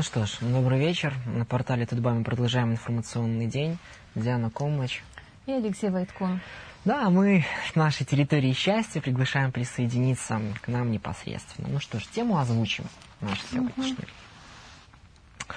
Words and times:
Ну 0.00 0.04
что 0.04 0.24
ж, 0.24 0.38
добрый 0.40 0.78
вечер. 0.78 1.12
На 1.26 1.44
портале 1.44 1.84
Тутба 1.84 2.12
мы 2.14 2.24
продолжаем 2.24 2.72
информационный 2.72 3.46
день. 3.46 3.76
Диана 4.14 4.48
Комач. 4.48 5.02
И 5.44 5.52
Алексей 5.52 5.90
Войткун. 5.90 6.40
Да, 6.86 7.10
мы 7.10 7.44
с 7.70 7.74
нашей 7.74 8.06
территории 8.06 8.54
счастья 8.54 9.02
приглашаем 9.02 9.52
присоединиться 9.52 10.40
к 10.62 10.68
нам 10.68 10.90
непосредственно. 10.90 11.68
Ну 11.68 11.80
что 11.80 12.00
ж, 12.00 12.06
тему 12.06 12.38
озвучим 12.38 12.84
нашу 13.20 13.42
сегодняшнюю. 13.52 13.98
Угу. 13.98 15.54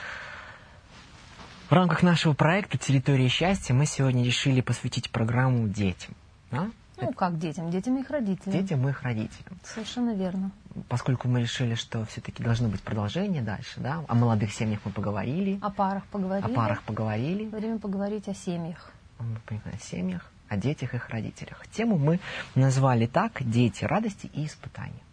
В 1.70 1.72
рамках 1.72 2.04
нашего 2.04 2.34
проекта 2.34 2.78
«Территория 2.78 3.30
счастья» 3.30 3.74
мы 3.74 3.86
сегодня 3.86 4.26
решили 4.26 4.60
посвятить 4.60 5.10
программу 5.10 5.70
детям. 5.70 6.16
Да? 6.52 6.70
Ну, 6.98 7.08
Это... 7.08 7.14
как 7.14 7.40
детям? 7.40 7.72
Детям 7.72 7.98
и 7.98 8.02
их 8.02 8.10
родителям. 8.10 8.52
Детям 8.52 8.86
и 8.86 8.92
их 8.92 9.04
родителям. 9.04 9.58
Совершенно 9.64 10.14
верно. 10.14 10.52
Поскольку 10.90 11.28
мы 11.28 11.42
решили, 11.42 11.76
что 11.76 12.04
все-таки 12.06 12.42
должно 12.44 12.68
быть 12.68 12.82
продолжение 12.82 13.42
дальше, 13.42 13.80
да, 13.80 14.04
о 14.08 14.16
молодых 14.16 14.52
семьях 14.52 14.80
мы 14.86 14.92
поговорили. 14.92 15.60
О 15.62 15.70
парах 15.70 16.04
поговорили. 16.08 16.52
О 16.52 16.56
парах 16.56 16.82
поговорили. 16.82 17.46
Время 17.46 17.78
поговорить 17.78 18.28
о 18.28 18.34
семьях. 18.34 18.92
О 19.20 19.78
семьях, 19.80 20.32
о 20.50 20.58
детях 20.58 20.94
и 20.94 20.98
их 20.98 21.10
родителях. 21.10 21.68
Тему 21.68 21.98
мы 21.98 22.20
назвали 22.56 23.06
так 23.06 23.44
«Дети, 23.44 23.86
радости 23.86 24.30
и 24.34 24.46
испытания». 24.46 25.04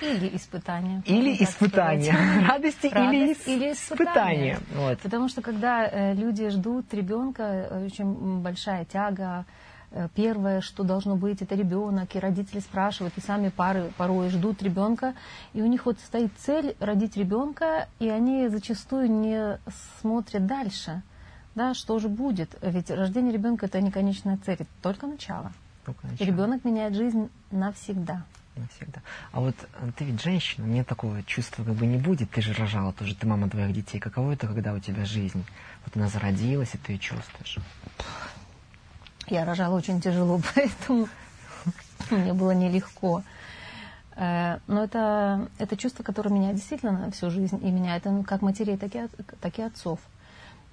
Или 0.00 0.34
испытания. 0.34 1.02
Или 1.06 1.42
испытания. 1.42 2.12
Радости 2.48 2.88
Радость 2.88 3.46
или, 3.46 3.54
или 3.54 3.72
испытания. 3.72 4.58
Вот. 4.74 4.98
Потому 4.98 5.28
что 5.28 5.40
когда 5.40 5.86
э, 5.86 6.14
люди 6.14 6.48
ждут 6.48 6.92
ребенка, 6.92 7.42
э, 7.42 7.86
очень 7.86 8.40
большая 8.40 8.84
тяга, 8.84 9.44
первое, 10.14 10.60
что 10.60 10.82
должно 10.82 11.16
быть, 11.16 11.42
это 11.42 11.54
ребенок, 11.54 12.14
и 12.14 12.18
родители 12.18 12.60
спрашивают, 12.60 13.14
и 13.16 13.20
сами 13.20 13.48
пары 13.48 13.92
порой 13.96 14.28
ждут 14.30 14.62
ребенка, 14.62 15.14
и 15.52 15.62
у 15.62 15.66
них 15.66 15.86
вот 15.86 15.98
стоит 16.00 16.32
цель 16.38 16.76
родить 16.80 17.16
ребенка, 17.16 17.88
и 17.98 18.08
они 18.08 18.48
зачастую 18.48 19.10
не 19.10 19.58
смотрят 20.00 20.46
дальше, 20.46 21.02
да, 21.54 21.74
что 21.74 21.98
же 21.98 22.08
будет, 22.08 22.56
ведь 22.62 22.90
рождение 22.90 23.32
ребенка 23.32 23.66
это 23.66 23.80
не 23.80 23.90
конечная 23.90 24.38
цель, 24.44 24.56
это 24.60 24.70
только 24.82 25.06
начало. 25.06 25.52
Только 25.84 26.06
начало. 26.06 26.26
И 26.26 26.30
ребенок 26.30 26.64
меняет 26.64 26.94
жизнь 26.94 27.30
навсегда 27.50 28.24
навсегда. 28.56 29.02
А 29.32 29.40
вот 29.40 29.54
э, 29.80 29.90
ты 29.96 30.04
ведь 30.04 30.22
женщина, 30.22 30.66
мне 30.66 30.84
такого 30.84 31.22
чувства 31.24 31.64
как 31.64 31.74
бы 31.74 31.86
не 31.86 31.98
будет. 31.98 32.30
Ты 32.30 32.40
же 32.40 32.52
рожала 32.54 32.92
тоже, 32.92 33.14
ты 33.14 33.26
мама 33.26 33.48
двоих 33.48 33.72
детей. 33.72 33.98
Каково 33.98 34.32
это, 34.32 34.46
когда 34.46 34.72
у 34.72 34.78
тебя 34.78 35.04
жизнь? 35.04 35.44
Вот 35.84 35.96
она 35.96 36.08
зародилась, 36.08 36.74
и 36.74 36.78
ты 36.78 36.92
ее 36.92 36.98
чувствуешь. 36.98 37.58
Я 39.28 39.44
рожала 39.44 39.76
очень 39.76 40.00
тяжело, 40.00 40.40
поэтому 40.54 41.08
мне 42.10 42.32
было 42.32 42.52
нелегко. 42.52 43.22
Э, 44.14 44.58
но 44.66 44.84
это, 44.84 45.48
это 45.58 45.76
чувство, 45.76 46.02
которое 46.02 46.30
меня 46.30 46.52
действительно 46.52 46.92
на 46.92 47.10
всю 47.10 47.30
жизнь 47.30 47.58
и 47.62 47.70
меняет, 47.70 48.04
ну, 48.04 48.22
как 48.22 48.42
матерей, 48.42 48.76
так 48.76 48.94
и, 48.94 49.08
так 49.40 49.58
и 49.58 49.62
отцов. 49.62 50.00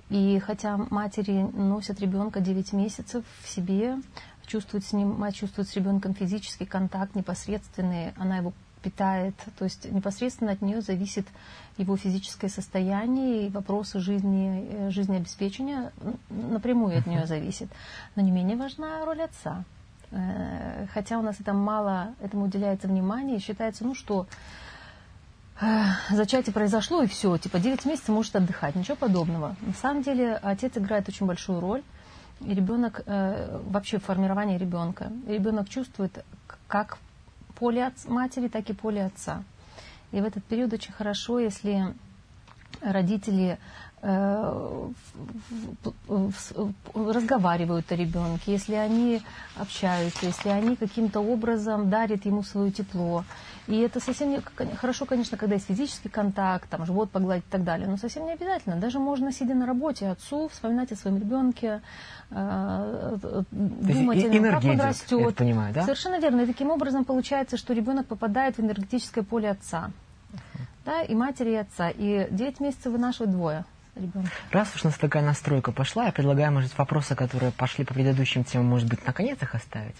И 0.09 0.39
хотя 0.45 0.77
матери 0.77 1.41
носят 1.53 1.99
ребенка 1.99 2.39
9 2.39 2.73
месяцев 2.73 3.23
в 3.41 3.49
себе, 3.49 3.97
чувствует 4.45 4.85
с 4.85 4.93
ним, 4.93 5.19
мать 5.19 5.35
чувствует 5.35 5.67
с 5.67 5.75
ребенком 5.75 6.13
физический 6.13 6.65
контакт 6.65 7.15
непосредственный, 7.15 8.13
она 8.17 8.37
его 8.37 8.53
питает, 8.83 9.33
то 9.57 9.63
есть 9.63 9.89
непосредственно 9.91 10.51
от 10.51 10.61
нее 10.61 10.81
зависит 10.81 11.25
его 11.77 11.97
физическое 11.97 12.49
состояние 12.49 13.47
и 13.47 13.49
вопросы 13.49 13.99
жизни, 13.99 14.67
э, 14.69 14.89
жизнеобеспечения 14.91 15.91
напрямую 16.29 16.97
от 16.97 17.07
нее 17.07 17.25
зависит. 17.25 17.69
Но 18.15 18.21
не 18.21 18.31
менее 18.31 18.57
важна 18.57 19.03
роль 19.05 19.21
отца. 19.21 19.63
Э, 20.11 20.85
хотя 20.93 21.17
у 21.17 21.21
нас 21.21 21.39
это 21.39 21.53
мало, 21.53 22.13
этому 22.21 22.45
уделяется 22.45 22.87
внимание, 22.87 23.39
считается, 23.39 23.85
ну 23.85 23.95
что, 23.95 24.27
э, 25.61 25.65
зачатие 26.11 26.53
произошло 26.53 27.01
и 27.01 27.07
все, 27.07 27.37
типа 27.37 27.59
9 27.59 27.85
месяцев 27.85 28.09
может 28.09 28.35
отдыхать, 28.35 28.75
ничего 28.75 28.97
подобного. 28.97 29.55
На 29.61 29.73
самом 29.73 30.03
деле 30.03 30.35
отец 30.35 30.77
играет 30.77 31.07
очень 31.09 31.25
большую 31.25 31.59
роль. 31.59 31.81
И 32.41 32.53
ребенок, 32.53 33.03
вообще 33.05 33.99
формирование 33.99 34.57
ребенка, 34.57 35.13
ребенок 35.27 35.69
чувствует 35.69 36.25
как 36.67 36.97
поле 37.63 37.93
матери, 38.07 38.49
так 38.49 38.69
и 38.69 38.73
поле 38.73 39.05
отца. 39.05 39.41
И 40.11 40.19
в 40.19 40.25
этот 40.25 40.43
период 40.43 40.73
очень 40.73 40.91
хорошо, 40.91 41.39
если 41.39 41.95
родители 42.81 43.57
разговаривают 46.93 47.89
о 47.91 47.95
ребенке, 47.95 48.51
если 48.51 48.75
они 48.75 49.21
общаются, 49.55 50.25
если 50.25 50.49
они 50.49 50.75
каким-то 50.75 51.21
образом 51.21 51.89
дарят 51.89 52.25
ему 52.25 52.43
свое 52.43 52.69
тепло. 52.71 53.23
И 53.67 53.79
это 53.79 54.01
совсем 54.01 54.31
не, 54.31 54.41
хорошо, 54.75 55.05
конечно, 55.05 55.37
когда 55.37 55.55
есть 55.55 55.67
физический 55.67 56.09
контакт, 56.09 56.69
там, 56.69 56.85
живот 56.85 57.11
погладить 57.11 57.45
и 57.45 57.49
так 57.49 57.63
далее, 57.63 57.87
но 57.87 57.95
совсем 57.95 58.25
не 58.25 58.33
обязательно. 58.33 58.75
Даже 58.75 58.99
можно, 58.99 59.31
сидя 59.31 59.53
на 59.53 59.65
работе, 59.65 60.09
отцу 60.09 60.49
вспоминать 60.49 60.91
о 60.91 60.97
своем 60.97 61.17
ребенке, 61.17 61.81
э, 62.29 63.17
думать 63.51 64.25
о 64.25 64.27
нем, 64.27 64.43
как 64.43 64.65
он 64.65 64.81
растет. 64.81 65.35
Понимаю, 65.37 65.73
да? 65.73 65.83
Совершенно 65.83 66.19
верно. 66.19 66.41
И 66.41 66.45
таким 66.45 66.71
образом 66.71 67.05
получается, 67.05 67.55
что 67.55 67.73
ребенок 67.73 68.07
попадает 68.07 68.57
в 68.57 68.59
энергетическое 68.59 69.23
поле 69.23 69.49
отца. 69.49 69.91
Да, 70.83 71.03
и 71.03 71.15
матери, 71.15 71.51
и 71.51 71.55
отца. 71.55 71.89
И 71.89 72.27
9 72.31 72.59
месяцев 72.59 72.91
вынашивают 72.91 73.31
двое 73.31 73.63
ребенка. 73.95 74.29
Раз 74.51 74.73
уж 74.75 74.83
у 74.83 74.87
нас 74.87 74.97
такая 74.97 75.23
настройка 75.23 75.71
пошла, 75.71 76.05
я 76.05 76.11
предлагаю, 76.11 76.51
может, 76.51 76.77
вопросы, 76.77 77.15
которые 77.15 77.51
пошли 77.51 77.85
по 77.85 77.93
предыдущим 77.93 78.43
темам, 78.43 78.67
может 78.67 78.87
быть, 78.89 79.05
наконец 79.05 79.41
их 79.41 79.55
оставить? 79.55 79.95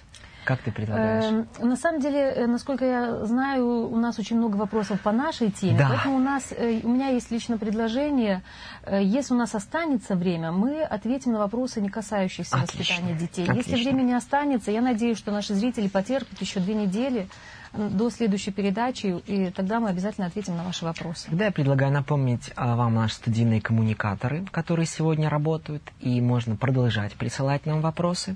Как 0.46 0.60
ты 0.62 0.72
предлагаешь? 0.72 1.46
Э, 1.58 1.66
на 1.66 1.76
самом 1.78 2.02
деле, 2.02 2.20
э, 2.20 2.48
насколько 2.48 2.84
я 2.84 3.26
знаю, 3.26 3.90
у 3.90 3.96
нас 3.98 4.20
очень 4.20 4.38
много 4.38 4.58
вопросов 4.58 5.00
по 5.00 5.12
нашей 5.12 5.52
теме. 5.52 5.78
Да. 5.78 5.90
Поэтому 5.90 6.18
у 6.18 6.20
нас, 6.20 6.52
э, 6.52 6.82
у 6.84 6.90
меня 6.90 7.10
есть 7.10 7.32
лично 7.32 7.58
предложение, 7.58 8.44
э, 8.84 9.02
если 9.02 9.34
у 9.34 9.38
нас 9.38 9.56
останется 9.56 10.16
время, 10.16 10.52
мы 10.52 10.84
ответим 10.84 11.32
на 11.32 11.40
вопросы, 11.40 11.80
не 11.80 11.90
касающиеся 11.90 12.58
Отлично. 12.58 12.80
воспитания 12.80 13.14
детей. 13.18 13.48
Отлично. 13.48 13.72
Если 13.72 13.84
время 13.86 14.02
не 14.02 14.14
останется, 14.14 14.72
я 14.72 14.82
надеюсь, 14.82 15.18
что 15.18 15.32
наши 15.32 15.54
зрители 15.54 15.88
потерпят 15.88 16.40
еще 16.42 16.60
две 16.60 16.74
недели 16.74 17.30
до 17.74 18.10
следующей 18.10 18.52
передачи, 18.52 19.08
и 19.26 19.50
тогда 19.50 19.80
мы 19.80 19.90
обязательно 19.90 20.28
ответим 20.28 20.56
на 20.56 20.64
ваши 20.64 20.86
вопросы. 20.86 21.28
Тогда 21.30 21.46
я 21.46 21.52
предлагаю 21.52 21.92
напомнить 21.92 22.52
а, 22.56 22.76
вам 22.76 22.96
наши 22.96 23.16
студийные 23.16 23.62
коммуникаторы, 23.62 24.46
которые 24.52 24.86
сегодня 24.86 25.30
работают, 25.30 25.84
и 26.00 26.22
можно 26.22 26.56
продолжать 26.56 27.14
присылать 27.14 27.66
нам 27.66 27.82
вопросы. 27.82 28.36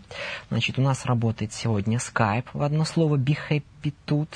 Значит, 0.50 0.80
у 0.80 0.82
нас 0.82 1.06
работает 1.06 1.54
сегодня 1.54 1.98
Skype 1.98 2.46
в 2.54 2.62
одно 2.64 2.84
слово 2.86 3.18
BeHappyTut. 3.18 4.30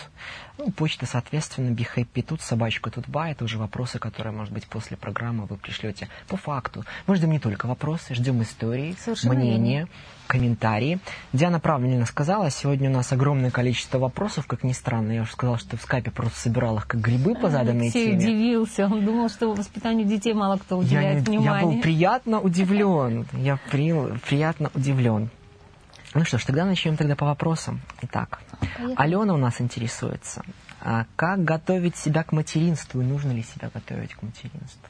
Ну, 0.63 0.69
почта, 0.69 1.07
соответственно, 1.07 1.73
BeHappyTut, 1.73 2.39
собачка 2.39 2.91
Тутба. 2.91 3.29
Это 3.29 3.45
уже 3.45 3.57
вопросы, 3.57 3.97
которые, 3.97 4.31
может 4.31 4.53
быть, 4.53 4.67
после 4.67 4.95
программы 4.95 5.47
вы 5.47 5.57
пришлете 5.57 6.07
по 6.27 6.37
факту. 6.37 6.85
Мы 7.07 7.15
ждем 7.15 7.31
не 7.31 7.39
только 7.39 7.65
вопросы, 7.65 8.13
ждем 8.13 8.43
истории, 8.43 8.95
Совершенно 8.99 9.33
мнения. 9.33 9.79
Верно 9.79 9.89
комментарии. 10.27 10.99
Диана 11.33 11.59
правильно 11.59 12.05
сказала, 12.05 12.49
сегодня 12.49 12.89
у 12.89 12.93
нас 12.93 13.11
огромное 13.11 13.51
количество 13.51 13.97
вопросов, 13.99 14.47
как 14.47 14.63
ни 14.63 14.71
странно. 14.71 15.11
Я 15.11 15.23
уже 15.23 15.31
сказала, 15.33 15.57
что 15.57 15.75
в 15.75 15.81
скайпе 15.81 16.09
просто 16.09 16.39
собирал 16.39 16.77
их 16.77 16.87
как 16.87 17.01
грибы 17.01 17.35
по 17.35 17.49
заданной 17.49 17.87
Алексей 17.87 18.11
теме. 18.11 18.17
удивился, 18.17 18.85
он 18.85 19.03
думал, 19.03 19.27
что 19.27 19.53
воспитанию 19.53 20.07
детей 20.07 20.33
мало 20.33 20.55
кто 20.55 20.77
уделяет 20.77 21.27
я, 21.27 21.33
внимание. 21.33 21.59
Я 21.59 21.65
был 21.65 21.81
приятно 21.81 22.39
удивлен, 22.39 23.27
я 23.33 23.59
при, 23.69 23.93
приятно 24.19 24.71
удивлен. 24.73 25.29
Ну 26.13 26.25
что 26.25 26.37
ж, 26.37 26.45
тогда 26.45 26.65
начнем 26.65 26.97
тогда 26.97 27.15
по 27.15 27.25
вопросам. 27.25 27.79
Итак, 28.01 28.41
Поехали. 28.59 28.95
Алена 28.97 29.33
у 29.33 29.37
нас 29.37 29.61
интересуется. 29.61 30.43
А 30.81 31.05
как 31.15 31.43
готовить 31.43 31.95
себя 31.95 32.23
к 32.23 32.33
материнству 32.33 33.01
и 33.01 33.05
нужно 33.05 33.31
ли 33.31 33.43
себя 33.43 33.69
готовить 33.73 34.13
к 34.15 34.21
материнству? 34.21 34.89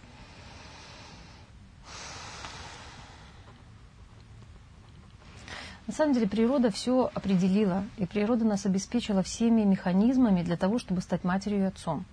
На 5.86 5.94
самом 5.94 6.14
деле 6.14 6.28
природа 6.28 6.72
все 6.72 7.12
определила, 7.14 7.84
и 7.98 8.06
природа 8.06 8.46
нас 8.46 8.66
обеспечила 8.66 9.22
всеми 9.22 9.62
механизмами 9.62 10.42
для 10.42 10.56
того, 10.56 10.80
чтобы 10.80 11.02
стать 11.02 11.24
матерью 11.24 11.60
и 11.60 11.64
отцом. 11.64 12.06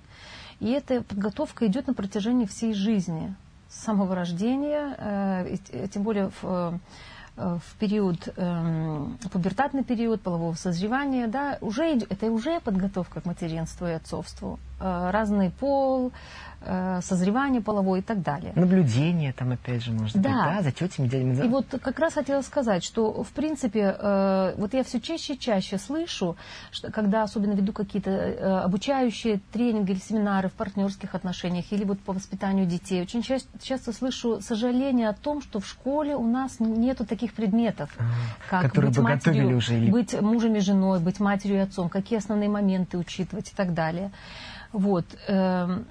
И 0.60 0.70
эта 0.70 1.02
подготовка 1.02 1.66
идет 1.66 1.86
на 1.86 1.94
протяжении 1.94 2.44
всей 2.44 2.74
жизни, 2.74 3.34
с 3.68 3.84
самого 3.84 4.14
рождения, 4.14 4.96
э, 4.98 5.88
тем 5.92 6.02
более 6.02 6.30
в, 6.30 6.44
э, 6.44 6.78
в 7.38 7.78
период, 7.78 8.28
э, 8.36 9.06
пубертатный 9.32 9.84
период 9.84 10.20
полового 10.20 10.54
созревания, 10.54 11.28
да, 11.28 11.58
уже, 11.60 11.98
это 11.98 12.26
уже 12.26 12.60
подготовка 12.60 13.20
к 13.20 13.24
материнству 13.26 13.86
и 13.86 13.92
отцовству. 13.92 14.58
Разный 14.80 15.50
пол, 15.50 16.12
Э, 16.60 16.98
созревание 17.02 17.62
половое 17.62 18.00
и 18.00 18.02
так 18.02 18.20
далее. 18.20 18.52
Наблюдение 18.56 19.32
там, 19.32 19.52
опять 19.52 19.84
же, 19.84 19.92
может 19.92 20.16
да. 20.16 20.28
быть, 20.28 20.56
да, 20.56 20.62
за 20.62 20.72
тетями, 20.72 21.06
дядями. 21.06 21.44
И 21.44 21.48
вот 21.48 21.66
как 21.80 22.00
раз 22.00 22.14
хотела 22.14 22.42
сказать, 22.42 22.82
что, 22.82 23.22
в 23.22 23.28
принципе, 23.28 23.96
э, 23.96 24.54
вот 24.56 24.74
я 24.74 24.82
все 24.82 25.00
чаще 25.00 25.34
и 25.34 25.38
чаще 25.38 25.78
слышу, 25.78 26.36
что, 26.72 26.90
когда 26.90 27.22
особенно 27.22 27.52
веду 27.52 27.72
какие-то 27.72 28.10
э, 28.10 28.60
обучающие 28.64 29.40
тренинги 29.52 29.92
или 29.92 30.00
семинары 30.00 30.48
в 30.48 30.52
партнерских 30.54 31.14
отношениях 31.14 31.64
или 31.70 31.84
вот 31.84 32.00
по 32.00 32.12
воспитанию 32.12 32.66
детей, 32.66 33.02
очень 33.02 33.22
часто, 33.22 33.48
часто 33.62 33.92
слышу 33.92 34.40
сожаление 34.40 35.10
о 35.10 35.14
том, 35.14 35.40
что 35.40 35.60
в 35.60 35.66
школе 35.66 36.16
у 36.16 36.26
нас 36.26 36.58
нету 36.58 37.06
таких 37.06 37.34
предметов, 37.34 37.88
а, 37.98 38.04
как 38.50 38.62
которые 38.64 38.90
быть 38.90 38.98
матерью, 38.98 39.58
уже 39.58 39.76
или... 39.76 39.92
быть 39.92 40.20
мужем 40.20 40.56
и 40.56 40.60
женой, 40.60 40.98
быть 40.98 41.20
матерью 41.20 41.58
и 41.58 41.60
отцом, 41.60 41.88
какие 41.88 42.18
основные 42.18 42.48
моменты 42.48 42.98
учитывать 42.98 43.52
и 43.52 43.54
так 43.54 43.74
далее. 43.74 44.10
Вот. 44.72 45.04
Эм, 45.26 45.86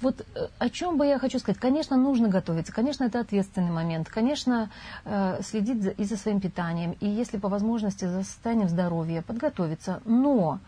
вот 0.00 0.20
э, 0.34 0.48
о 0.58 0.70
чем 0.70 0.96
бы 0.96 1.06
я 1.06 1.18
хочу 1.18 1.38
сказать. 1.38 1.60
Конечно, 1.60 1.96
нужно 1.96 2.28
готовиться. 2.28 2.72
Конечно, 2.72 3.04
это 3.04 3.20
ответственный 3.20 3.70
момент. 3.70 4.08
Конечно, 4.08 4.70
э, 5.04 5.40
следить 5.42 5.94
и 5.98 6.04
за 6.04 6.16
своим 6.16 6.40
питанием. 6.40 6.96
И 7.00 7.08
если 7.08 7.38
по 7.38 7.48
возможности 7.48 8.06
за 8.06 8.22
состоянием 8.22 8.68
здоровья, 8.68 9.22
подготовиться. 9.22 10.00
Но 10.04 10.60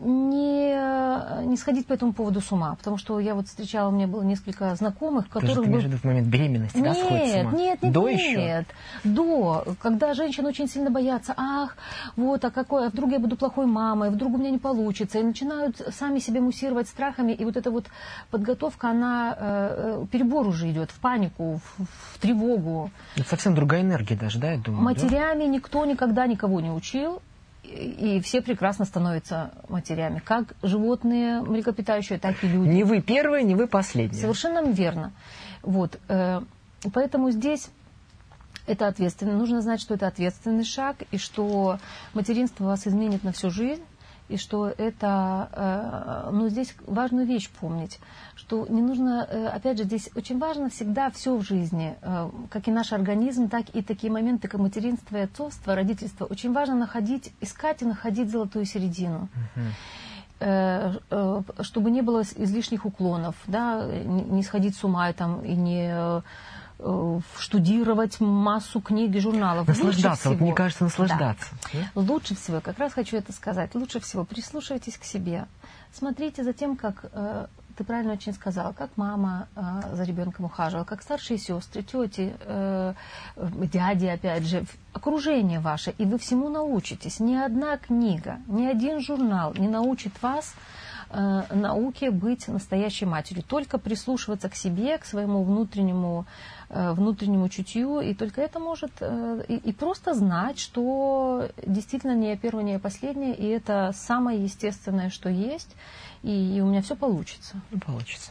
не, 0.00 1.44
не 1.44 1.56
сходить 1.56 1.86
по 1.86 1.92
этому 1.92 2.12
поводу 2.12 2.40
с 2.40 2.50
ума, 2.50 2.74
потому 2.76 2.96
что 2.96 3.20
я 3.20 3.34
вот 3.34 3.48
встречала, 3.48 3.88
у 3.88 3.92
меня 3.92 4.06
было 4.06 4.22
несколько 4.22 4.74
знакомых, 4.74 5.28
которых... 5.28 5.56
Тоже 5.56 5.68
ты 5.68 5.88
был... 5.88 5.98
в 5.98 6.04
момент 6.04 6.28
беременности, 6.28 6.78
нет, 6.78 6.84
да, 6.84 6.94
сходит 6.94 7.28
с 7.28 7.34
ума? 7.34 7.52
Нет, 7.52 7.82
нет, 7.82 7.92
До 7.92 8.08
нет, 8.08 8.18
еще? 8.18 8.36
нет. 8.36 8.66
До, 9.04 9.64
когда 9.80 10.14
женщины 10.14 10.48
очень 10.48 10.68
сильно 10.68 10.90
боятся, 10.90 11.34
ах, 11.36 11.76
вот, 12.16 12.44
а 12.44 12.50
какой, 12.50 12.86
а 12.86 12.90
вдруг 12.90 13.12
я 13.12 13.18
буду 13.18 13.36
плохой 13.36 13.66
мамой, 13.66 14.10
вдруг 14.10 14.34
у 14.34 14.38
меня 14.38 14.50
не 14.50 14.58
получится, 14.58 15.18
и 15.18 15.22
начинают 15.22 15.76
сами 15.94 16.18
себя 16.18 16.40
муссировать 16.40 16.88
страхами, 16.88 17.32
и 17.32 17.44
вот 17.44 17.58
эта 17.58 17.70
вот 17.70 17.86
подготовка, 18.30 18.90
она, 18.90 19.36
э, 19.38 20.06
перебор 20.10 20.46
уже 20.46 20.70
идет, 20.70 20.90
в 20.90 20.98
панику, 21.00 21.60
в, 21.76 21.84
в 22.14 22.18
тревогу. 22.18 22.90
Это 23.16 23.28
совсем 23.28 23.54
другая 23.54 23.82
энергия 23.82 24.16
даже, 24.16 24.38
да, 24.38 24.52
я 24.52 24.58
думаю? 24.58 24.82
Матерями 24.82 25.44
да? 25.44 25.46
никто 25.46 25.84
никогда 25.84 26.26
никого 26.26 26.60
не 26.60 26.70
учил, 26.70 27.20
и 27.62 28.20
все 28.20 28.42
прекрасно 28.42 28.84
становятся 28.84 29.52
матерями. 29.68 30.20
Как 30.24 30.54
животные 30.62 31.40
млекопитающие, 31.40 32.18
так 32.18 32.42
и 32.42 32.48
люди. 32.48 32.68
Не 32.68 32.84
вы 32.84 33.00
первые, 33.00 33.44
не 33.44 33.54
вы 33.54 33.66
последние. 33.66 34.20
Совершенно 34.20 34.62
верно. 34.68 35.12
Вот. 35.62 35.98
э, 36.08 36.40
Поэтому 36.92 37.30
здесь 37.30 37.68
это 38.66 38.86
ответственно. 38.86 39.36
Нужно 39.36 39.60
знать, 39.60 39.80
что 39.80 39.94
это 39.94 40.06
ответственный 40.06 40.64
шаг, 40.64 40.96
и 41.10 41.18
что 41.18 41.78
материнство 42.14 42.64
вас 42.64 42.86
изменит 42.86 43.24
на 43.24 43.32
всю 43.32 43.50
жизнь, 43.50 43.82
и 44.30 44.36
что 44.36 44.68
это, 44.68 45.48
э, 45.52 46.30
ну, 46.32 46.48
здесь 46.48 46.74
важную 46.86 47.26
вещь 47.26 47.50
помнить, 47.50 47.98
что 48.36 48.66
не 48.68 48.80
нужно, 48.80 49.26
э, 49.28 49.46
опять 49.48 49.78
же, 49.78 49.84
здесь 49.84 50.08
очень 50.14 50.38
важно 50.38 50.70
всегда 50.70 51.10
все 51.10 51.36
в 51.36 51.42
жизни, 51.42 51.96
э, 52.00 52.30
как 52.48 52.68
и 52.68 52.70
наш 52.70 52.92
организм, 52.92 53.48
так 53.48 53.74
и 53.74 53.82
такие 53.82 54.12
моменты, 54.12 54.46
как 54.46 54.60
материнство 54.60 55.16
и 55.16 55.22
отцовство, 55.22 55.74
родительство, 55.74 56.26
очень 56.26 56.52
важно 56.52 56.76
находить, 56.76 57.32
искать 57.40 57.82
и 57.82 57.84
находить 57.84 58.30
золотую 58.30 58.64
середину. 58.64 59.28
чтобы 61.60 61.90
не 61.90 62.00
было 62.00 62.22
излишних 62.22 62.86
уклонов, 62.86 63.34
да, 63.46 63.84
не 63.84 64.42
сходить 64.42 64.74
с 64.74 64.82
ума 64.84 65.12
там, 65.12 65.44
и 65.44 65.54
не 65.54 66.22
штудировать 67.38 68.20
массу 68.20 68.80
книг 68.80 69.14
и 69.14 69.20
журналов. 69.20 69.68
Наслаждаться, 69.68 70.20
всего, 70.20 70.34
вот 70.34 70.40
мне 70.40 70.54
кажется, 70.54 70.84
наслаждаться. 70.84 71.48
Да. 71.72 71.80
Лучше 71.94 72.34
всего, 72.34 72.60
как 72.60 72.78
раз 72.78 72.92
хочу 72.92 73.16
это 73.16 73.32
сказать, 73.32 73.74
лучше 73.74 74.00
всего 74.00 74.24
прислушивайтесь 74.24 74.96
к 74.96 75.04
себе. 75.04 75.46
Смотрите 75.92 76.44
за 76.44 76.52
тем, 76.52 76.76
как 76.76 77.06
э, 77.12 77.46
ты 77.80 77.84
правильно 77.84 78.12
очень 78.12 78.34
сказала, 78.34 78.72
как 78.72 78.90
мама 78.96 79.48
э, 79.56 79.60
за 79.94 80.04
ребенком 80.04 80.44
ухаживала, 80.44 80.84
как 80.84 81.02
старшие 81.02 81.38
сестры, 81.38 81.82
тети, 81.82 82.34
э, 82.40 82.94
дяди, 83.36 84.06
опять 84.06 84.44
же, 84.44 84.64
окружение 84.92 85.60
ваше, 85.60 85.94
и 85.96 86.04
вы 86.04 86.18
всему 86.18 86.50
научитесь. 86.50 87.20
Ни 87.20 87.34
одна 87.34 87.78
книга, 87.78 88.38
ни 88.48 88.66
один 88.66 89.00
журнал 89.00 89.54
не 89.54 89.66
научит 89.66 90.12
вас 90.22 90.54
э, 91.08 91.42
науке 91.54 92.10
быть 92.10 92.48
настоящей 92.48 93.06
матерью. 93.06 93.42
Только 93.42 93.78
прислушиваться 93.78 94.48
к 94.48 94.54
себе, 94.56 94.98
к 94.98 95.06
своему 95.06 95.42
внутреннему 95.42 96.26
Э, 96.26 96.59
внутреннему 96.70 97.48
чутью, 97.48 98.00
и 98.00 98.14
только 98.14 98.40
это 98.40 98.60
может, 98.60 98.92
э, 99.00 99.44
и, 99.48 99.56
и 99.56 99.72
просто 99.72 100.14
знать, 100.14 100.58
что 100.58 101.48
действительно 101.66 102.14
не 102.14 102.30
я 102.30 102.36
первая, 102.36 102.64
не 102.64 102.72
я 102.72 102.78
последняя, 102.78 103.34
и 103.34 103.46
это 103.46 103.90
самое 103.92 104.42
естественное, 104.42 105.10
что 105.10 105.28
есть, 105.28 105.74
и, 106.22 106.56
и 106.56 106.60
у 106.60 106.66
меня 106.66 106.80
все 106.82 106.94
получится. 106.94 107.60
Получится. 107.84 108.30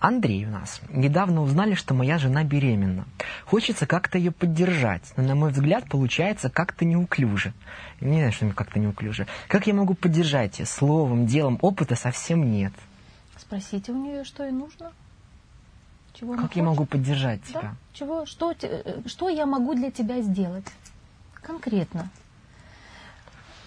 Андрей 0.00 0.44
у 0.44 0.50
нас. 0.50 0.80
Недавно 0.90 1.42
узнали, 1.42 1.74
что 1.74 1.94
моя 1.94 2.18
жена 2.18 2.44
беременна. 2.44 3.06
Хочется 3.46 3.86
как-то 3.86 4.18
ее 4.18 4.32
поддержать, 4.32 5.12
но, 5.16 5.22
на 5.22 5.34
мой 5.34 5.50
взгляд, 5.50 5.88
получается 5.88 6.50
как-то 6.50 6.84
неуклюже. 6.84 7.54
Не 8.00 8.16
знаю, 8.16 8.32
что 8.32 8.50
как-то 8.50 8.80
неуклюже. 8.80 9.26
Как 9.48 9.66
я 9.66 9.74
могу 9.74 9.94
поддержать 9.94 10.58
ее? 10.58 10.66
Словом, 10.66 11.26
делом, 11.26 11.58
опыта 11.62 11.94
совсем 11.94 12.50
нет. 12.50 12.72
Спросите 13.38 13.92
у 13.92 13.96
нее, 13.96 14.24
что 14.24 14.44
ей 14.44 14.52
нужно. 14.52 14.92
Чего 16.14 16.34
как 16.34 16.56
я 16.56 16.62
могу 16.62 16.84
поддержать 16.86 17.40
да? 17.52 17.60
тебя? 17.60 17.74
Чего, 17.92 18.26
что, 18.26 18.54
что 19.06 19.28
я 19.28 19.46
могу 19.46 19.74
для 19.74 19.90
тебя 19.90 20.20
сделать 20.20 20.66
конкретно? 21.34 22.10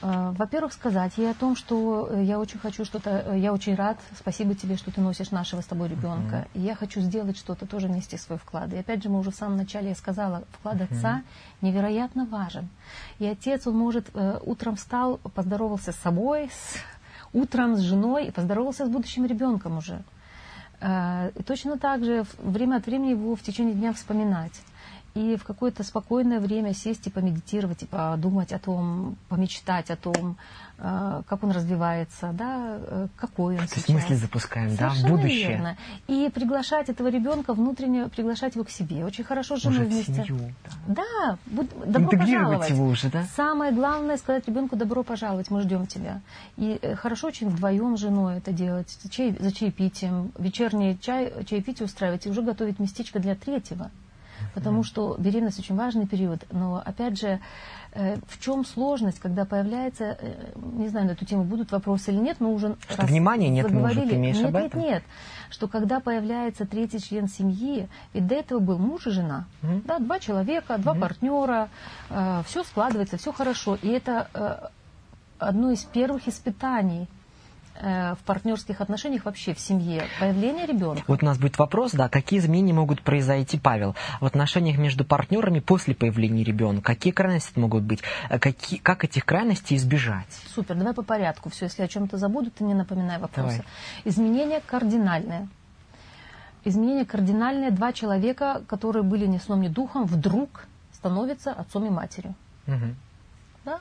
А, 0.07 0.33
во-первых, 0.33 0.73
сказать 0.73 1.17
ей 1.17 1.31
о 1.31 1.33
том, 1.33 1.55
что 1.55 2.07
э, 2.11 2.23
я 2.23 2.39
очень 2.39 2.59
хочу 2.59 2.85
что-то, 2.85 3.23
э, 3.25 3.39
я 3.39 3.51
очень 3.51 3.73
рад, 3.73 3.97
спасибо 4.15 4.53
тебе, 4.53 4.77
что 4.77 4.91
ты 4.91 5.01
носишь 5.01 5.31
нашего 5.31 5.61
с 5.61 5.65
тобой 5.65 5.87
ребенка. 5.87 6.35
Mm-hmm. 6.35 6.49
И 6.53 6.59
я 6.59 6.75
хочу 6.75 7.01
сделать 7.01 7.37
что-то, 7.37 7.65
тоже 7.65 7.87
внести 7.87 8.15
свой 8.17 8.37
вклад. 8.37 8.71
И 8.73 8.77
опять 8.77 9.01
же, 9.01 9.09
мы 9.09 9.17
уже 9.17 9.31
в 9.31 9.35
самом 9.35 9.57
начале 9.57 9.89
я 9.89 9.95
сказала, 9.95 10.43
вклад 10.51 10.75
mm-hmm. 10.75 10.97
отца 10.97 11.23
невероятно 11.61 12.25
важен. 12.25 12.69
И 13.17 13.25
отец, 13.25 13.65
он 13.65 13.77
может, 13.77 14.09
э, 14.13 14.39
утром 14.43 14.75
встал, 14.75 15.17
поздоровался 15.33 15.91
с 15.91 15.95
собой, 15.95 16.51
с, 16.53 16.77
утром 17.33 17.75
с 17.75 17.79
женой 17.79 18.27
и 18.27 18.31
поздоровался 18.31 18.85
с 18.85 18.89
будущим 18.89 19.25
ребенком 19.25 19.77
уже. 19.77 20.03
Э, 20.85 21.31
и 21.35 21.41
точно 21.41 21.77
так 21.79 22.03
же 22.05 22.25
время 22.37 22.75
от 22.75 22.85
времени 22.85 23.11
его 23.11 23.35
в 23.35 23.41
течение 23.41 23.73
дня 23.73 23.91
вспоминать. 23.91 24.53
И 25.15 25.37
в 25.37 25.45
какое-то 25.45 25.83
спокойное 25.83 26.41
время 26.41 26.73
сесть 26.73 27.07
и 27.07 27.09
помедитировать, 27.09 27.83
и 27.83 27.85
подумать 27.85 28.51
о 28.51 28.59
том, 28.59 29.15
помечтать 29.29 29.89
о 29.89 29.95
том, 29.95 30.35
э, 30.77 31.21
как 31.25 31.41
он 31.41 31.51
развивается, 31.51 32.31
да, 32.33 32.79
э, 32.81 33.07
какой 33.15 33.57
он 33.57 33.65
То 33.65 33.79
сейчас. 33.79 33.87
мысли 33.87 34.15
запускаем, 34.15 34.75
да, 34.75 34.89
в 34.89 35.03
будущее. 35.03 35.47
Верно. 35.51 35.77
И 36.07 36.29
приглашать 36.33 36.89
этого 36.89 37.07
ребенка 37.07 37.53
внутренне, 37.53 38.09
приглашать 38.09 38.55
его 38.55 38.65
к 38.65 38.69
себе. 38.69 39.05
Очень 39.05 39.23
хорошо 39.23 39.55
с 39.55 39.61
женой 39.61 39.85
вместе. 39.85 40.25
Семью, 40.25 40.53
да. 40.85 41.37
да, 41.45 41.63
добро 41.85 42.09
пожаловать. 42.09 42.69
его 42.69 42.85
уже, 42.87 43.09
да? 43.09 43.23
Самое 43.37 43.71
главное 43.71 44.17
сказать 44.17 44.45
ребенку 44.49 44.75
добро 44.75 45.03
пожаловать, 45.03 45.49
мы 45.49 45.61
ждем 45.61 45.87
тебя. 45.87 46.19
И 46.57 46.77
хорошо 47.01 47.27
очень 47.27 47.47
вдвоем 47.47 47.95
с 47.95 48.01
женой 48.01 48.39
это 48.39 48.51
делать, 48.51 48.97
чай, 49.09 49.33
за 49.39 49.53
чаепитием, 49.53 50.33
вечерний 50.37 50.99
чай, 50.99 51.31
чаепитие 51.45 51.85
устраивать 51.85 52.25
и 52.25 52.29
уже 52.29 52.41
готовить 52.41 52.79
местечко 52.79 53.19
для 53.19 53.35
третьего 53.35 53.91
потому 54.55 54.83
что 54.83 55.15
беременность 55.19 55.59
очень 55.59 55.75
важный 55.75 56.07
период. 56.07 56.45
Но 56.49 56.81
опять 56.83 57.19
же, 57.19 57.39
э, 57.91 58.15
в 58.27 58.39
чем 58.39 58.65
сложность, 58.65 59.19
когда 59.19 59.45
появляется, 59.45 60.17
э, 60.19 60.53
не 60.55 60.87
знаю, 60.87 61.07
на 61.07 61.11
эту 61.11 61.25
тему 61.25 61.43
будут 61.43 61.71
вопросы 61.71 62.11
или 62.11 62.17
нет, 62.17 62.37
но 62.39 62.51
уже 62.53 62.77
что 62.87 63.01
раз 63.01 63.09
внимания 63.09 63.49
нет 63.49 63.69
мужа, 63.69 64.01
ты 64.01 64.15
имеешь 64.15 64.37
нет, 64.37 64.45
об 64.47 64.55
этом? 64.55 64.79
Нет, 64.79 64.89
нет, 64.89 65.03
что 65.49 65.67
когда 65.67 65.99
появляется 65.99 66.65
третий 66.65 66.99
член 66.99 67.27
семьи, 67.27 67.87
ведь 68.13 68.27
до 68.27 68.35
этого 68.35 68.59
был 68.59 68.79
муж 68.79 69.07
и 69.07 69.11
жена, 69.11 69.45
угу. 69.61 69.81
да, 69.83 69.99
два 69.99 70.19
человека, 70.19 70.77
два 70.77 70.93
угу. 70.93 71.01
партнера, 71.01 71.69
э, 72.09 72.41
все 72.47 72.63
складывается, 72.63 73.17
все 73.17 73.33
хорошо, 73.33 73.77
и 73.81 73.89
это 73.89 74.29
э, 74.33 74.67
одно 75.37 75.71
из 75.71 75.83
первых 75.83 76.29
испытаний 76.29 77.07
в 77.81 78.17
партнерских 78.25 78.79
отношениях 78.79 79.25
вообще 79.25 79.53
в 79.53 79.59
семье 79.59 80.05
появление 80.19 80.65
ребенка. 80.65 81.03
Вот 81.07 81.23
у 81.23 81.25
нас 81.25 81.37
будет 81.37 81.57
вопрос, 81.57 81.91
да, 81.91 82.07
какие 82.07 82.39
изменения 82.39 82.73
могут 82.73 83.01
произойти, 83.01 83.59
Павел, 83.59 83.95
в 84.21 84.25
отношениях 84.25 84.77
между 84.77 85.03
партнерами 85.03 85.59
после 85.59 85.93
появления 85.93 86.43
ребенка? 86.43 86.83
Какие 86.83 87.11
крайности 87.11 87.59
могут 87.59 87.83
быть? 87.83 88.01
Э, 88.29 88.39
какие, 88.39 88.79
как 88.79 89.03
этих 89.03 89.25
крайностей 89.25 89.75
избежать? 89.75 90.27
Супер, 90.53 90.75
давай 90.75 90.93
по 90.93 91.03
порядку. 91.03 91.49
Все, 91.49 91.65
если 91.65 91.83
о 91.83 91.87
чем-то 91.87 92.17
забуду, 92.17 92.49
ты 92.49 92.63
не 92.63 92.73
напоминай 92.73 93.19
вопросы. 93.19 93.57
Давай. 93.57 93.65
Изменения 94.05 94.61
кардинальные. 94.65 95.49
Изменения 96.63 97.05
кардинальные. 97.05 97.71
Два 97.71 97.91
человека, 97.91 98.63
которые 98.67 99.03
были 99.03 99.25
ни 99.25 99.37
сном, 99.37 99.61
ни 99.61 99.67
духом, 99.67 100.05
вдруг 100.05 100.67
становятся 100.93 101.51
отцом 101.51 101.85
и 101.85 101.89
матерью. 101.89 102.35
Угу. 102.67 102.95
Да? 103.65 103.79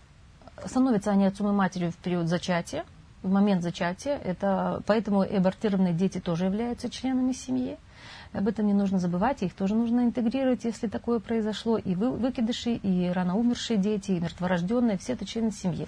Становятся 0.66 1.12
они 1.12 1.26
отцом 1.26 1.48
и 1.48 1.52
матерью 1.52 1.92
в 1.92 1.96
период 1.96 2.28
зачатия 2.28 2.84
в 3.24 3.30
момент 3.32 3.62
зачатия. 3.62 4.16
Это, 4.18 4.82
поэтому 4.86 5.24
и 5.24 5.34
абортированные 5.34 5.94
дети 5.94 6.20
тоже 6.20 6.44
являются 6.44 6.88
членами 6.90 7.32
семьи. 7.32 7.78
Об 8.32 8.48
этом 8.48 8.66
не 8.66 8.74
нужно 8.74 8.98
забывать, 8.98 9.42
их 9.42 9.54
тоже 9.54 9.74
нужно 9.74 10.00
интегрировать, 10.00 10.64
если 10.64 10.88
такое 10.88 11.20
произошло. 11.20 11.78
И 11.78 11.94
вы, 11.94 12.10
выкидыши, 12.10 12.72
и 12.72 13.08
рано 13.08 13.36
умершие 13.36 13.76
дети, 13.76 14.12
и 14.12 14.20
мертворожденные, 14.20 14.98
все 14.98 15.12
это 15.12 15.24
члены 15.24 15.52
семьи. 15.52 15.86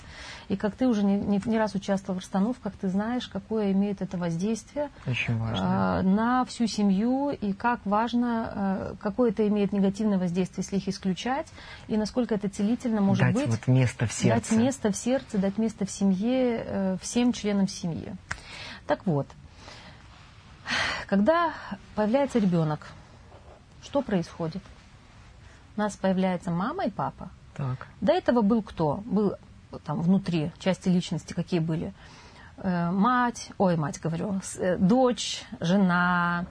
И 0.48 0.56
как 0.56 0.76
ты 0.76 0.86
уже 0.86 1.02
не, 1.02 1.16
не, 1.16 1.40
не 1.44 1.58
раз 1.58 1.74
участвовал 1.74 2.20
в 2.20 2.22
расстановках, 2.22 2.74
ты 2.80 2.88
знаешь, 2.88 3.26
какое 3.26 3.72
имеет 3.72 4.00
это 4.00 4.16
воздействие 4.16 4.90
Очень 5.06 5.38
важно. 5.38 6.02
Э, 6.04 6.06
на 6.06 6.44
всю 6.44 6.66
семью, 6.66 7.30
и 7.30 7.52
как 7.52 7.80
важно, 7.84 8.52
э, 8.54 8.94
какое 9.00 9.30
это 9.30 9.46
имеет 9.48 9.72
негативное 9.72 10.18
воздействие, 10.18 10.64
если 10.64 10.76
их 10.76 10.88
исключать, 10.88 11.48
и 11.88 11.96
насколько 11.96 12.34
это 12.34 12.48
целительно 12.48 13.00
может 13.00 13.24
дать 13.24 13.34
быть. 13.34 13.48
Вот 13.48 13.66
место 13.66 14.06
в 14.06 14.12
сердце. 14.12 14.50
Дать 14.50 14.60
место 14.60 14.92
в 14.92 14.96
сердце, 14.96 15.38
дать 15.38 15.58
место 15.58 15.84
в 15.84 15.90
семье, 15.90 16.64
э, 16.64 16.96
всем 17.00 17.32
членам 17.32 17.66
семьи. 17.66 18.12
Так 18.86 19.04
вот, 19.06 19.26
когда 21.06 21.52
появляется 21.94 22.38
ребенок, 22.38 22.86
что 23.82 24.02
происходит? 24.02 24.62
У 25.76 25.80
нас 25.80 25.96
появляется 25.96 26.50
мама 26.50 26.86
и 26.86 26.90
папа. 26.90 27.30
Так. 27.56 27.86
До 28.00 28.12
этого 28.12 28.42
был 28.42 28.62
кто? 28.62 29.02
Был 29.04 29.34
там 29.84 30.00
внутри 30.00 30.52
части 30.58 30.88
личности, 30.88 31.32
какие 31.32 31.60
были? 31.60 31.92
э, 32.58 32.90
мать, 32.90 33.50
ой, 33.58 33.76
мать 33.76 34.00
говорю, 34.00 34.40
э, 34.58 34.76
дочь, 34.78 35.44
жена, 35.60 36.46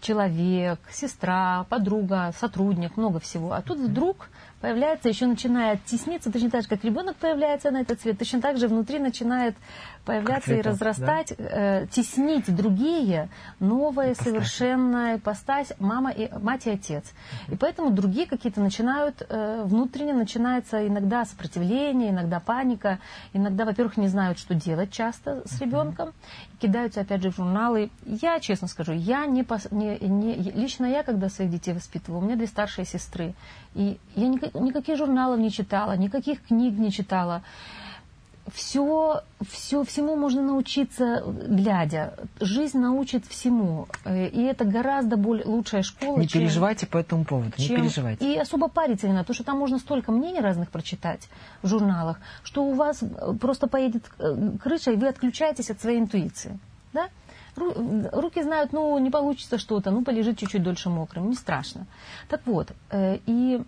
человек, 0.00 0.78
сестра, 0.90 1.66
подруга, 1.68 2.32
сотрудник, 2.38 2.96
много 2.96 3.20
всего. 3.20 3.52
А 3.52 3.62
тут 3.62 3.78
вдруг 3.78 4.30
появляется, 4.60 5.08
еще 5.08 5.26
начинает 5.26 5.84
тесниться, 5.84 6.32
точно 6.32 6.50
так 6.50 6.62
же, 6.62 6.68
как 6.68 6.84
ребенок 6.84 7.16
появляется 7.16 7.70
на 7.70 7.82
этот 7.82 8.00
свет, 8.00 8.18
точно 8.18 8.40
так 8.40 8.58
же 8.58 8.68
внутри 8.68 8.98
начинает 8.98 9.56
появляться 10.04 10.50
цветок, 10.50 10.64
и 10.64 10.68
разрастать, 10.68 11.34
да? 11.38 11.44
э, 11.44 11.86
теснить 11.90 12.54
другие, 12.54 13.28
новая 13.58 14.12
ипостась. 14.12 14.26
совершенная 14.26 15.16
ипостась, 15.16 15.72
мама 15.78 16.10
и, 16.10 16.30
мать 16.38 16.66
и 16.66 16.70
отец. 16.70 17.04
И 17.48 17.56
поэтому 17.56 17.90
другие 17.90 18.26
какие-то 18.26 18.60
начинают, 18.60 19.22
э, 19.28 19.62
внутренне 19.64 20.12
начинается 20.12 20.86
иногда 20.86 21.24
сопротивление, 21.24 22.10
иногда 22.10 22.40
паника, 22.40 22.98
иногда, 23.32 23.64
во-первых, 23.64 23.96
не 23.96 24.08
знают, 24.08 24.38
что 24.38 24.54
делать 24.54 24.90
часто 24.90 25.42
с 25.46 25.60
ребенком, 25.60 26.12
кидаются 26.60 27.00
опять 27.00 27.22
же 27.22 27.30
в 27.30 27.36
журналы. 27.36 27.90
Я, 28.04 28.40
честно 28.40 28.68
скажу, 28.68 28.92
я 28.92 29.26
не, 29.26 29.46
не, 29.70 29.98
не 29.98 30.50
лично 30.52 30.86
я, 30.86 31.02
когда 31.02 31.28
своих 31.28 31.50
детей 31.50 31.72
воспитывала, 31.72 32.20
у 32.20 32.24
меня 32.24 32.36
две 32.36 32.46
старшие 32.46 32.84
сестры, 32.84 33.34
и 33.74 33.98
я 34.16 34.28
никак, 34.28 34.54
никаких 34.54 34.96
журналов 34.96 35.38
не 35.38 35.50
читала, 35.50 35.96
никаких 35.96 36.42
книг 36.42 36.78
не 36.78 36.90
читала 36.90 37.42
все, 38.54 39.22
все, 39.48 39.84
всему 39.84 40.16
можно 40.16 40.42
научиться, 40.42 41.22
глядя. 41.26 42.14
Жизнь 42.40 42.78
научит 42.78 43.26
всему. 43.26 43.86
Э, 44.04 44.26
и 44.26 44.42
это 44.42 44.64
гораздо 44.64 45.16
более 45.16 45.46
лучшая 45.46 45.82
школа. 45.82 46.18
Не 46.18 46.28
чем, 46.28 46.42
переживайте 46.42 46.86
по 46.86 46.98
этому 46.98 47.24
поводу, 47.24 47.52
чем, 47.56 47.76
не 47.76 47.82
переживайте. 47.82 48.32
И 48.32 48.36
особо 48.36 48.68
париться 48.68 49.06
не 49.06 49.12
надо, 49.12 49.24
потому 49.24 49.34
что 49.34 49.44
там 49.44 49.58
можно 49.58 49.78
столько 49.78 50.12
мнений 50.12 50.40
разных 50.40 50.70
прочитать 50.70 51.28
в 51.62 51.68
журналах, 51.68 52.20
что 52.42 52.64
у 52.64 52.74
вас 52.74 53.02
э, 53.02 53.34
просто 53.40 53.66
поедет 53.66 54.04
э, 54.18 54.52
крыша, 54.62 54.92
и 54.92 54.96
вы 54.96 55.08
отключаетесь 55.08 55.70
от 55.70 55.80
своей 55.80 55.98
интуиции. 55.98 56.58
Да? 56.92 57.08
Руки 57.56 58.42
знают, 58.42 58.72
ну, 58.72 58.96
не 58.98 59.10
получится 59.10 59.58
что-то, 59.58 59.90
ну, 59.90 60.02
полежит 60.02 60.38
чуть-чуть 60.38 60.62
дольше 60.62 60.88
мокрым, 60.88 61.28
не 61.28 61.34
страшно. 61.34 61.86
Так 62.28 62.40
вот, 62.46 62.68
и 62.92 63.60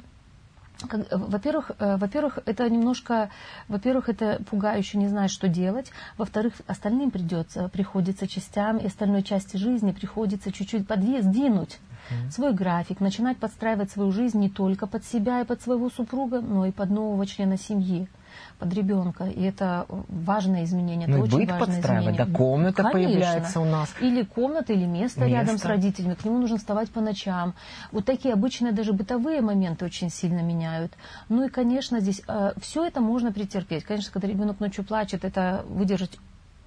во-первых, 1.10 1.72
э, 1.78 1.96
во-первых, 1.96 2.38
это 2.46 2.68
немножко, 2.68 3.30
во-первых, 3.68 4.08
это 4.08 4.42
пугающе, 4.50 4.98
не 4.98 5.08
знаешь, 5.08 5.30
что 5.30 5.48
делать. 5.48 5.90
Во-вторых, 6.18 6.54
остальным 6.66 7.10
придется, 7.10 7.68
приходится 7.68 8.26
частям 8.26 8.78
и 8.78 8.86
остальной 8.86 9.22
части 9.22 9.56
жизни 9.56 9.92
приходится 9.92 10.52
чуть-чуть 10.52 10.86
подвес, 10.86 11.24
сдвинуть 11.24 11.78
mm-hmm. 12.10 12.30
свой 12.30 12.52
график, 12.52 13.00
начинать 13.00 13.38
подстраивать 13.38 13.90
свою 13.90 14.12
жизнь 14.12 14.38
не 14.38 14.50
только 14.50 14.86
под 14.86 15.04
себя 15.04 15.40
и 15.40 15.44
под 15.44 15.62
своего 15.62 15.90
супруга, 15.90 16.40
но 16.40 16.66
и 16.66 16.72
под 16.72 16.90
нового 16.90 17.26
члена 17.26 17.58
семьи 17.58 18.08
под 18.62 18.74
ребенка. 18.74 19.24
И 19.24 19.42
это 19.42 19.86
важное 19.88 20.62
изменение. 20.64 21.08
Ну, 21.08 21.16
это 21.16 21.24
очень 21.24 21.46
быт 21.46 21.50
важное 21.50 21.80
изменение. 21.80 22.12
да, 22.12 22.26
комната 22.26 22.82
Конечно. 22.84 22.92
появляется 22.92 23.60
у 23.60 23.64
нас. 23.64 23.92
Или 24.00 24.22
комната, 24.22 24.72
или 24.72 24.86
место, 24.86 25.20
место 25.20 25.26
рядом 25.26 25.58
с 25.58 25.64
родителями. 25.64 26.14
К 26.14 26.24
нему 26.24 26.38
нужно 26.38 26.58
вставать 26.58 26.88
по 26.90 27.00
ночам. 27.00 27.54
Вот 27.90 28.04
такие 28.04 28.34
обычные 28.34 28.72
даже 28.72 28.92
бытовые 28.92 29.40
моменты 29.40 29.84
очень 29.84 30.10
сильно 30.10 30.42
меняют. 30.42 30.92
Ну 31.28 31.44
и, 31.44 31.48
конечно, 31.48 31.98
здесь 31.98 32.22
э, 32.28 32.52
все 32.60 32.84
это 32.84 33.00
можно 33.00 33.32
претерпеть. 33.32 33.82
Конечно, 33.82 34.12
когда 34.12 34.28
ребенок 34.28 34.60
ночью 34.60 34.84
плачет, 34.84 35.24
это 35.24 35.64
выдержать 35.68 36.18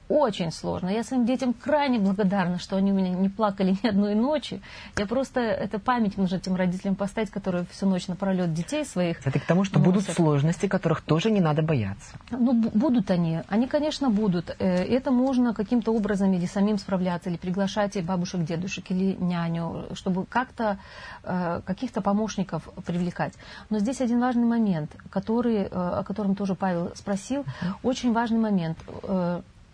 очень 0.10 0.52
сложно. 0.52 0.90
Я 0.90 1.04
своим 1.04 1.26
детям 1.26 1.54
крайне 1.54 2.00
благодарна, 2.00 2.60
что 2.60 2.76
они 2.76 2.92
у 2.92 2.96
меня 2.96 3.10
не 3.10 3.30
плакали 3.30 3.76
ни 3.84 3.88
одной 3.88 4.16
ночи. 4.16 4.62
Я 4.98 5.06
просто, 5.06 5.40
это 5.40 5.80
память 5.80 6.18
нужно 6.18 6.36
этим 6.36 6.56
родителям 6.56 6.96
поставить, 6.96 7.32
которые 7.32 7.66
всю 7.72 7.88
ночь 7.88 8.08
напролет 8.08 8.54
детей 8.54 8.86
своих. 8.86 9.26
Это 9.26 9.40
к 9.40 9.46
тому, 9.46 9.64
что 9.64 9.80
носят. 9.80 9.94
будут 9.94 10.10
сложности, 10.10 10.68
которых 10.68 11.02
тоже 11.02 11.32
не 11.32 11.42
надо 11.42 11.62
бояться. 11.62 12.18
Ну, 12.32 12.54
будут 12.54 13.10
они. 13.12 13.42
Они, 13.48 13.68
конечно, 13.68 14.10
будут. 14.10 14.56
Э, 14.60 14.84
это 14.84 15.12
можно 15.12 15.54
каким-то 15.54 15.92
образом 15.92 16.34
или 16.34 16.46
самим 16.46 16.78
справляться, 16.78 17.30
или 17.30 17.38
приглашать 17.38 18.04
бабушек, 18.04 18.44
дедушек, 18.44 18.92
или 18.92 19.16
няню, 19.20 19.86
чтобы 19.94 20.26
как-то 20.26 20.78
э, 21.24 21.62
каких-то 21.66 22.02
помощников 22.02 22.70
привлекать. 22.86 23.34
Но 23.70 23.80
здесь 23.80 24.02
один 24.02 24.20
важный 24.20 24.46
момент, 24.46 24.92
который, 25.10 25.64
э, 25.64 25.68
о 25.72 26.04
котором 26.04 26.36
тоже 26.36 26.56
Павел 26.56 26.92
спросил. 26.96 27.46
Очень 27.84 28.14
важный 28.14 28.40
момент 28.40 28.78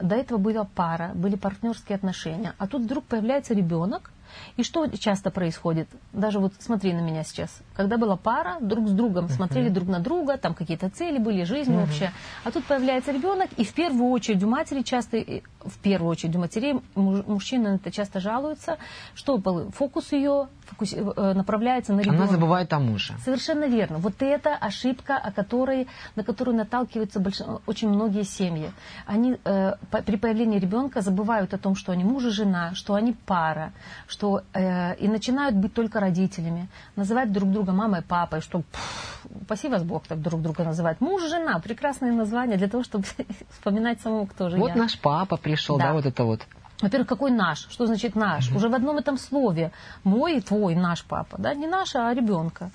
до 0.02 0.16
этого 0.16 0.38
была 0.38 0.64
пара, 0.64 1.12
были 1.14 1.36
партнерские 1.36 1.96
отношения, 1.96 2.54
а 2.58 2.68
тут 2.68 2.84
вдруг 2.84 3.06
появляется 3.06 3.54
ребенок, 3.54 4.12
и 4.58 4.64
что 4.64 4.88
часто 4.88 5.32
происходит? 5.32 5.90
Даже 6.14 6.40
вот 6.40 6.54
смотри 6.60 6.94
на 6.94 7.02
меня 7.02 7.24
сейчас. 7.24 7.62
Когда 7.82 7.98
была 7.98 8.16
пара, 8.16 8.58
друг 8.62 8.88
с 8.90 8.92
другом 8.92 9.28
смотрели 9.28 9.70
друг 9.70 9.90
на 9.90 10.00
друга, 10.00 10.38
там 10.38 10.54
какие-то 10.54 10.92
цели 10.92 11.18
были, 11.18 11.46
жизнь 11.46 11.76
общая. 11.76 12.14
А 12.44 12.52
тут 12.52 12.64
появляется 12.66 13.12
ребенок, 13.12 13.50
и 13.58 13.64
в 13.64 13.74
первую 13.74 14.12
очередь 14.12 14.44
у 14.44 14.48
матери 14.48 14.84
часто, 14.84 15.18
в 15.18 15.80
первую 15.82 16.12
очередь 16.12 16.36
у 16.36 16.40
матерей, 16.40 16.80
мужчины 16.94 17.80
это 17.82 17.90
часто 17.90 18.20
жалуются, 18.20 18.78
что 19.16 19.42
фокус 19.74 20.12
ее 20.12 20.48
фокус, 20.72 20.94
э, 20.94 21.34
направляется 21.34 21.94
на 21.94 22.02
ребенка. 22.02 22.24
Она 22.24 22.32
забывает 22.32 22.74
о 22.74 22.80
муже. 22.80 23.14
Совершенно 23.24 23.66
верно. 23.66 23.98
Вот 23.98 24.22
это 24.22 24.56
ошибка, 24.56 25.18
о 25.18 25.32
которой, 25.32 25.88
на 26.16 26.24
которую 26.24 26.58
наталкиваются 26.58 27.20
больш... 27.20 27.42
очень 27.68 27.90
многие 27.90 28.24
семьи. 28.24 28.72
Они 29.06 29.38
э, 29.44 29.74
по, 29.92 30.02
при 30.02 30.16
появлении 30.18 30.60
ребенка 30.60 31.02
забывают 31.02 31.54
о 31.54 31.58
том, 31.58 31.76
что 31.76 31.92
они 31.92 32.04
муж 32.04 32.26
и 32.26 32.30
жена, 32.30 32.74
что 32.74 32.94
они 32.94 33.14
пара, 33.26 33.72
что 34.08 34.42
э, 34.54 34.96
и 34.96 35.08
начинают 35.08 35.56
быть 35.56 35.74
только 35.74 36.00
родителями, 36.00 36.68
называть 36.96 37.32
друг 37.32 37.52
друга 37.52 37.71
мамой, 37.72 38.02
папой, 38.02 38.42
что 38.42 38.60
пфф, 38.60 39.28
спаси 39.46 39.70
вас 39.70 39.84
Бог 39.84 40.08
так 40.08 40.22
друг 40.22 40.42
друга 40.42 40.64
называть. 40.64 41.02
Муж, 41.02 41.24
жена, 41.24 41.60
прекрасное 41.60 42.12
название 42.12 42.58
для 42.58 42.68
того, 42.68 42.84
чтобы 42.84 43.06
вспоминать 43.52 44.02
самому, 44.02 44.26
кто 44.28 44.50
же 44.50 44.58
вот 44.58 44.70
я. 44.70 44.76
Наш 44.76 45.00
папа 45.00 45.38
пришел, 45.38 45.78
да. 45.78 45.88
да, 45.88 45.94
вот 45.94 46.06
это 46.06 46.24
вот. 46.24 46.42
Во-первых, 46.82 47.08
какой 47.08 47.32
наш? 47.32 47.68
Что 47.70 47.86
значит 47.86 48.16
наш? 48.16 48.50
Угу. 48.50 48.58
Уже 48.58 48.70
в 48.70 48.74
одном 48.74 48.98
этом 48.98 49.18
слове 49.18 49.72
мой 50.04 50.38
и 50.38 50.42
твой, 50.42 50.76
наш 50.76 51.04
папа, 51.04 51.38
да, 51.38 51.54
не 51.54 51.68
наш, 51.68 51.96
а 51.96 52.14
ребенка. 52.14 52.72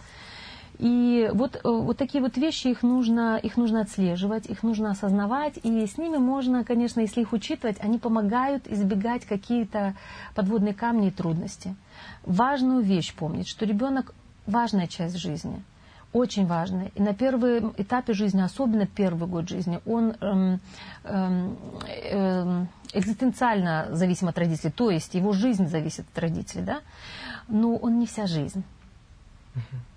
И 0.78 1.30
вот, 1.32 1.56
э, 1.56 1.60
вот 1.64 1.96
такие 1.96 2.22
вот 2.22 2.36
вещи, 2.36 2.68
их 2.68 2.82
нужно, 2.82 3.38
их 3.38 3.56
нужно 3.56 3.80
отслеживать, 3.80 4.46
их 4.46 4.62
нужно 4.62 4.90
осознавать, 4.90 5.58
и 5.62 5.86
с 5.86 5.96
ними 5.96 6.18
можно, 6.18 6.64
конечно, 6.64 7.00
если 7.00 7.22
их 7.22 7.32
учитывать, 7.32 7.78
они 7.80 7.98
помогают 7.98 8.68
избегать 8.68 9.24
какие-то 9.24 9.94
подводные 10.34 10.74
камни 10.74 11.08
и 11.08 11.10
трудности. 11.10 11.74
Важную 12.24 12.82
вещь 12.82 13.14
помнить, 13.14 13.48
что 13.48 13.64
ребенок 13.64 14.14
важная 14.46 14.86
часть 14.86 15.16
жизни, 15.16 15.62
очень 16.12 16.46
важная. 16.46 16.90
И 16.94 17.02
на 17.02 17.14
первом 17.14 17.74
этапе 17.76 18.12
жизни, 18.14 18.40
особенно 18.40 18.86
первый 18.86 19.28
год 19.28 19.48
жизни, 19.48 19.80
он 19.86 20.14
эм, 20.20 20.60
эм, 21.04 21.58
эм, 22.10 22.68
экзистенциально 22.92 23.88
зависим 23.90 24.28
от 24.28 24.38
родителей, 24.38 24.72
то 24.72 24.90
есть 24.90 25.14
его 25.14 25.32
жизнь 25.32 25.68
зависит 25.68 26.06
от 26.12 26.18
родителей, 26.18 26.62
да? 26.62 26.80
но 27.48 27.76
он 27.76 27.98
не 27.98 28.06
вся 28.06 28.26
жизнь. 28.26 28.64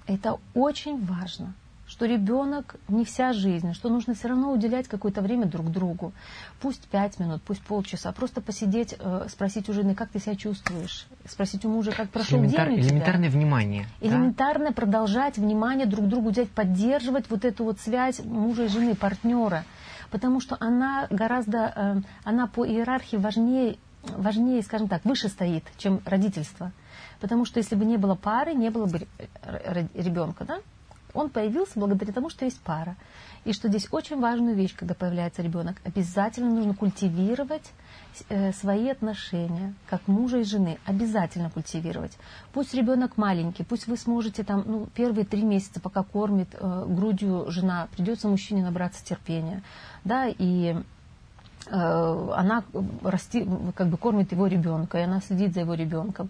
Это 0.08 0.38
очень 0.54 1.06
важно, 1.06 1.54
что 2.00 2.06
ребенок 2.06 2.78
не 2.88 3.04
вся 3.04 3.34
жизнь, 3.34 3.74
что 3.74 3.90
нужно 3.90 4.14
все 4.14 4.30
равно 4.30 4.54
уделять 4.54 4.88
какое-то 4.88 5.20
время 5.20 5.48
друг 5.48 5.70
другу. 5.70 6.14
Пусть 6.62 6.88
пять 6.88 7.20
минут, 7.20 7.42
пусть 7.42 7.62
полчаса, 7.62 8.14
просто 8.14 8.40
посидеть, 8.40 8.96
э, 8.98 9.26
спросить 9.28 9.68
у 9.68 9.74
жены, 9.74 9.96
как 9.96 10.08
ты 10.08 10.20
себя 10.20 10.38
чувствуешь, 10.38 11.08
спросить 11.28 11.66
у 11.66 11.70
мужа, 11.70 11.92
как 11.92 12.10
прошел 12.10 12.40
Элементар, 12.40 12.70
день 12.70 12.78
у 12.78 12.82
тебя. 12.84 12.90
Элементарное 12.92 13.30
внимание. 13.30 13.86
Элементарно 14.00 14.68
да? 14.68 14.72
продолжать 14.72 15.38
внимание 15.38 15.88
друг 15.88 16.08
другу 16.08 16.30
уделять, 16.30 16.50
поддерживать 16.52 17.30
вот 17.30 17.44
эту 17.44 17.66
вот 17.66 17.82
связь 17.82 18.24
мужа 18.24 18.64
и 18.64 18.68
жены, 18.70 18.96
партнера. 18.96 19.66
Потому 20.10 20.40
что 20.40 20.56
она 20.62 21.06
гораздо, 21.10 21.74
э, 21.76 22.02
она 22.24 22.48
по 22.48 22.66
иерархии 22.66 23.18
важнее, 23.18 23.76
важнее, 24.04 24.62
скажем 24.62 24.88
так, 24.88 25.04
выше 25.04 25.28
стоит, 25.28 25.66
чем 25.78 26.00
родительство. 26.06 26.72
Потому 27.20 27.44
что 27.44 27.60
если 27.60 27.76
бы 27.76 27.84
не 27.84 27.98
было 27.98 28.16
пары, 28.16 28.54
не 28.54 28.70
было 28.70 28.86
бы 28.86 29.06
ребенка, 29.94 30.46
да? 30.46 30.60
Он 31.14 31.30
появился 31.30 31.80
благодаря 31.80 32.14
тому, 32.14 32.30
что 32.30 32.46
есть 32.46 32.60
пара. 32.62 32.96
И 33.46 33.54
что 33.54 33.70
здесь 33.70 33.88
очень 33.92 34.20
важную 34.20 34.56
вещь, 34.56 34.76
когда 34.76 34.94
появляется 34.94 35.42
ребенок, 35.42 35.78
обязательно 35.86 36.50
нужно 36.50 36.74
культивировать 36.74 37.72
э, 38.28 38.52
свои 38.52 38.90
отношения, 38.90 39.74
как 39.90 40.08
мужа 40.08 40.40
и 40.40 40.44
жены, 40.44 40.78
обязательно 40.86 41.50
культивировать. 41.50 42.18
Пусть 42.54 42.74
ребенок 42.74 43.18
маленький, 43.18 43.64
пусть 43.64 43.88
вы 43.88 43.98
сможете 43.98 44.44
там, 44.44 44.64
ну, 44.66 44.88
первые 44.94 45.26
три 45.26 45.42
месяца, 45.42 45.80
пока 45.80 46.04
кормит 46.04 46.50
э, 46.54 46.86
грудью 46.88 47.50
жена, 47.50 47.88
придется 47.96 48.28
мужчине 48.28 48.64
набраться 48.64 49.04
терпения, 49.06 49.64
да, 50.04 50.28
и 50.28 50.76
э, 51.66 52.34
она 52.36 52.64
расти, 53.04 53.48
как 53.74 53.88
бы 53.88 53.98
кормит 53.98 54.34
его 54.34 54.48
ребенка, 54.48 55.00
и 55.00 55.04
она 55.04 55.22
следит 55.22 55.54
за 55.54 55.62
его 55.62 55.76
ребенком 55.76 56.30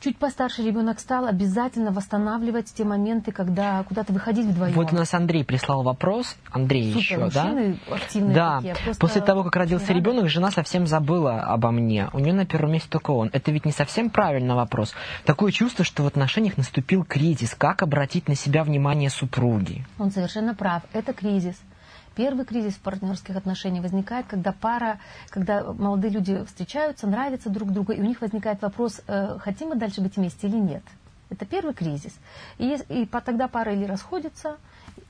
чуть 0.00 0.18
постарше 0.18 0.62
ребенок 0.62 1.00
стал, 1.00 1.26
обязательно 1.26 1.90
восстанавливать 1.90 2.72
те 2.72 2.84
моменты, 2.84 3.32
когда 3.32 3.82
куда-то 3.84 4.12
выходить 4.12 4.46
вдвоем. 4.46 4.74
Вот 4.74 4.92
у 4.92 4.96
нас 4.96 5.12
Андрей 5.14 5.44
прислал 5.44 5.82
вопрос. 5.82 6.36
Андрей 6.50 6.92
Супер, 6.92 7.00
еще, 7.00 7.18
мужчины 7.18 7.78
да? 7.88 7.94
активные 7.94 8.34
да. 8.34 8.56
такие. 8.56 8.74
Просто 8.84 9.00
После 9.00 9.20
того, 9.22 9.44
как 9.44 9.56
родился 9.56 9.92
ребенок, 9.92 10.28
жена 10.28 10.50
совсем 10.50 10.86
забыла 10.86 11.40
обо 11.40 11.70
мне. 11.70 12.08
У 12.12 12.18
нее 12.18 12.32
на 12.32 12.46
первом 12.46 12.72
месте 12.72 12.88
только 12.90 13.10
он. 13.10 13.30
Это 13.32 13.50
ведь 13.50 13.64
не 13.64 13.72
совсем 13.72 14.10
правильный 14.10 14.54
вопрос. 14.54 14.94
Такое 15.24 15.52
чувство, 15.52 15.84
что 15.84 16.02
в 16.02 16.06
отношениях 16.06 16.56
наступил 16.56 17.04
кризис. 17.04 17.54
Как 17.54 17.82
обратить 17.82 18.28
на 18.28 18.34
себя 18.34 18.64
внимание 18.64 19.10
супруги? 19.10 19.84
Он 19.98 20.10
совершенно 20.10 20.54
прав. 20.54 20.82
Это 20.92 21.12
кризис. 21.12 21.56
Первый 22.16 22.46
кризис 22.46 22.72
в 22.74 22.80
партнерских 22.80 23.36
отношениях 23.36 23.82
возникает, 23.82 24.26
когда 24.26 24.50
пара, 24.50 24.98
когда 25.28 25.62
молодые 25.62 26.10
люди 26.10 26.42
встречаются, 26.44 27.06
нравятся 27.06 27.50
друг 27.50 27.70
другу, 27.72 27.92
и 27.92 28.00
у 28.00 28.04
них 28.04 28.22
возникает 28.22 28.62
вопрос, 28.62 29.02
э, 29.06 29.36
хотим 29.38 29.68
мы 29.68 29.76
дальше 29.76 30.00
быть 30.00 30.16
вместе 30.16 30.48
или 30.48 30.56
нет. 30.56 30.82
Это 31.28 31.44
первый 31.44 31.74
кризис. 31.74 32.14
И, 32.56 32.74
и 32.88 33.04
тогда 33.04 33.48
пара 33.48 33.74
или 33.74 33.84
расходится, 33.84 34.56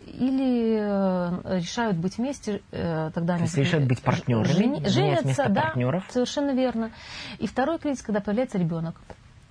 или 0.04 0.78
э, 0.80 1.58
решают 1.60 1.96
быть 1.96 2.18
вместе, 2.18 2.60
э, 2.72 3.12
тогда 3.14 3.34
они... 3.34 3.42
То 3.42 3.44
есть 3.44 3.56
решают 3.56 3.86
быть 3.86 4.02
партнерами, 4.02 4.52
жени, 4.52 4.86
женятся, 4.86 5.46
да, 5.48 5.62
партнеров. 5.62 6.04
совершенно 6.10 6.50
верно. 6.50 6.90
И 7.38 7.46
второй 7.46 7.78
кризис, 7.78 8.02
когда 8.02 8.20
появляется 8.20 8.58
ребенок. 8.58 9.00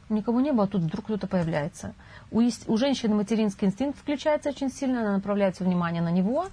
Никого 0.09 0.41
не 0.41 0.51
было, 0.51 0.65
а 0.65 0.67
тут 0.67 0.81
вдруг 0.81 1.05
кто-то 1.05 1.27
появляется. 1.27 1.93
У, 2.31 2.41
у 2.41 2.77
женщины 2.77 3.15
материнский 3.15 3.67
инстинкт 3.67 3.97
включается 3.97 4.49
очень 4.49 4.69
сильно, 4.69 5.01
она 5.01 5.13
направляет 5.13 5.59
внимание 5.59 6.01
на 6.01 6.11
него, 6.11 6.47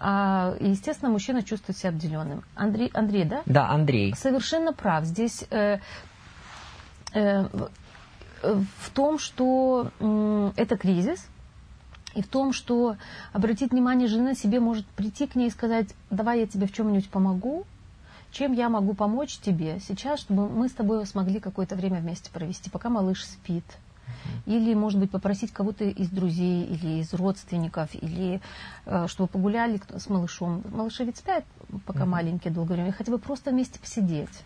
а, 0.00 0.54
и, 0.58 0.70
естественно, 0.70 1.10
мужчина 1.10 1.42
чувствует 1.42 1.76
себя 1.76 1.90
обделенным. 1.90 2.42
Андрей, 2.54 2.90
Андрей, 2.94 3.24
да? 3.24 3.42
Да, 3.44 3.68
Андрей. 3.68 4.14
Совершенно 4.16 4.72
прав. 4.72 5.04
Здесь 5.04 5.44
э, 5.50 5.78
э, 7.12 7.48
в 8.42 8.90
том, 8.94 9.18
что 9.18 9.90
э, 10.00 10.52
это 10.56 10.78
кризис, 10.78 11.28
и 12.14 12.22
в 12.22 12.28
том, 12.28 12.54
что 12.54 12.96
обратить 13.32 13.72
внимание 13.72 14.08
жены 14.08 14.34
себе 14.34 14.58
может 14.58 14.86
прийти 14.86 15.26
к 15.26 15.36
ней 15.36 15.48
и 15.48 15.50
сказать, 15.50 15.94
давай 16.08 16.40
я 16.40 16.46
тебе 16.46 16.66
в 16.66 16.72
чем-нибудь 16.72 17.10
помогу, 17.10 17.66
чем 18.32 18.52
я 18.52 18.68
могу 18.68 18.94
помочь 18.94 19.38
тебе 19.38 19.80
сейчас, 19.80 20.20
чтобы 20.20 20.48
мы 20.48 20.68
с 20.68 20.72
тобой 20.72 21.04
смогли 21.06 21.40
какое-то 21.40 21.76
время 21.76 22.00
вместе 22.00 22.30
провести, 22.30 22.70
пока 22.70 22.88
малыш 22.88 23.24
спит. 23.24 23.64
Или, 24.46 24.74
может 24.74 24.98
быть, 24.98 25.10
попросить 25.10 25.52
кого-то 25.52 25.84
из 25.84 26.08
друзей 26.08 26.64
или 26.64 27.00
из 27.00 27.12
родственников, 27.14 27.90
или 27.94 28.40
э, 28.86 29.06
чтобы 29.08 29.28
погуляли 29.28 29.80
с 29.96 30.08
малышом. 30.08 30.62
Малыши 30.72 31.04
ведь 31.04 31.18
спят, 31.18 31.44
пока 31.86 32.00
mm-hmm. 32.00 32.06
маленькие, 32.06 32.52
долгое 32.52 32.74
время. 32.74 32.92
Хотя 32.92 33.12
бы 33.12 33.18
просто 33.18 33.50
вместе 33.50 33.78
посидеть 33.78 34.44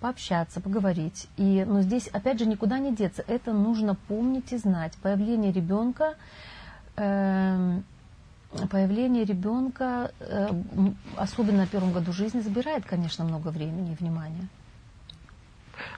пообщаться, 0.00 0.60
поговорить. 0.60 1.28
И, 1.36 1.64
но 1.66 1.82
здесь, 1.82 2.08
опять 2.08 2.38
же, 2.38 2.46
никуда 2.46 2.78
не 2.78 2.94
деться. 2.94 3.22
Это 3.26 3.52
нужно 3.52 3.94
помнить 3.94 4.52
и 4.52 4.56
знать. 4.56 4.94
Появление 5.02 5.52
ребенка, 5.52 6.14
э, 6.96 7.80
появление 8.70 9.24
ребенка, 9.24 10.12
э, 10.20 10.48
особенно 11.16 11.58
на 11.58 11.66
первом 11.66 11.92
году 11.92 12.12
жизни, 12.12 12.40
забирает, 12.40 12.84
конечно, 12.84 13.24
много 13.24 13.48
времени 13.48 13.92
и 13.92 14.02
внимания. 14.02 14.48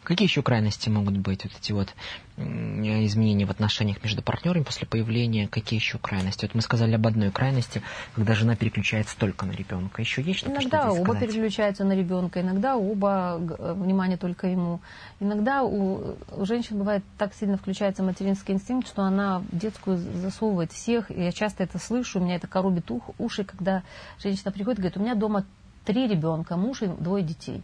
Какие 0.03 0.27
еще 0.27 0.43
крайности 0.43 0.89
могут 0.89 1.17
быть 1.17 1.45
вот 1.45 1.53
эти 1.59 1.73
вот 1.73 1.95
изменения 2.37 3.45
в 3.45 3.51
отношениях 3.51 4.03
между 4.03 4.23
партнерами 4.23 4.63
после 4.63 4.87
появления? 4.87 5.49
Какие 5.49 5.79
еще 5.79 5.99
крайности? 5.99 6.45
Вот 6.47 6.55
мы 6.55 6.63
сказали 6.63 6.95
об 6.95 7.07
одной 7.07 7.31
крайности, 7.31 7.83
когда 8.15 8.35
жена 8.35 8.57
переключается 8.57 9.17
только 9.19 9.47
на 9.47 9.53
ребенка. 9.53 10.01
Еще 10.01 10.23
есть 10.23 10.41
что-то, 10.41 10.55
Иногда 10.55 10.91
что 10.91 10.93
оба 10.93 11.13
сказать? 11.13 11.29
переключаются 11.29 11.85
на 11.85 11.93
ребенка, 11.93 12.41
иногда 12.41 12.77
оба 12.77 13.39
э, 13.39 13.75
внимание 13.75 14.17
только 14.17 14.47
ему. 14.47 14.81
Иногда 15.21 15.63
у, 15.63 16.17
у 16.31 16.45
женщин 16.45 16.79
бывает 16.79 17.05
так 17.19 17.35
сильно 17.35 17.57
включается 17.57 18.03
материнский 18.03 18.55
инстинкт, 18.55 18.89
что 18.89 19.03
она 19.03 19.41
в 19.41 19.57
детскую 19.57 19.99
засовывает 19.99 20.73
всех. 20.73 21.11
И 21.11 21.23
я 21.23 21.33
часто 21.33 21.63
это 21.65 21.79
слышу, 21.79 22.19
у 22.19 22.25
меня 22.25 22.37
это 22.37 22.47
коробит 22.47 22.91
ух, 22.91 23.11
уши, 23.19 23.45
когда 23.45 23.83
женщина 24.23 24.53
приходит 24.53 24.79
и 24.79 24.83
говорит, 24.83 24.97
у 24.97 25.01
меня 25.01 25.15
дома 25.15 25.45
три 25.85 26.07
ребенка, 26.09 26.57
муж 26.57 26.83
и 26.83 26.87
двое 26.87 27.23
детей. 27.23 27.63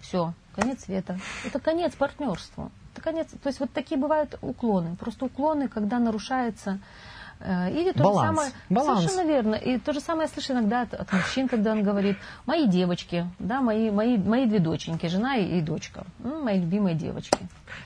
Все, 0.00 0.34
конец 0.54 0.84
света. 0.84 1.18
Это 1.44 1.58
конец 1.60 1.94
партнерству. 1.94 2.70
Это 2.92 3.02
конец. 3.02 3.28
То 3.42 3.48
есть 3.48 3.60
вот 3.60 3.70
такие 3.72 4.00
бывают 4.00 4.38
уклоны. 4.42 4.96
Просто 4.96 5.26
уклоны, 5.26 5.68
когда 5.68 5.98
нарушается 5.98 6.78
э, 7.40 7.70
или 7.72 7.92
то 7.92 8.04
Баланс. 8.04 8.20
же 8.20 8.26
самое, 8.26 8.52
Баланс. 8.68 9.00
совершенно 9.00 9.28
верно. 9.28 9.54
И 9.54 9.78
то 9.78 9.92
же 9.92 10.00
самое 10.00 10.28
я 10.28 10.32
слышу 10.32 10.52
иногда 10.52 10.82
от, 10.82 10.94
от 10.94 11.12
мужчин, 11.12 11.48
когда 11.48 11.72
он 11.72 11.82
говорит, 11.82 12.16
мои 12.46 12.66
девочки, 12.66 13.26
да, 13.38 13.60
мои, 13.60 13.90
мои, 13.90 14.16
мои 14.18 14.46
две 14.46 14.58
доченьки, 14.58 15.06
жена 15.06 15.36
и, 15.36 15.58
и 15.58 15.60
дочка, 15.60 16.04
ну, 16.18 16.42
мои 16.42 16.60
любимые 16.60 16.94
девочки. 16.94 17.38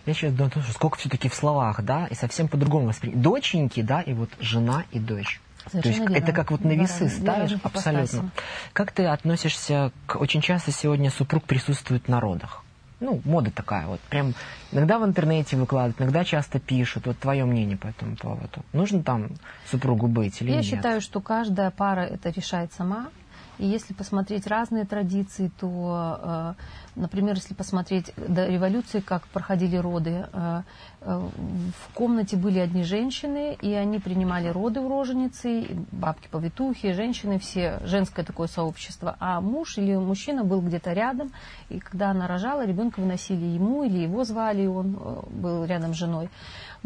Я 0.04 0.14
сейчас 0.14 0.32
думаю, 0.32 0.52
сколько 0.72 0.98
все-таки 0.98 1.28
в 1.28 1.34
словах, 1.34 1.82
да, 1.82 2.06
и 2.06 2.14
совсем 2.14 2.48
по-другому 2.48 2.88
воспринимать. 2.88 3.22
Доченьки, 3.22 3.82
да, 3.82 4.00
и 4.00 4.12
вот 4.12 4.30
жена 4.40 4.84
и 4.90 4.98
дочь. 4.98 5.40
Совершенно 5.70 5.82
То 5.82 5.88
есть 5.88 6.00
верно. 6.00 6.16
это 6.16 6.32
как 6.32 6.50
вот 6.50 6.64
на 6.64 6.72
весы 6.72 7.08
ставишь, 7.08 7.56
абсолютно. 7.62 8.30
Как 8.72 8.92
ты 8.92 9.06
относишься 9.06 9.92
к... 10.06 10.16
Очень 10.16 10.40
часто 10.40 10.70
сегодня 10.70 11.10
супруг 11.10 11.44
присутствует 11.44 12.08
на 12.08 12.20
родах. 12.20 12.62
Ну, 12.98 13.20
мода 13.24 13.50
такая 13.50 13.86
вот. 13.86 14.00
Прям 14.00 14.32
иногда 14.72 14.98
в 14.98 15.04
интернете 15.04 15.56
выкладывают, 15.56 16.00
иногда 16.00 16.24
часто 16.24 16.58
пишут. 16.58 17.06
Вот 17.06 17.18
твое 17.18 17.44
мнение 17.44 17.76
по 17.76 17.88
этому 17.88 18.16
поводу. 18.16 18.64
Нужно 18.72 19.02
там 19.02 19.30
супругу 19.70 20.06
быть 20.06 20.40
или 20.40 20.50
Я 20.50 20.56
нет? 20.56 20.64
Я 20.64 20.76
считаю, 20.76 21.00
что 21.00 21.20
каждая 21.20 21.70
пара 21.70 22.02
это 22.02 22.30
решает 22.30 22.72
сама. 22.72 23.08
И 23.58 23.66
если 23.66 23.94
посмотреть 23.94 24.46
разные 24.46 24.84
традиции, 24.84 25.50
то, 25.58 26.18
э, 26.22 26.54
например, 26.94 27.36
если 27.36 27.54
посмотреть 27.54 28.12
до 28.16 28.46
революции, 28.46 29.00
как 29.00 29.26
проходили 29.28 29.76
роды, 29.76 30.26
э, 30.32 30.62
э, 31.00 31.18
в 31.18 31.94
комнате 31.94 32.36
были 32.36 32.58
одни 32.58 32.84
женщины, 32.84 33.56
и 33.60 33.72
они 33.72 33.98
принимали 33.98 34.48
роды 34.48 34.80
у 34.80 34.88
роженицы, 34.88 35.66
бабки-повитухи, 35.92 36.92
женщины, 36.92 37.38
все, 37.38 37.80
женское 37.84 38.24
такое 38.24 38.48
сообщество. 38.48 39.16
А 39.20 39.40
муж 39.40 39.78
или 39.78 39.94
мужчина 39.96 40.44
был 40.44 40.60
где-то 40.60 40.92
рядом, 40.92 41.32
и 41.70 41.78
когда 41.78 42.10
она 42.10 42.26
рожала, 42.26 42.66
ребенка 42.66 43.00
выносили 43.00 43.44
ему, 43.44 43.84
или 43.84 43.98
его 43.98 44.24
звали, 44.24 44.62
и 44.62 44.66
он 44.66 44.92
был 45.30 45.64
рядом 45.64 45.94
с 45.94 45.96
женой. 45.96 46.28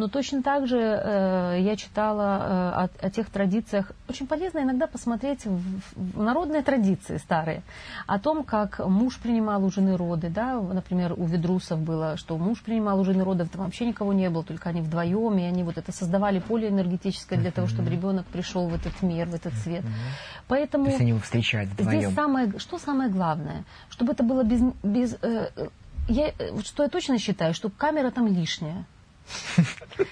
Но 0.01 0.09
точно 0.09 0.43
так 0.43 0.67
же 0.67 0.79
э, 0.79 1.59
я 1.61 1.77
читала 1.77 2.23
э, 2.23 2.89
о, 3.03 3.07
о 3.07 3.11
тех 3.11 3.29
традициях. 3.29 3.93
Очень 4.09 4.27
полезно 4.27 4.61
иногда 4.61 4.87
посмотреть 4.87 5.45
в, 5.45 5.61
в 5.95 6.23
народные 6.23 6.63
традиции 6.63 7.19
старые. 7.19 7.63
О 8.07 8.19
том, 8.19 8.43
как 8.45 8.79
муж 8.79 9.19
принимал 9.19 9.63
у 9.63 9.71
жены 9.71 9.99
роды. 9.99 10.31
Да? 10.31 10.59
Например, 10.59 11.13
у 11.15 11.27
ведрусов 11.27 11.81
было, 11.81 12.17
что 12.17 12.39
муж 12.39 12.63
принимал 12.63 12.99
у 12.99 13.05
жены 13.05 13.25
роды, 13.25 13.45
там 13.45 13.65
вообще 13.65 13.85
никого 13.85 14.15
не 14.15 14.31
было, 14.31 14.43
только 14.43 14.71
они 14.71 14.81
вдвоем, 14.81 15.39
и 15.39 15.43
они 15.43 15.63
вот 15.65 15.77
это 15.77 15.93
создавали 15.93 16.39
поле 16.39 16.71
энергетическое 16.71 17.39
для 17.39 17.51
того, 17.51 17.67
чтобы 17.67 17.91
ребенок 17.91 18.25
пришел 18.25 18.69
в 18.69 18.75
этот 18.75 19.03
мир, 19.03 19.29
в 19.29 19.35
этот 19.35 19.53
свет. 19.53 19.85
Поэтому 20.49 20.85
То 20.85 20.91
есть 20.93 21.01
они 21.03 21.11
его 21.11 21.21
встречают 21.21 21.69
вдвоем. 21.73 22.01
Здесь 22.01 22.15
самое, 22.15 22.59
что 22.59 22.79
самое 22.79 23.11
главное? 23.11 23.65
Чтобы 23.91 24.13
это 24.13 24.23
было 24.23 24.45
без... 24.45 24.63
без 24.83 25.13
э, 25.21 25.51
э 25.57 25.69
я, 26.09 26.33
что 26.65 26.85
я 26.85 26.89
точно 26.89 27.19
считаю, 27.19 27.53
что 27.53 27.69
камера 27.69 28.11
там 28.11 28.27
лишняя. 28.27 28.87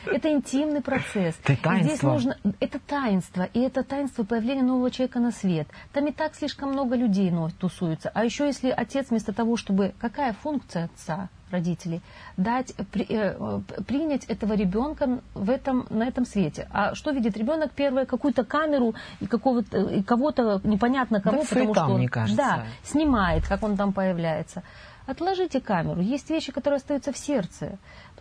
Это 0.07 0.31
интимный 0.31 0.81
процесс. 0.81 1.37
Это 1.45 1.63
таинство. 1.63 1.89
Здесь 1.89 2.03
нужно, 2.03 2.37
это 2.61 2.79
таинство, 2.79 3.45
и 3.45 3.61
это 3.61 3.83
таинство 3.83 4.25
появления 4.25 4.63
нового 4.63 4.91
человека 4.91 5.21
на 5.21 5.33
свет. 5.33 5.69
Там 5.93 6.07
и 6.07 6.13
так 6.13 6.35
слишком 6.35 6.71
много 6.71 6.97
людей 6.97 7.33
тусуются. 7.59 8.11
А 8.15 8.25
еще 8.25 8.47
если 8.47 8.71
отец 8.71 9.11
вместо 9.11 9.33
того, 9.33 9.57
чтобы... 9.57 9.95
Какая 9.99 10.33
функция 10.33 10.85
отца? 10.85 11.29
родителей, 11.51 12.03
дать, 12.37 12.75
при, 12.93 13.07
э, 13.09 13.61
принять 13.87 14.25
этого 14.25 14.53
ребенка 14.55 15.21
в 15.35 15.51
этом, 15.51 15.87
на 15.91 16.07
этом 16.07 16.27
свете. 16.27 16.69
А 16.73 16.95
что 16.95 17.11
видит 17.11 17.37
ребенок? 17.37 17.73
Первое, 17.73 18.07
какую-то 18.07 18.45
камеру 18.45 18.95
и, 19.21 19.27
какого-то, 19.27 19.79
и 19.79 20.03
кого-то 20.03 20.61
непонятно 20.65 21.21
кого, 21.21 21.43
да 21.43 21.49
потому 21.49 21.75
что 21.75 21.89
мне 21.89 22.09
кажется. 22.09 22.37
да, 22.37 22.65
снимает, 22.83 23.47
как 23.47 23.63
он 23.63 23.77
там 23.77 23.93
появляется. 23.93 24.63
Отложите 25.07 25.61
камеру. 25.61 26.03
Есть 26.03 26.29
вещи, 26.29 26.53
которые 26.53 26.77
остаются 26.77 27.13
в 27.13 27.17
сердце. 27.17 27.79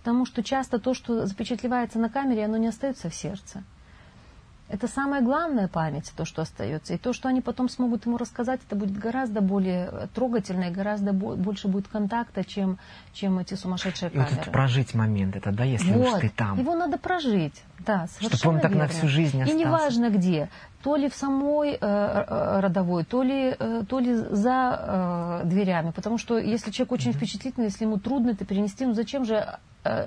Потому 0.08 0.26
что 0.26 0.42
часто 0.42 0.80
то, 0.80 0.94
что 0.94 1.26
запечатлевается 1.26 2.00
на 2.00 2.08
камере, 2.08 2.46
оно 2.46 2.56
не 2.56 2.68
остается 2.68 3.10
в 3.10 3.14
сердце. 3.14 3.66
Это 4.70 4.88
самая 4.88 5.22
главная 5.22 5.68
память, 5.68 6.14
то, 6.16 6.24
что 6.24 6.42
остается. 6.42 6.94
И 6.94 6.98
то, 6.98 7.12
что 7.12 7.28
они 7.28 7.42
потом 7.42 7.68
смогут 7.68 8.06
ему 8.06 8.16
рассказать, 8.16 8.62
это 8.66 8.78
будет 8.78 8.98
гораздо 8.98 9.42
более 9.42 10.08
трогательно 10.16 10.70
и 10.70 10.72
гораздо 10.72 11.12
больше 11.12 11.68
будет 11.68 11.90
контакта, 11.90 12.46
чем, 12.46 12.80
чем 13.12 13.38
эти 13.40 13.56
сумасшедшие 13.56 14.10
камеры. 14.10 14.30
И 14.30 14.34
вот 14.36 14.42
это 14.44 14.52
прожить 14.52 14.94
момент, 14.94 15.36
это, 15.36 15.52
да, 15.52 15.66
если 15.66 15.92
вот, 15.92 16.14
уж 16.16 16.22
ты 16.22 16.30
там. 16.30 16.58
Его 16.58 16.74
надо 16.74 16.98
прожить, 16.98 17.62
да, 17.80 18.08
совершенно 18.08 18.38
Чтобы 18.38 18.56
он 18.56 18.62
так 18.62 18.72
верно. 18.72 18.86
на 18.86 18.90
всю 18.90 19.10
жизнь 19.10 19.42
остался. 19.42 19.58
И 19.58 19.60
неважно 19.60 20.10
где, 20.10 20.50
то 20.88 20.96
ли 20.96 21.10
в 21.10 21.16
самой 21.16 21.72
э, 21.72 21.78
э, 21.82 22.60
родовой, 22.62 23.04
то 23.04 23.22
ли, 23.22 23.54
э, 23.60 23.84
то 23.90 24.00
ли 24.00 24.16
за 24.16 25.42
дверями. 25.44 25.92
Потому 25.92 26.18
что 26.18 26.38
если 26.38 26.72
человек 26.72 26.94
очень 26.94 27.12
впечатлительный, 27.12 27.66
если 27.66 27.84
ему 27.84 27.98
трудно 28.00 28.30
это 28.30 28.46
перенести, 28.46 28.86
ну 28.86 28.94
зачем 28.94 29.26
же 29.26 29.58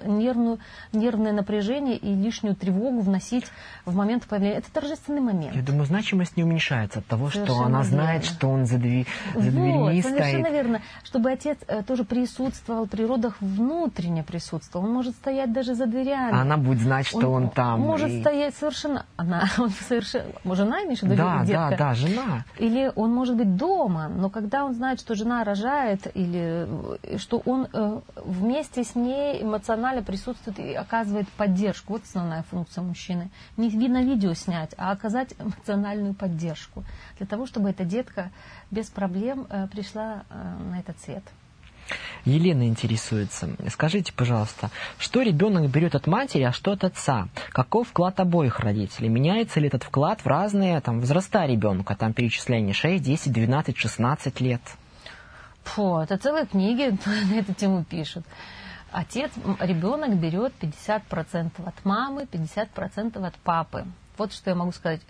нервную, 0.04 0.58
нервное 0.92 1.32
напряжение 1.32 1.96
и 1.96 2.14
лишнюю 2.14 2.54
тревогу 2.54 3.00
вносить 3.00 3.46
в 3.86 3.94
момент 3.94 4.26
появления. 4.26 4.58
Это 4.58 4.70
торжественный 4.70 5.22
момент. 5.22 5.56
Я 5.56 5.62
думаю, 5.62 5.86
значимость 5.86 6.36
не 6.36 6.44
уменьшается 6.44 6.98
от 6.98 7.06
того, 7.06 7.30
Совершенно 7.30 7.46
что 7.56 7.64
она 7.64 7.82
знает, 7.82 8.22
верно. 8.22 8.36
что 8.36 8.48
он 8.48 8.66
за, 8.66 8.76
дверь, 8.76 9.06
за 9.32 9.40
вот, 9.40 9.50
дверьми 9.50 10.02
стоит. 10.02 10.16
Совершенно 10.16 10.50
верно. 10.50 10.82
Чтобы 11.02 11.30
отец 11.30 11.56
тоже 11.86 12.04
присутствовал 12.04 12.86
при 12.86 13.04
родах, 13.04 13.36
внутренне 13.40 14.22
присутствовал. 14.22 14.84
Он 14.84 14.92
может 14.92 15.14
стоять 15.14 15.50
даже 15.52 15.74
за 15.74 15.86
дверями. 15.86 16.36
А 16.36 16.42
она 16.42 16.58
будет 16.58 16.80
знать, 16.80 17.06
что 17.06 17.30
он, 17.30 17.44
он 17.44 17.50
там. 17.50 17.80
Может 17.80 18.10
и... 18.10 18.20
стоять 18.20 18.54
совершенно... 18.56 19.06
Она, 19.16 19.48
он 19.58 19.70
совершенно... 19.70 20.26
Жена, 20.70 20.84
имеешь 20.84 21.00
в 21.00 21.02
виду? 21.04 21.16
Да, 21.16 21.44
детка? 21.44 21.70
да, 21.70 21.76
да, 21.76 21.94
жена. 21.94 22.44
Или 22.58 22.92
он 22.94 23.12
может 23.12 23.36
быть 23.36 23.56
дома, 23.56 24.08
но 24.08 24.30
когда 24.30 24.64
он 24.64 24.74
знает, 24.74 25.00
что 25.00 25.14
жена 25.14 25.42
рожает, 25.44 26.06
или 26.14 26.66
э, 27.02 27.18
что 27.18 27.42
он 27.44 27.66
вместе 28.16 28.84
с 28.84 28.94
ней 28.94 29.42
эмоционально 29.42 30.02
присутствует 30.02 30.58
и 30.58 30.74
оказывает 30.74 31.28
поддержку. 31.30 31.94
Вот 31.94 32.02
основная 32.04 32.44
функция 32.44 32.82
мужчины. 32.82 33.30
Не 33.56 33.88
на 33.88 34.02
видео 34.02 34.34
снять, 34.34 34.74
а 34.76 34.92
оказать 34.92 35.34
эмоциональную 35.38 36.14
поддержку. 36.14 36.84
Для 37.18 37.26
того, 37.26 37.46
чтобы 37.46 37.70
эта 37.70 37.84
детка 37.84 38.30
без 38.70 38.86
проблем 38.86 39.46
э, 39.50 39.66
пришла 39.66 40.22
э, 40.30 40.56
на 40.70 40.78
этот 40.78 40.98
свет. 41.00 41.24
Елена 42.24 42.66
интересуется. 42.66 43.50
Скажите, 43.68 44.12
пожалуйста, 44.12 44.70
что 44.98 45.22
ребенок 45.22 45.68
берет 45.70 45.94
от 45.94 46.06
матери, 46.06 46.42
а 46.42 46.52
что 46.52 46.72
от 46.72 46.84
отца? 46.84 47.28
Каков 47.50 47.88
вклад 47.88 48.20
обоих 48.20 48.60
родителей? 48.60 49.08
Меняется 49.08 49.60
ли 49.60 49.68
этот 49.68 49.82
вклад 49.84 50.20
в 50.20 50.26
разные 50.26 50.80
там, 50.80 51.00
возраста 51.00 51.46
ребенка? 51.46 51.94
Там 51.96 52.12
перечисление 52.12 52.74
6, 52.74 53.02
10, 53.02 53.32
12, 53.32 53.76
16 53.76 54.40
лет. 54.40 54.60
Фу, 55.64 55.98
это 55.98 56.16
целые 56.16 56.46
книги 56.46 56.96
на 57.30 57.38
эту 57.38 57.54
тему 57.54 57.84
пишут. 57.84 58.24
Отец, 58.92 59.30
ребенок 59.60 60.16
берет 60.16 60.52
50% 60.60 61.64
от 61.64 61.84
мамы, 61.84 62.26
50% 62.30 63.24
от 63.24 63.34
папы. 63.36 63.86
Вот 64.18 64.32
что 64.32 64.50
я 64.50 64.56
могу 64.56 64.72
сказать 64.72 65.00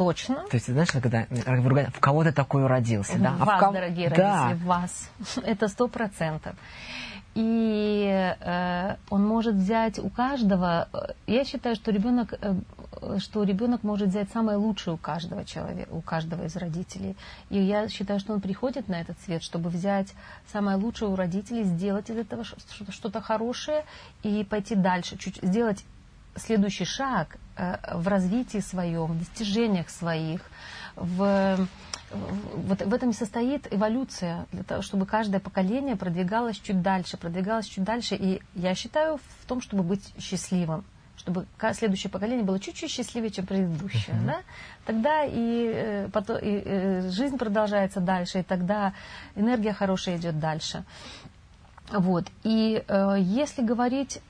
точно. 0.00 0.46
То 0.48 0.56
есть, 0.56 0.66
знаешь, 0.66 0.90
когда 0.90 1.26
в 1.28 2.00
кого 2.00 2.24
ты 2.24 2.32
такой 2.32 2.66
родился, 2.66 3.18
да? 3.18 3.32
В 3.32 3.38
вас, 3.40 3.48
а 3.50 3.60
кого... 3.60 3.72
дорогие 3.74 4.08
да. 4.08 4.44
родители, 4.44 4.64
в 4.64 4.66
вас. 4.66 5.10
Это 5.44 5.68
сто 5.68 5.88
процентов. 5.88 6.56
И 7.34 8.34
э, 8.40 8.96
он 9.10 9.26
может 9.26 9.56
взять 9.56 9.98
у 9.98 10.08
каждого. 10.08 10.88
Э, 10.94 11.12
я 11.26 11.44
считаю, 11.44 11.76
что 11.76 11.92
ребенок, 11.92 12.32
э, 12.32 12.54
что 13.18 13.42
ребенок 13.44 13.82
может 13.82 14.08
взять 14.08 14.30
самое 14.32 14.56
лучшее 14.56 14.94
у 14.94 14.96
каждого 14.96 15.44
человека, 15.44 15.92
у 15.92 16.00
каждого 16.00 16.46
из 16.46 16.56
родителей. 16.56 17.14
И 17.50 17.60
я 17.60 17.86
считаю, 17.88 18.20
что 18.20 18.32
он 18.32 18.40
приходит 18.40 18.88
на 18.88 19.02
этот 19.02 19.20
свет, 19.20 19.42
чтобы 19.42 19.68
взять 19.68 20.14
самое 20.50 20.78
лучшее 20.78 21.10
у 21.10 21.14
родителей, 21.14 21.64
сделать 21.64 22.08
из 22.08 22.16
этого 22.16 22.44
что-то 22.44 23.20
хорошее 23.20 23.84
и 24.22 24.44
пойти 24.44 24.74
дальше, 24.74 25.18
чуть 25.18 25.36
сделать 25.42 25.84
следующий 26.36 26.86
шаг 26.86 27.36
в 27.92 28.08
развитии 28.08 28.58
своем, 28.58 29.06
в 29.06 29.18
достижениях 29.18 29.90
своих, 29.90 30.40
в, 30.96 31.66
вот 32.10 32.82
в 32.82 32.94
этом 32.94 33.10
и 33.10 33.12
состоит 33.12 33.72
эволюция, 33.72 34.46
для 34.52 34.62
того, 34.62 34.82
чтобы 34.82 35.06
каждое 35.06 35.40
поколение 35.40 35.96
продвигалось 35.96 36.58
чуть 36.58 36.82
дальше, 36.82 37.16
продвигалось 37.16 37.66
чуть 37.66 37.84
дальше. 37.84 38.16
И 38.16 38.42
я 38.54 38.74
считаю 38.74 39.18
в 39.18 39.46
том, 39.46 39.60
чтобы 39.60 39.82
быть 39.82 40.12
счастливым, 40.18 40.84
чтобы 41.16 41.46
следующее 41.74 42.10
поколение 42.10 42.44
было 42.44 42.58
чуть-чуть 42.58 42.90
счастливее, 42.90 43.30
чем 43.30 43.46
предыдущее. 43.46 44.16
Uh-huh. 44.16 44.26
Да? 44.26 44.40
Тогда 44.86 45.24
и, 45.24 45.72
э, 45.72 46.08
потом, 46.12 46.38
и 46.38 46.62
э, 46.64 47.10
жизнь 47.10 47.36
продолжается 47.36 48.00
дальше, 48.00 48.40
и 48.40 48.42
тогда 48.42 48.94
энергия 49.36 49.72
хорошая 49.72 50.16
идет 50.16 50.38
дальше. 50.38 50.84
Вот. 51.92 52.26
И 52.42 52.82
э, 52.86 53.16
если 53.18 53.62
говорить 53.62 54.20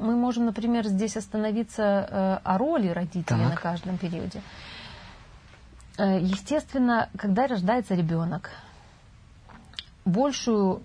мы 0.00 0.16
можем, 0.16 0.46
например, 0.46 0.86
здесь 0.86 1.16
остановиться 1.16 1.82
э, 1.82 2.38
о 2.42 2.58
роли 2.58 2.88
родителей 2.88 3.24
так. 3.24 3.50
на 3.50 3.56
каждом 3.56 3.98
периоде. 3.98 4.42
Э, 5.98 6.18
естественно, 6.20 7.08
когда 7.16 7.46
рождается 7.46 7.94
ребенок, 7.94 8.50
большую 10.04 10.82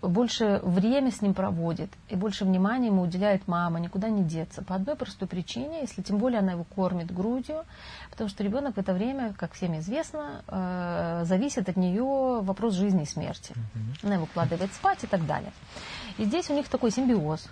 больше 0.00 0.60
время 0.62 1.10
с 1.10 1.22
ним 1.22 1.34
проводит 1.34 1.90
и 2.08 2.14
больше 2.14 2.44
внимания 2.44 2.86
ему 2.86 3.02
уделяет 3.02 3.48
мама, 3.48 3.80
никуда 3.80 4.08
не 4.08 4.22
деться. 4.22 4.62
По 4.62 4.76
одной 4.76 4.94
простой 4.94 5.26
причине, 5.26 5.80
если 5.80 6.02
тем 6.02 6.18
более 6.18 6.38
она 6.38 6.52
его 6.52 6.64
кормит 6.64 7.12
грудью, 7.12 7.64
потому 8.10 8.30
что 8.30 8.44
ребенок 8.44 8.76
в 8.76 8.78
это 8.78 8.92
время, 8.92 9.34
как 9.36 9.52
всем 9.54 9.76
известно, 9.78 10.42
э, 10.46 11.24
зависит 11.24 11.68
от 11.68 11.76
нее 11.76 12.40
вопрос 12.42 12.74
жизни 12.74 13.02
и 13.02 13.06
смерти. 13.06 13.54
Она 14.02 14.14
его 14.14 14.24
укладывает 14.24 14.72
спать 14.72 15.02
и 15.02 15.06
так 15.06 15.26
далее. 15.26 15.52
И 16.16 16.24
здесь 16.24 16.48
у 16.50 16.54
них 16.54 16.68
такой 16.68 16.90
симбиоз. 16.90 17.48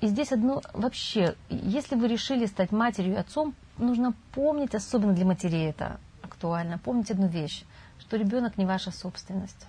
И 0.00 0.06
здесь 0.06 0.32
одно 0.32 0.62
вообще, 0.72 1.34
если 1.50 1.94
вы 1.96 2.08
решили 2.08 2.46
стать 2.46 2.72
матерью 2.72 3.14
и 3.14 3.18
отцом, 3.18 3.54
нужно 3.78 4.14
помнить, 4.32 4.74
особенно 4.74 5.12
для 5.12 5.24
матерей 5.24 5.70
это 5.70 5.98
актуально, 6.22 6.78
помнить 6.78 7.10
одну 7.10 7.26
вещь, 7.26 7.64
что 7.98 8.16
ребенок 8.16 8.58
не 8.58 8.66
ваша 8.66 8.90
собственность, 8.90 9.66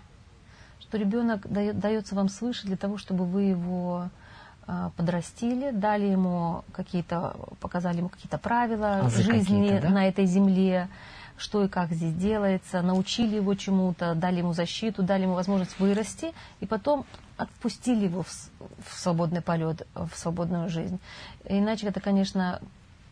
что 0.80 0.98
ребенок 0.98 1.48
дает, 1.52 1.80
дается 1.80 2.16
вам 2.16 2.30
свыше 2.30 2.68
для 2.68 2.78
того, 2.78 2.98
чтобы 2.98 3.26
вы 3.26 3.44
его 3.44 4.10
э, 4.68 4.90
подрастили, 4.96 5.72
дали 5.72 6.06
ему 6.06 6.64
какие-то, 6.72 7.36
показали 7.60 7.98
ему 7.98 8.10
какие-то 8.10 8.38
правила 8.38 9.02
а 9.04 9.10
жизни 9.10 9.80
да? 9.82 9.90
на 9.90 10.08
этой 10.08 10.26
земле, 10.26 10.90
что 11.38 11.64
и 11.64 11.68
как 11.68 11.92
здесь 11.92 12.14
делается, 12.14 12.82
научили 12.82 13.36
его 13.36 13.56
чему-то, 13.56 14.14
дали 14.14 14.40
ему 14.40 14.54
защиту, 14.54 15.04
дали 15.04 15.24
ему 15.24 15.34
возможность 15.34 15.80
вырасти, 15.80 16.34
и 16.60 16.66
потом 16.66 17.06
отпустили 17.40 18.06
его 18.06 18.24
в, 18.24 18.30
в 18.30 18.94
свободный 18.94 19.42
полет, 19.42 19.88
в 19.94 20.12
свободную 20.16 20.70
жизнь. 20.70 21.00
Иначе 21.46 21.88
это, 21.88 22.02
конечно, 22.02 22.62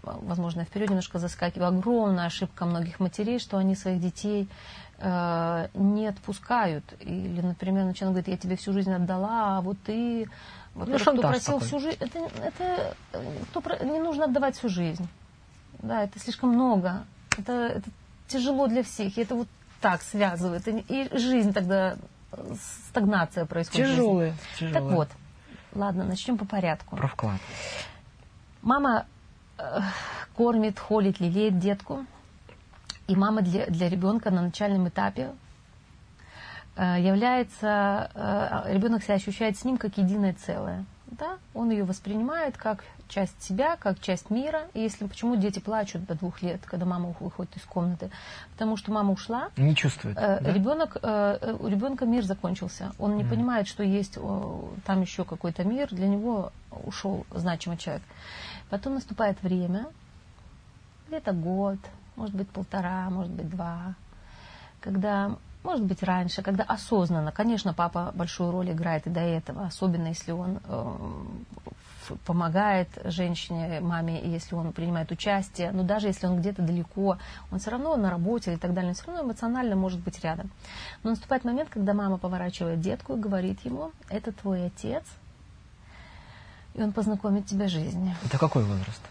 возможно, 0.04 0.64
вперед 0.66 0.90
немножко 0.90 1.20
заскакиваю, 1.20 1.70
огромная 1.70 2.26
ошибка 2.26 2.66
многих 2.66 3.00
матерей, 3.00 3.40
что 3.40 3.58
они 3.58 3.76
своих 3.76 4.02
детей 4.02 4.48
э, 5.00 5.68
не 5.74 6.08
отпускают. 6.08 6.84
Или, 7.00 7.42
например, 7.42 7.86
начинают 7.86 8.16
говорить, 8.16 8.28
я 8.28 8.38
тебе 8.38 8.56
всю 8.58 8.74
жизнь 8.74 8.94
отдала, 8.94 9.58
а 9.58 9.62
вот 9.62 9.78
ты... 9.86 10.30
Вот 10.76 10.90
ну, 10.90 11.00
кто 11.00 11.18
просил 11.18 11.54
такой. 11.54 11.68
всю 11.68 11.80
жизнь... 11.80 11.98
Это, 12.00 12.20
это 12.44 12.96
кто, 13.50 13.86
не 13.86 14.00
нужно 14.00 14.26
отдавать 14.26 14.58
всю 14.58 14.70
жизнь. 14.70 15.08
Да, 15.80 16.04
это 16.04 16.20
слишком 16.20 16.50
много. 16.50 17.06
Это, 17.38 17.52
это 17.52 17.90
тяжело 18.28 18.68
для 18.68 18.84
всех. 18.84 19.18
И 19.18 19.22
это 19.22 19.36
вот 19.36 19.48
так 19.82 20.02
связывает. 20.02 20.68
И 20.68 21.10
жизнь 21.18 21.54
тогда 21.54 21.98
стагнация 22.90 23.46
происходит. 23.46 23.88
Тяжелые, 23.88 24.34
тяжелые. 24.60 24.74
Так 24.74 24.84
вот, 24.84 25.10
ладно, 25.74 26.04
начнем 26.04 26.38
по 26.38 26.46
порядку. 26.46 26.96
Про 26.96 27.08
вклад. 27.08 27.40
Мама 28.62 29.06
э, 29.58 29.80
кормит, 30.36 30.80
холит, 30.80 31.20
лелеет 31.20 31.60
детку. 31.60 32.06
И 33.08 33.16
мама 33.16 33.42
для, 33.42 33.68
для 33.68 33.90
ребенка 33.90 34.32
на 34.32 34.42
начальном 34.42 34.90
этапе 34.90 35.32
э, 36.76 36.98
является, 37.00 38.12
э, 38.14 38.74
ребенок 38.74 39.04
себя 39.04 39.16
ощущает 39.16 39.58
с 39.58 39.64
ним 39.64 39.78
как 39.78 39.98
единое 39.98 40.34
целое. 40.34 40.86
Да? 41.12 41.38
Он 41.54 41.70
ее 41.70 41.84
воспринимает 41.84 42.58
как 42.58 42.84
часть 43.08 43.42
себя, 43.42 43.78
как 43.78 44.00
часть 44.00 44.30
мира. 44.30 44.64
И 44.74 44.82
если 44.82 45.08
почему 45.08 45.36
дети 45.36 45.60
плачут 45.60 46.06
до 46.06 46.16
двух 46.16 46.42
лет, 46.42 46.62
когда 46.66 46.86
мама 46.86 47.16
выходит 47.20 47.56
из 47.56 47.64
комнаты, 47.64 48.10
потому 48.54 48.78
что 48.78 48.92
мама 48.92 49.14
ушла. 49.14 49.50
Не 49.56 49.76
чувствует. 49.76 50.18
Э, 50.18 50.40
да? 50.42 50.52
Ребенок, 50.52 50.98
э, 51.02 51.56
у 51.60 51.68
ребенка 51.68 52.06
мир 52.06 52.24
закончился. 52.24 52.92
Он 53.00 53.16
не 53.18 53.24
mm. 53.24 53.30
понимает, 53.30 53.68
что 53.68 53.84
есть 53.84 54.18
э, 54.18 54.62
там 54.86 55.02
еще 55.02 55.24
какой-то 55.24 55.64
мир. 55.64 55.88
Для 55.92 56.08
него 56.08 56.52
ушел 56.72 57.26
значимый 57.34 57.78
человек. 57.78 58.04
Потом 58.70 58.96
наступает 58.96 59.42
время, 59.42 59.88
где-то 61.08 61.32
год, 61.32 61.80
может 62.18 62.36
быть 62.36 62.50
полтора, 62.50 63.10
может 63.10 63.32
быть 63.32 63.50
два, 63.50 63.96
когда 64.82 65.38
может 65.68 65.84
быть 65.84 66.02
раньше, 66.02 66.42
когда 66.42 66.64
осознанно, 66.64 67.34
конечно, 67.34 67.74
папа 67.74 68.12
большую 68.16 68.52
роль 68.52 68.72
играет 68.72 69.06
и 69.06 69.10
до 69.10 69.20
этого, 69.20 69.66
особенно 69.66 70.08
если 70.08 70.32
он 70.32 70.60
э, 70.64 70.96
помогает 72.26 72.88
женщине, 73.04 73.82
маме, 73.82 74.22
если 74.24 74.56
он 74.56 74.72
принимает 74.72 75.12
участие, 75.12 75.74
но 75.74 75.84
даже 75.84 76.08
если 76.08 76.26
он 76.26 76.40
где-то 76.40 76.62
далеко, 76.62 77.18
он 77.52 77.60
все 77.60 77.72
равно 77.72 77.98
на 77.98 78.10
работе 78.10 78.54
и 78.54 78.56
так 78.56 78.74
далее, 78.74 78.92
он 78.92 78.96
все 78.96 79.08
равно 79.08 79.24
эмоционально 79.24 79.76
может 79.76 80.00
быть 80.00 80.24
рядом. 80.24 80.50
Но 81.04 81.10
наступает 81.10 81.44
момент, 81.44 81.70
когда 81.70 81.94
мама 81.94 82.18
поворачивает 82.18 82.80
детку 82.80 83.18
и 83.18 83.20
говорит 83.20 83.60
ему, 83.66 83.92
это 84.08 84.32
твой 84.32 84.68
отец, 84.68 85.04
и 86.76 86.82
он 86.82 86.94
познакомит 86.94 87.46
тебя 87.46 87.68
с 87.68 87.72
жизнью. 87.72 88.16
Это 88.24 88.38
какой 88.38 88.64
возраст? 88.64 89.02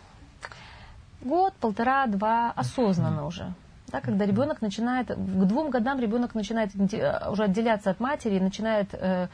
Год, 1.21 1.53
полтора, 1.61 2.07
два, 2.07 2.51
осознанно 2.53 3.21
mm-hmm. 3.21 3.29
уже. 3.29 3.53
Да, 3.89 4.01
когда 4.01 4.27
ребенок 4.27 4.63
начинает, 4.63 5.09
к 5.09 5.15
двум 5.17 5.71
годам 5.71 6.01
ребенок 6.01 6.35
начинает 6.35 6.71
э, 6.93 7.31
уже 7.31 7.45
отделяться 7.45 7.91
от 7.91 8.01
матери, 8.01 8.41
начинает 8.41 8.89
э, 8.93 9.29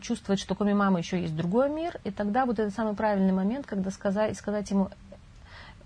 чувствовать, 0.00 0.40
что 0.40 0.56
кроме 0.56 0.74
мамы 0.74 0.98
еще 0.98 1.20
есть 1.20 1.36
другой 1.36 1.70
мир, 1.70 2.00
и 2.02 2.10
тогда 2.10 2.44
вот 2.44 2.58
это 2.58 2.70
самый 2.70 2.94
правильный 2.94 3.32
момент, 3.32 3.66
когда 3.66 3.90
сказать, 3.90 4.36
сказать 4.36 4.70
ему, 4.70 4.90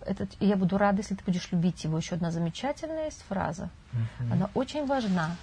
этот, 0.07 0.31
я 0.40 0.57
буду 0.57 0.79
рада, 0.79 0.98
если 0.98 1.14
ты 1.14 1.24
будешь 1.24 1.50
любить 1.52 1.85
его. 1.85 1.98
Еще 1.98 2.14
одна 2.14 2.31
замечательная 2.31 3.07
есть 3.07 3.22
фраза. 3.29 3.68
Uh-huh. 3.92 4.33
Она 4.33 4.50
очень 4.55 4.87
важна. 4.87 5.37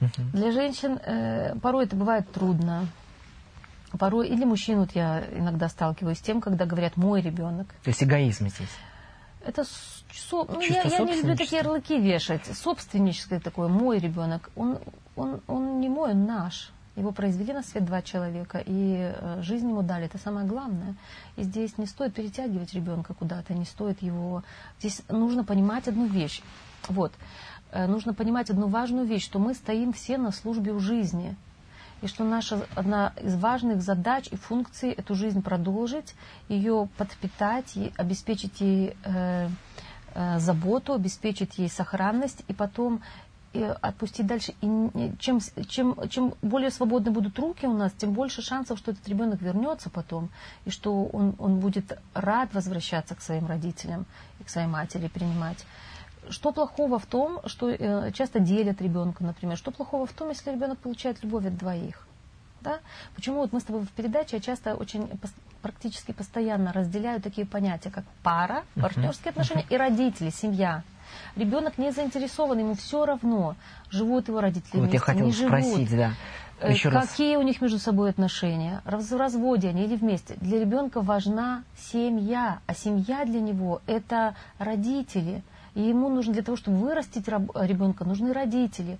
Uh-huh. 0.00 0.30
Для 0.32 0.52
женщин 0.52 1.00
э, 1.04 1.56
порой 1.60 1.86
это 1.86 1.96
бывает 1.96 2.30
трудно. 2.30 2.86
Порой, 3.98 4.28
или 4.28 4.44
мужчин, 4.44 4.80
вот 4.80 4.92
я 4.92 5.24
иногда 5.32 5.68
сталкиваюсь 5.68 6.18
с 6.18 6.20
тем, 6.20 6.40
когда 6.40 6.66
говорят 6.66 6.96
«мой 6.96 7.22
ребенок». 7.22 7.68
То 7.82 7.88
есть 7.88 8.02
эгоизм 8.02 8.48
здесь. 8.48 8.68
Это 9.44 9.64
со, 10.18 10.44
ну, 10.44 10.60
я, 10.60 10.82
я 10.82 10.98
не 11.00 11.16
люблю 11.16 11.36
такие 11.36 11.58
ярлыки 11.62 11.98
вешать. 11.98 12.46
Собственническое 12.46 13.40
такое, 13.40 13.68
мой 13.68 13.98
ребенок. 13.98 14.50
Он, 14.56 14.78
он, 15.14 15.40
он 15.46 15.80
не 15.80 15.88
мой, 15.88 16.12
он 16.12 16.24
наш. 16.26 16.72
Его 16.96 17.12
произвели 17.12 17.52
на 17.52 17.62
свет 17.62 17.84
два 17.84 18.00
человека, 18.00 18.62
и 18.64 19.12
э, 19.14 19.42
жизнь 19.42 19.68
ему 19.68 19.82
дали. 19.82 20.06
Это 20.06 20.16
самое 20.16 20.46
главное. 20.46 20.94
И 21.36 21.42
здесь 21.42 21.76
не 21.76 21.84
стоит 21.84 22.14
перетягивать 22.14 22.72
ребенка 22.72 23.12
куда-то, 23.12 23.52
не 23.52 23.66
стоит 23.66 24.00
его... 24.00 24.42
Здесь 24.78 25.02
нужно 25.10 25.44
понимать 25.44 25.88
одну 25.88 26.06
вещь. 26.06 26.42
Вот. 26.88 27.12
Э, 27.70 27.86
нужно 27.86 28.14
понимать 28.14 28.48
одну 28.48 28.68
важную 28.68 29.06
вещь, 29.06 29.24
что 29.24 29.38
мы 29.38 29.52
стоим 29.52 29.92
все 29.92 30.16
на 30.16 30.32
службе 30.32 30.72
у 30.72 30.80
жизни. 30.80 31.36
И 32.00 32.06
что 32.06 32.24
наша 32.24 32.66
одна 32.74 33.12
из 33.22 33.36
важных 33.36 33.82
задач 33.82 34.28
и 34.30 34.36
функций 34.36 34.90
эту 34.90 35.14
жизнь 35.14 35.42
продолжить, 35.42 36.14
ее 36.48 36.88
подпитать, 36.96 37.76
и 37.76 37.92
обеспечить 37.96 38.60
ей 38.60 38.96
э, 39.04 39.48
заботу, 40.38 40.94
обеспечить 40.94 41.58
ей 41.58 41.68
сохранность, 41.68 42.42
и 42.48 42.52
потом 42.52 43.02
и 43.56 43.62
отпустить 43.80 44.26
дальше. 44.26 44.54
И 44.60 45.12
чем, 45.18 45.40
чем, 45.68 45.96
чем 46.08 46.34
более 46.42 46.70
свободны 46.70 47.10
будут 47.10 47.38
руки 47.38 47.66
у 47.66 47.72
нас, 47.72 47.92
тем 47.92 48.12
больше 48.12 48.42
шансов, 48.42 48.78
что 48.78 48.92
этот 48.92 49.08
ребенок 49.08 49.40
вернется 49.40 49.88
потом, 49.88 50.28
и 50.64 50.70
что 50.70 51.04
он, 51.06 51.34
он 51.38 51.58
будет 51.58 51.98
рад 52.14 52.52
возвращаться 52.52 53.14
к 53.14 53.22
своим 53.22 53.46
родителям 53.46 54.04
и 54.40 54.44
к 54.44 54.50
своей 54.50 54.66
матери 54.68 55.08
принимать. 55.08 55.64
Что 56.28 56.52
плохого 56.52 56.98
в 56.98 57.06
том, 57.06 57.40
что 57.46 57.70
э, 57.70 58.10
часто 58.12 58.40
делят 58.40 58.82
ребенка, 58.82 59.24
например, 59.24 59.56
что 59.56 59.70
плохого 59.70 60.06
в 60.06 60.12
том, 60.12 60.28
если 60.30 60.50
ребенок 60.50 60.78
получает 60.78 61.22
любовь 61.22 61.46
от 61.46 61.56
двоих? 61.56 62.06
Да? 62.60 62.80
Почему 63.14 63.36
вот 63.36 63.52
мы 63.52 63.60
с 63.60 63.64
тобой 63.64 63.82
в 63.82 63.90
передаче 63.90 64.40
часто 64.40 64.74
очень 64.74 65.08
практически 65.62 66.12
постоянно 66.12 66.72
разделяю 66.72 67.20
такие 67.20 67.46
понятия, 67.46 67.90
как 67.90 68.04
пара, 68.22 68.64
партнерские 68.74 69.30
отношения 69.30 69.64
и 69.68 69.76
родители, 69.76 70.30
семья. 70.30 70.82
Ребенок 71.36 71.78
не 71.78 71.92
заинтересован, 71.92 72.58
ему 72.58 72.74
все 72.74 73.06
равно, 73.06 73.54
живут 73.90 74.28
его 74.28 74.40
родители 74.40 74.80
вот 74.80 74.88
вместе, 74.90 75.12
я 75.12 75.14
не 75.14 75.32
живут. 75.32 75.48
Спросить, 75.48 75.96
да. 75.96 76.12
Э, 76.60 76.72
Еще 76.72 76.90
Какие 76.90 77.34
раз. 77.34 77.42
у 77.42 77.46
них 77.46 77.60
между 77.60 77.78
собой 77.78 78.10
отношения? 78.10 78.80
В 78.84 79.16
разводе 79.16 79.68
они 79.68 79.84
или 79.84 79.96
вместе? 79.96 80.36
Для 80.40 80.58
ребенка 80.58 81.00
важна 81.00 81.64
семья, 81.76 82.60
а 82.66 82.74
семья 82.74 83.24
для 83.24 83.40
него 83.40 83.82
это 83.86 84.34
родители. 84.58 85.42
И 85.74 85.82
ему 85.82 86.08
нужно 86.08 86.32
для 86.32 86.42
того, 86.42 86.56
чтобы 86.56 86.78
вырастить 86.78 87.28
ребенка, 87.28 88.04
нужны 88.04 88.32
родители. 88.32 88.98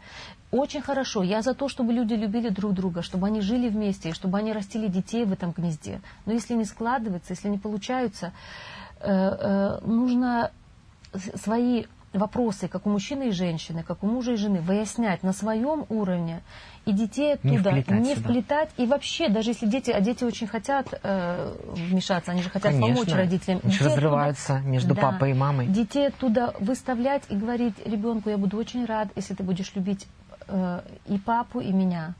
Очень 0.56 0.80
хорошо. 0.80 1.22
Я 1.22 1.42
за 1.42 1.54
то, 1.54 1.68
чтобы 1.68 1.92
люди 1.92 2.14
любили 2.14 2.48
друг 2.48 2.72
друга, 2.72 3.02
чтобы 3.02 3.26
они 3.26 3.40
жили 3.40 3.68
вместе, 3.68 4.08
и 4.08 4.12
чтобы 4.12 4.38
они 4.38 4.52
растили 4.52 4.88
детей 4.88 5.24
в 5.24 5.32
этом 5.32 5.52
гнезде. 5.52 6.00
Но 6.24 6.32
если 6.32 6.54
не 6.54 6.64
складывается, 6.64 7.32
если 7.32 7.48
не 7.48 7.58
получаются, 7.58 8.32
э, 9.00 9.10
э, 9.10 9.78
нужно 9.84 10.50
свои 11.34 11.84
вопросы, 12.12 12.68
как 12.68 12.86
у 12.86 12.90
мужчины 12.90 13.28
и 13.28 13.30
женщины, 13.30 13.82
как 13.82 14.02
у 14.02 14.06
мужа 14.06 14.32
и 14.32 14.36
жены, 14.36 14.60
выяснять 14.60 15.22
на 15.22 15.32
своем 15.32 15.84
уровне 15.88 16.40
и 16.86 16.92
детей 16.92 17.34
оттуда 17.34 17.72
не 17.72 17.82
вплетать, 17.82 18.00
не 18.00 18.14
вплетать 18.14 18.70
и 18.76 18.86
вообще, 18.86 19.28
даже 19.28 19.50
если 19.50 19.66
дети, 19.66 19.90
а 19.90 20.00
дети 20.00 20.24
очень 20.24 20.46
хотят 20.46 20.86
э, 21.02 21.54
вмешаться, 21.72 22.30
они 22.30 22.42
же 22.42 22.48
хотят 22.48 22.72
Конечно. 22.72 22.94
помочь 22.94 23.12
родителям. 23.12 23.60
Они 23.62 23.76
разрываются 23.78 24.54
оттуда, 24.54 24.70
между 24.70 24.94
да, 24.94 25.02
папой 25.02 25.32
и 25.32 25.34
мамой. 25.34 25.66
Детей 25.66 26.08
оттуда 26.08 26.54
выставлять 26.60 27.24
и 27.28 27.36
говорить 27.36 27.74
ребенку, 27.84 28.30
я 28.30 28.38
буду 28.38 28.56
очень 28.56 28.84
рад, 28.86 29.08
если 29.16 29.34
ты 29.34 29.42
будешь 29.42 29.74
любить 29.74 30.06
э, 30.48 30.80
и 31.06 31.18
папу, 31.18 31.60
и 31.60 31.72
меня. 31.72 32.14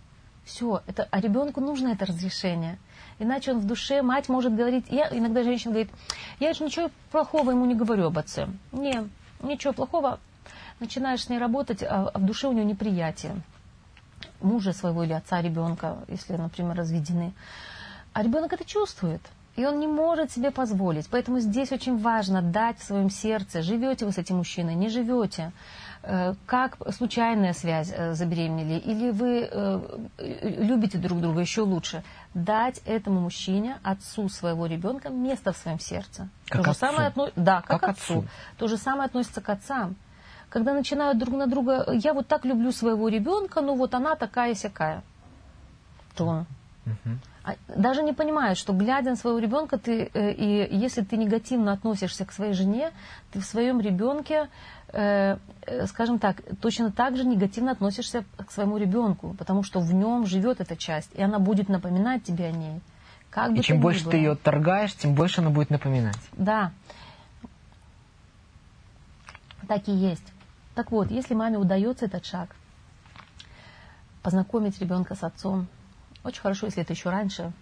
Все, 0.44 0.82
это, 0.86 1.08
а 1.10 1.20
ребенку 1.20 1.60
нужно 1.60 1.88
это 1.88 2.06
разрешение. 2.06 2.78
Иначе 3.18 3.52
он 3.52 3.58
в 3.58 3.66
душе, 3.66 4.02
мать 4.02 4.28
может 4.28 4.54
говорить, 4.54 4.86
я, 4.90 5.08
иногда 5.10 5.42
женщина 5.42 5.72
говорит, 5.72 5.92
я 6.38 6.52
же 6.52 6.64
ничего 6.64 6.90
плохого 7.10 7.50
ему 7.50 7.64
не 7.66 7.74
говорю 7.74 8.06
об 8.06 8.18
отце. 8.18 8.48
Не, 8.72 9.08
ничего 9.42 9.72
плохого. 9.72 10.20
Начинаешь 10.78 11.24
с 11.24 11.28
ней 11.28 11.38
работать, 11.38 11.82
а, 11.82 12.10
а 12.12 12.18
в 12.18 12.24
душе 12.24 12.46
у 12.46 12.52
нее 12.52 12.64
неприятие 12.64 13.34
мужа 14.40 14.72
своего 14.72 15.04
или 15.04 15.12
отца 15.12 15.40
ребенка, 15.40 15.98
если, 16.08 16.36
например, 16.36 16.76
разведены. 16.76 17.32
А 18.12 18.22
ребенок 18.22 18.52
это 18.52 18.64
чувствует. 18.64 19.20
И 19.56 19.64
он 19.64 19.80
не 19.80 19.86
может 19.86 20.30
себе 20.30 20.50
позволить. 20.50 21.08
Поэтому 21.08 21.40
здесь 21.40 21.72
очень 21.72 21.98
важно 21.98 22.42
дать 22.42 22.78
в 22.78 22.84
своем 22.84 23.08
сердце, 23.08 23.62
живете 23.62 24.04
вы 24.04 24.12
с 24.12 24.18
этим 24.18 24.36
мужчиной, 24.36 24.74
не 24.74 24.90
живете, 24.90 25.52
как 26.46 26.76
случайная 26.92 27.52
связь 27.52 27.92
э, 27.92 28.14
забеременели, 28.14 28.78
или 28.78 29.10
вы 29.10 29.48
э, 29.50 29.98
любите 30.18 30.98
друг 30.98 31.20
друга 31.20 31.40
еще 31.40 31.62
лучше, 31.62 32.04
дать 32.34 32.80
этому 32.84 33.20
мужчине, 33.20 33.78
отцу 33.82 34.28
своего 34.28 34.66
ребенка, 34.66 35.08
место 35.08 35.52
в 35.52 35.56
своем 35.56 35.80
сердце. 35.80 36.28
Как 36.48 36.64
То 36.64 36.70
отцу? 36.70 36.72
Же 36.72 36.78
самое 36.78 37.08
отно... 37.08 37.30
Да, 37.34 37.62
как, 37.62 37.80
как 37.80 37.90
отцу. 37.90 38.18
отцу. 38.18 38.28
То 38.56 38.68
же 38.68 38.76
самое 38.76 39.06
относится 39.06 39.40
к 39.40 39.48
отцам. 39.48 39.96
Когда 40.48 40.74
начинают 40.74 41.18
друг 41.18 41.34
на 41.34 41.46
друга, 41.46 41.90
я 41.92 42.14
вот 42.14 42.28
так 42.28 42.44
люблю 42.44 42.70
своего 42.70 43.08
ребенка, 43.08 43.60
ну 43.60 43.74
вот 43.74 43.94
она 43.94 44.14
такая-сякая. 44.14 45.02
То 46.14 46.26
он. 46.26 46.46
Угу. 46.86 47.18
Даже 47.76 48.02
не 48.02 48.12
понимают, 48.12 48.58
что 48.58 48.72
глядя 48.72 49.10
на 49.10 49.16
своего 49.16 49.38
ребенка, 49.38 49.78
ты, 49.78 50.10
э, 50.12 50.32
и 50.32 50.76
если 50.76 51.02
ты 51.02 51.16
негативно 51.16 51.72
относишься 51.72 52.24
к 52.24 52.32
своей 52.32 52.52
жене, 52.54 52.92
ты 53.32 53.38
в 53.40 53.44
своем 53.44 53.80
ребенке, 53.80 54.34
э, 54.34 54.46
э, 54.46 54.48
скажем 54.92 56.18
так, 56.18 56.42
точно 56.60 56.92
так 56.92 57.16
же 57.16 57.24
негативно 57.24 57.72
относишься 57.72 58.24
к 58.36 58.50
своему 58.50 58.76
ребенку, 58.76 59.34
потому 59.38 59.62
что 59.62 59.80
в 59.80 59.92
нем 59.92 60.26
живет 60.26 60.60
эта 60.60 60.76
часть, 60.76 61.10
и 61.14 61.22
она 61.22 61.38
будет 61.38 61.68
напоминать 61.68 62.22
тебе 62.24 62.46
о 62.46 62.52
ней. 62.52 62.80
Как 63.30 63.50
и 63.52 63.62
чем 63.62 63.80
больше 63.80 64.04
было. 64.04 64.12
ты 64.12 64.16
ее 64.16 64.34
торгаешь, 64.36 64.94
тем 64.94 65.14
больше 65.14 65.40
она 65.40 65.50
будет 65.50 65.70
напоминать. 65.70 66.18
Да. 66.32 66.72
Так 69.68 69.88
и 69.88 69.92
есть. 69.92 70.32
Так 70.74 70.92
вот, 70.92 71.10
если 71.10 71.34
маме 71.34 71.58
удается 71.58 72.04
этот 72.04 72.24
шаг, 72.24 72.54
познакомить 74.22 74.80
ребенка 74.80 75.14
с 75.14 75.22
отцом, 75.22 75.66
очень 76.24 76.40
хорошо, 76.40 76.66
если 76.66 76.82
это 76.82 76.92
еще 76.92 77.10
раньше. 77.10 77.52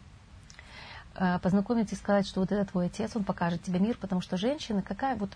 Э, 1.14 1.38
познакомить 1.38 1.92
и 1.92 1.96
сказать, 1.96 2.26
что 2.26 2.40
вот 2.40 2.52
это 2.52 2.64
твой 2.70 2.86
отец, 2.86 3.14
он 3.14 3.24
покажет 3.24 3.62
тебе 3.62 3.78
мир, 3.78 3.96
потому 3.96 4.20
что 4.20 4.36
женщина, 4.36 4.82
какая 4.82 5.16
вот, 5.16 5.30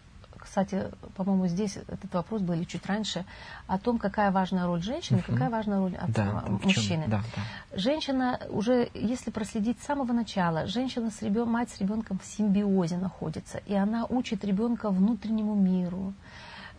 кстати, 0.48 0.86
по-моему, 1.16 1.46
здесь 1.46 1.76
этот 1.76 2.12
вопрос 2.14 2.42
был 2.42 2.64
чуть 2.64 2.86
раньше, 2.86 3.24
о 3.66 3.78
том, 3.78 3.98
какая 3.98 4.30
важная 4.30 4.66
роль 4.66 4.82
женщины, 4.82 5.22
какая 5.22 5.50
важная 5.50 5.78
роль 5.78 5.96
отца, 5.96 6.08
да, 6.14 6.44
мужчины. 6.62 7.04
Да, 7.06 7.22
да. 7.36 7.78
Женщина 7.78 8.40
уже, 8.48 8.88
если 8.94 9.30
проследить 9.30 9.80
с 9.80 9.86
самого 9.86 10.12
начала, 10.12 10.66
женщина 10.66 11.10
с 11.10 11.22
ребенком, 11.22 11.52
мать 11.52 11.70
с 11.70 11.80
ребенком 11.80 12.18
в 12.18 12.26
симбиозе 12.26 12.96
находится, 12.96 13.58
и 13.66 13.74
она 13.74 14.06
учит 14.06 14.44
ребенка 14.44 14.90
внутреннему 14.90 15.54
миру, 15.54 16.14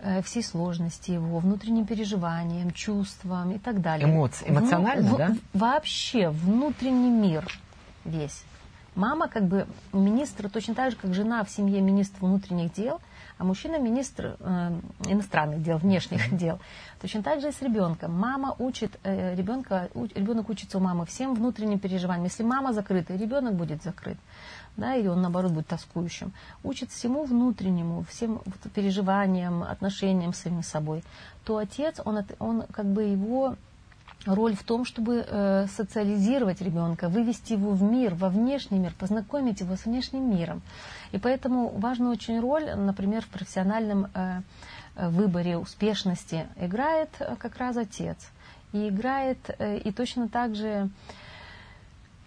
Э, 0.02 0.22
всей 0.22 0.44
сложности 0.44 1.12
его, 1.12 1.40
внутренним 1.40 1.86
переживаниям, 1.86 2.72
чувствам 2.72 3.52
и 3.52 3.58
так 3.58 3.82
далее. 3.82 4.08
Эмоции, 4.08 4.46
эмоционально, 4.48 5.10
Вну, 5.10 5.18
да? 5.18 5.36
В, 5.52 5.60
вообще 5.60 6.30
внутренний 6.30 7.10
мир 7.10 7.46
весь. 8.06 8.44
Мама 8.96 9.28
как 9.28 9.44
бы 9.44 9.68
министр, 9.92 10.50
точно 10.50 10.74
так 10.74 10.92
же, 10.92 10.98
как 10.98 11.14
жена 11.14 11.44
в 11.44 11.50
семье 11.50 11.82
министр 11.82 12.18
внутренних 12.22 12.72
дел, 12.72 13.02
а 13.40 13.46
мужчина 13.46 13.80
министр 13.80 14.36
э, 14.40 14.80
иностранных 15.08 15.64
дел, 15.64 15.78
внешних 15.78 16.30
mm-hmm. 16.30 16.38
дел. 16.38 16.60
Точно 17.02 17.24
так 17.24 17.40
же 17.40 17.48
и 17.48 17.52
с 17.52 17.62
ребенком. 17.62 18.14
Мама 18.14 18.54
учит 18.60 19.00
э, 19.04 19.34
ребенка, 19.34 19.90
у, 19.94 20.06
ребенок 20.06 20.50
учится 20.50 20.78
у 20.78 20.82
мамы 20.82 21.06
всем 21.06 21.34
внутренним 21.34 21.80
переживаниям. 21.80 22.26
Если 22.26 22.44
мама 22.44 22.74
закрыта, 22.74 23.16
ребенок 23.16 23.56
будет 23.56 23.82
закрыт 23.82 24.18
да, 24.76 24.96
или 24.96 25.08
он, 25.08 25.22
наоборот, 25.22 25.52
будет 25.52 25.68
тоскующим, 25.68 26.32
учит 26.64 26.92
всему 26.92 27.24
внутреннему, 27.24 28.04
всем 28.10 28.42
переживаниям, 28.74 29.64
отношениям 29.64 30.34
с 30.34 30.40
самим 30.40 30.64
собой, 30.64 31.04
то 31.44 31.58
отец, 31.58 32.00
он, 32.04 32.24
он 32.40 32.64
как 32.72 32.86
бы 32.86 33.04
его 33.04 33.56
роль 34.26 34.56
в 34.56 34.64
том, 34.64 34.86
чтобы 34.86 35.26
э, 35.26 35.68
социализировать 35.68 36.62
ребенка, 36.62 37.10
вывести 37.10 37.54
его 37.54 37.72
в 37.72 37.82
мир, 37.82 38.16
во 38.16 38.30
внешний 38.30 38.80
мир, 38.80 38.94
познакомить 38.98 39.62
его 39.62 39.76
с 39.76 39.86
внешним 39.86 40.30
миром. 40.30 40.62
И 41.12 41.18
поэтому 41.18 41.70
важную 41.70 42.12
очень 42.12 42.40
роль, 42.40 42.74
например, 42.76 43.22
в 43.22 43.28
профессиональном 43.28 44.08
э, 44.14 44.42
выборе 44.96 45.58
успешности 45.58 46.48
играет 46.60 47.10
э, 47.20 47.36
как 47.38 47.58
раз 47.58 47.78
отец. 47.78 48.18
И 48.72 48.90
играет, 48.90 49.50
и 49.60 49.92
точно 49.92 50.30
так 50.30 50.54
же 50.54 50.92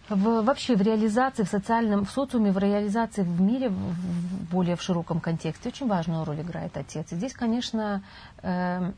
в, 0.08 0.42
вообще 0.42 0.74
в 0.74 0.82
реализации, 0.82 1.44
в 1.44 1.48
социальном, 1.48 2.04
в 2.04 2.10
социуме, 2.10 2.50
в 2.50 2.58
реализации 2.58 3.22
в 3.22 3.40
мире, 3.40 3.68
в, 3.68 4.50
более 4.50 4.76
в 4.76 4.82
широком 4.82 5.20
контексте, 5.20 5.68
очень 5.68 5.86
важную 5.86 6.24
роль 6.24 6.40
играет 6.40 6.76
отец. 6.76 7.12
И 7.12 7.14
здесь, 7.14 7.32
конечно, 7.32 8.02
э, 8.42 8.92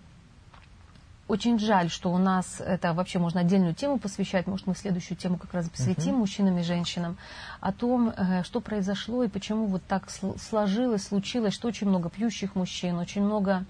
очень 1.27 1.59
жаль, 1.59 1.89
что 1.89 2.13
у 2.13 2.19
нас 2.19 2.61
это 2.61 2.93
вообще 2.93 3.19
можно 3.19 3.41
отдельную 3.41 3.75
тему 3.75 3.99
посвящать, 3.99 4.47
может, 4.47 4.67
мы 4.67 4.75
следующую 4.75 5.17
тему 5.17 5.39
как 5.39 5.55
раз 5.55 5.69
посвятим 5.69 6.15
uh-huh. 6.15 6.19
мужчинам 6.19 6.59
и 6.59 6.63
женщинам, 6.63 7.17
о 7.61 7.73
том, 7.73 8.11
э, 8.11 8.43
что 8.43 8.61
произошло 8.61 9.25
и 9.25 9.29
почему 9.29 9.67
вот 9.67 9.83
так 9.85 10.09
сложилось, 10.11 11.07
случилось, 11.07 11.55
что 11.55 11.69
очень 11.69 11.89
много 11.89 12.11
пьющих 12.11 12.55
мужчин, 12.55 12.99
очень 12.99 13.23
много 13.23 13.65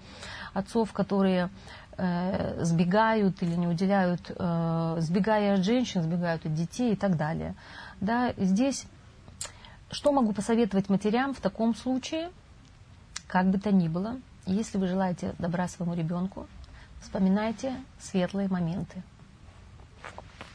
отцов, 0.53 0.91
которые 0.91 1.49
э, 1.97 2.63
сбегают 2.63 3.41
или 3.41 3.55
не 3.55 3.67
уделяют, 3.67 4.31
э, 4.35 4.97
сбегая 4.99 5.55
от 5.55 5.63
женщин, 5.63 6.03
сбегают 6.03 6.45
от 6.45 6.53
детей 6.53 6.93
и 6.93 6.95
так 6.95 7.15
далее. 7.15 7.55
Да, 8.01 8.33
здесь 8.37 8.85
что 9.91 10.11
могу 10.11 10.33
посоветовать 10.33 10.89
матерям 10.89 11.33
в 11.33 11.39
таком 11.39 11.75
случае, 11.75 12.29
как 13.27 13.47
бы 13.47 13.59
то 13.59 13.71
ни 13.71 13.87
было, 13.87 14.17
если 14.45 14.77
вы 14.77 14.87
желаете 14.87 15.33
добра 15.39 15.67
своему 15.67 15.95
ребенку, 15.95 16.47
вспоминайте 17.01 17.75
светлые 17.99 18.47
моменты. 18.49 19.03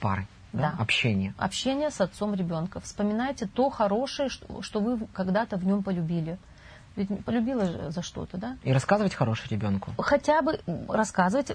Пары. 0.01 0.27
Да? 0.53 0.73
да. 0.77 0.83
Общение. 0.83 1.35
Общение 1.39 1.91
с 1.91 2.01
отцом 2.01 2.35
ребенка. 2.35 2.81
Вспоминайте 2.81 3.47
то 3.47 3.71
хорошее, 3.71 4.29
что, 4.29 4.63
что 4.63 4.81
вы 4.81 5.07
когда-то 5.13 5.57
в 5.57 5.65
нем 5.65 5.83
полюбили. 5.83 6.39
Ведь 6.97 7.25
полюбила 7.25 7.91
за 7.91 8.03
что-то, 8.03 8.37
да? 8.37 8.57
И 8.65 8.73
рассказывать 8.73 9.15
хороший 9.15 9.49
ребенку. 9.49 9.93
Хотя 9.99 10.43
бы 10.43 10.61
рассказывать, 10.89 11.49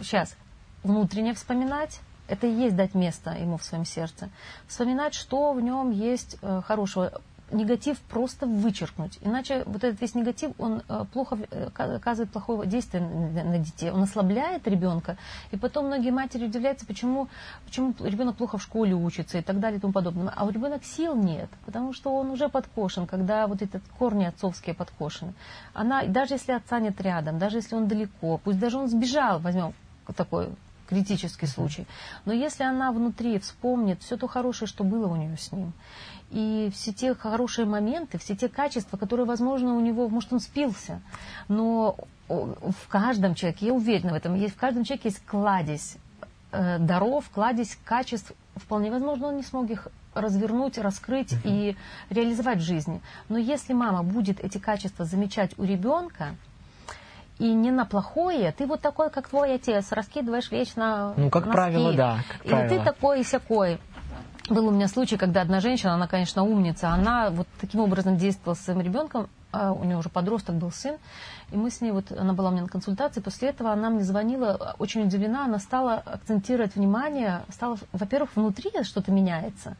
сейчас, 0.00 0.36
внутренне 0.82 1.32
вспоминать, 1.34 2.00
Это 2.28 2.46
и 2.46 2.52
есть 2.52 2.76
дать 2.76 2.94
место 2.94 3.30
ему 3.30 3.56
в 3.56 3.64
своем 3.64 3.86
сердце. 3.86 4.28
Вспоминать, 4.66 5.14
что 5.14 5.54
в 5.54 5.60
нем 5.62 5.90
есть 5.90 6.36
э, 6.42 6.60
хорошего 6.66 7.22
негатив 7.50 7.98
просто 8.00 8.46
вычеркнуть. 8.46 9.18
Иначе 9.22 9.62
вот 9.66 9.84
этот 9.84 10.00
весь 10.00 10.14
негатив, 10.14 10.52
он 10.58 10.82
э, 10.88 11.04
плохо 11.12 11.38
э, 11.50 11.68
оказывает 11.74 12.30
плохое 12.30 12.68
действие 12.68 13.02
на 13.02 13.58
детей. 13.58 13.90
Он 13.90 14.02
ослабляет 14.02 14.66
ребенка. 14.66 15.16
И 15.50 15.56
потом 15.56 15.86
многие 15.86 16.10
матери 16.10 16.46
удивляются, 16.46 16.86
почему, 16.86 17.28
почему 17.64 17.94
ребенок 18.00 18.36
плохо 18.36 18.58
в 18.58 18.62
школе 18.62 18.94
учится 18.94 19.38
и 19.38 19.42
так 19.42 19.60
далее 19.60 19.78
и 19.78 19.80
тому 19.80 19.92
подобное. 19.92 20.32
А 20.34 20.44
у 20.44 20.50
ребенка 20.50 20.84
сил 20.84 21.14
нет, 21.14 21.50
потому 21.64 21.92
что 21.92 22.14
он 22.14 22.30
уже 22.30 22.48
подкошен, 22.48 23.06
когда 23.06 23.46
вот 23.46 23.62
этот 23.62 23.82
корни 23.98 24.24
отцовские 24.24 24.74
подкошены. 24.74 25.34
Она, 25.74 26.04
даже 26.04 26.34
если 26.34 26.52
отца 26.52 26.80
нет 26.80 27.00
рядом, 27.00 27.38
даже 27.38 27.58
если 27.58 27.74
он 27.74 27.88
далеко, 27.88 28.38
пусть 28.38 28.58
даже 28.58 28.78
он 28.78 28.88
сбежал, 28.88 29.38
возьмем 29.40 29.74
такой 30.16 30.48
критический 30.88 31.46
случай. 31.46 31.86
Но 32.24 32.32
если 32.32 32.64
она 32.64 32.92
внутри 32.92 33.38
вспомнит 33.38 34.02
все 34.02 34.16
то 34.16 34.26
хорошее, 34.26 34.68
что 34.68 34.84
было 34.84 35.06
у 35.06 35.16
нее 35.16 35.36
с 35.36 35.52
ним, 35.52 35.72
и 36.30 36.70
все 36.74 36.92
те 36.92 37.14
хорошие 37.14 37.66
моменты, 37.66 38.18
все 38.18 38.36
те 38.36 38.48
качества, 38.48 38.96
которые, 38.96 39.26
возможно, 39.26 39.74
у 39.74 39.80
него, 39.80 40.08
может, 40.08 40.32
он 40.32 40.40
спился, 40.40 41.00
но 41.48 41.96
в 42.28 42.88
каждом 42.88 43.34
человеке, 43.34 43.66
я 43.66 43.74
уверена 43.74 44.12
в 44.12 44.16
этом, 44.16 44.34
есть, 44.34 44.54
в 44.54 44.58
каждом 44.58 44.84
человеке 44.84 45.08
есть 45.08 45.24
кладезь 45.24 45.96
э, 46.52 46.78
даров, 46.78 47.28
кладезь 47.30 47.78
качеств. 47.84 48.32
Вполне 48.56 48.90
возможно, 48.90 49.28
он 49.28 49.36
не 49.36 49.42
смог 49.42 49.70
их 49.70 49.88
развернуть, 50.14 50.78
раскрыть 50.78 51.32
uh-huh. 51.32 51.40
и 51.44 51.76
реализовать 52.10 52.58
в 52.58 52.62
жизни. 52.62 53.00
Но 53.28 53.38
если 53.38 53.72
мама 53.72 54.02
будет 54.02 54.40
эти 54.40 54.58
качества 54.58 55.04
замечать 55.04 55.52
у 55.58 55.64
ребенка, 55.64 56.34
и 57.38 57.54
не 57.54 57.70
на 57.70 57.84
плохое, 57.84 58.52
ты 58.52 58.66
вот 58.66 58.80
такой, 58.80 59.10
как 59.10 59.28
твой 59.28 59.54
отец, 59.54 59.92
раскидываешь 59.92 60.50
вечно 60.50 61.14
Ну, 61.16 61.30
как 61.30 61.46
носки, 61.46 61.56
правило, 61.56 61.92
да. 61.92 62.18
Как 62.28 62.44
и 62.44 62.48
правило. 62.48 62.68
ты 62.68 62.84
такой 62.84 63.20
и 63.20 63.24
сякой. 63.24 63.78
Был 64.48 64.68
у 64.68 64.70
меня 64.70 64.88
случай, 64.88 65.16
когда 65.16 65.42
одна 65.42 65.60
женщина, 65.60 65.94
она, 65.94 66.06
конечно, 66.06 66.42
умница, 66.42 66.88
она 66.88 67.30
вот 67.30 67.46
таким 67.60 67.80
образом 67.80 68.16
действовала 68.16 68.54
с 68.54 68.60
своим 68.60 68.80
ребенком, 68.80 69.28
а 69.52 69.72
у 69.72 69.84
нее 69.84 69.96
уже 69.98 70.08
подросток 70.08 70.56
был 70.56 70.70
сын, 70.70 70.96
и 71.50 71.56
мы 71.56 71.70
с 71.70 71.80
ней, 71.80 71.90
вот 71.90 72.12
она 72.12 72.32
была 72.32 72.48
у 72.48 72.52
меня 72.52 72.62
на 72.62 72.68
консультации, 72.68 73.20
после 73.20 73.48
этого 73.48 73.72
она 73.72 73.90
мне 73.90 74.04
звонила, 74.04 74.74
очень 74.78 75.02
удивлена, 75.02 75.44
она 75.44 75.58
стала 75.58 75.94
акцентировать 75.94 76.76
внимание, 76.76 77.42
стала, 77.52 77.76
во-первых, 77.92 78.30
внутри 78.36 78.70
что-то 78.84 79.12
меняется, 79.12 79.76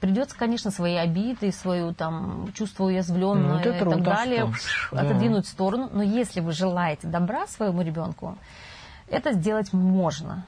придется, 0.00 0.36
конечно, 0.36 0.70
свои 0.70 0.94
обиды, 0.94 1.50
свою 1.50 1.92
там 1.92 2.52
чувство 2.54 2.84
уязвленное 2.84 3.54
ну, 3.54 3.60
и 3.60 3.78
так 3.78 4.02
далее 4.02 4.52
да. 4.92 5.00
отодвинуть 5.00 5.46
в 5.46 5.48
сторону. 5.48 5.90
Но 5.92 6.02
если 6.02 6.40
вы 6.40 6.52
желаете 6.52 7.08
добра 7.08 7.46
своему 7.46 7.82
ребенку, 7.82 8.38
это 9.08 9.32
сделать 9.32 9.72
можно. 9.72 10.44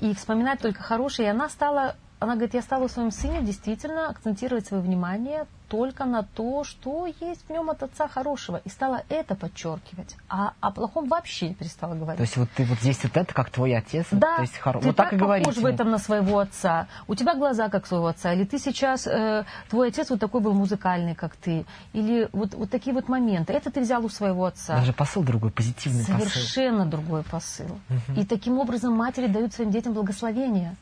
И 0.00 0.14
вспоминать 0.14 0.60
только 0.60 0.82
хорошее. 0.82 1.28
И 1.28 1.30
она 1.30 1.48
стала 1.48 1.96
она 2.24 2.34
говорит, 2.34 2.54
я 2.54 2.62
стала 2.62 2.88
в 2.88 2.90
своем 2.90 3.10
сыне 3.10 3.42
действительно 3.42 4.08
акцентировать 4.08 4.66
свое 4.66 4.82
внимание 4.82 5.46
только 5.68 6.04
на 6.04 6.22
то, 6.22 6.62
что 6.62 7.06
есть 7.06 7.46
в 7.48 7.50
нем 7.50 7.70
от 7.70 7.82
отца 7.82 8.06
хорошего. 8.06 8.60
И 8.64 8.68
стала 8.68 9.02
это 9.08 9.34
подчеркивать. 9.34 10.14
А 10.28 10.52
о 10.60 10.70
плохом 10.70 11.08
вообще 11.08 11.48
не 11.48 11.54
перестала 11.54 11.94
говорить. 11.94 12.18
То 12.18 12.22
есть 12.22 12.36
вот 12.36 12.48
ты 12.54 12.64
вот 12.64 12.78
здесь 12.78 13.02
вот 13.02 13.16
это, 13.16 13.32
как 13.34 13.50
твой 13.50 13.74
отец, 13.74 14.06
да, 14.10 14.36
то 14.36 14.42
есть 14.42 14.56
хоро... 14.58 14.80
ты 14.80 14.86
вот 14.86 14.96
так, 14.96 15.10
так 15.10 15.14
и 15.14 15.16
говорите. 15.16 15.48
похож 15.48 15.62
в 15.62 15.66
этом 15.66 15.90
на 15.90 15.98
своего 15.98 16.38
отца. 16.38 16.86
У 17.08 17.14
тебя 17.14 17.34
глаза 17.34 17.68
как 17.68 17.86
своего 17.86 18.06
отца. 18.06 18.32
Или 18.32 18.44
ты 18.44 18.58
сейчас, 18.58 19.06
э, 19.06 19.44
твой 19.68 19.88
отец 19.88 20.10
вот 20.10 20.20
такой 20.20 20.40
был 20.40 20.52
музыкальный, 20.52 21.14
как 21.14 21.34
ты. 21.36 21.64
Или 21.92 22.28
вот, 22.32 22.54
вот 22.54 22.70
такие 22.70 22.94
вот 22.94 23.08
моменты. 23.08 23.52
Это 23.52 23.70
ты 23.70 23.80
взял 23.80 24.04
у 24.04 24.08
своего 24.08 24.44
отца. 24.44 24.76
Даже 24.76 24.92
посыл 24.92 25.22
другой, 25.22 25.50
позитивный 25.50 26.04
Совершенно 26.04 26.24
посыл. 26.24 26.42
Совершенно 26.42 26.86
другой 26.86 27.22
посыл. 27.24 27.78
Угу. 27.90 28.20
И 28.20 28.24
таким 28.24 28.58
образом 28.58 28.94
матери 28.94 29.26
дают 29.26 29.54
своим 29.54 29.70
детям 29.70 29.92
благословение. 29.94 30.76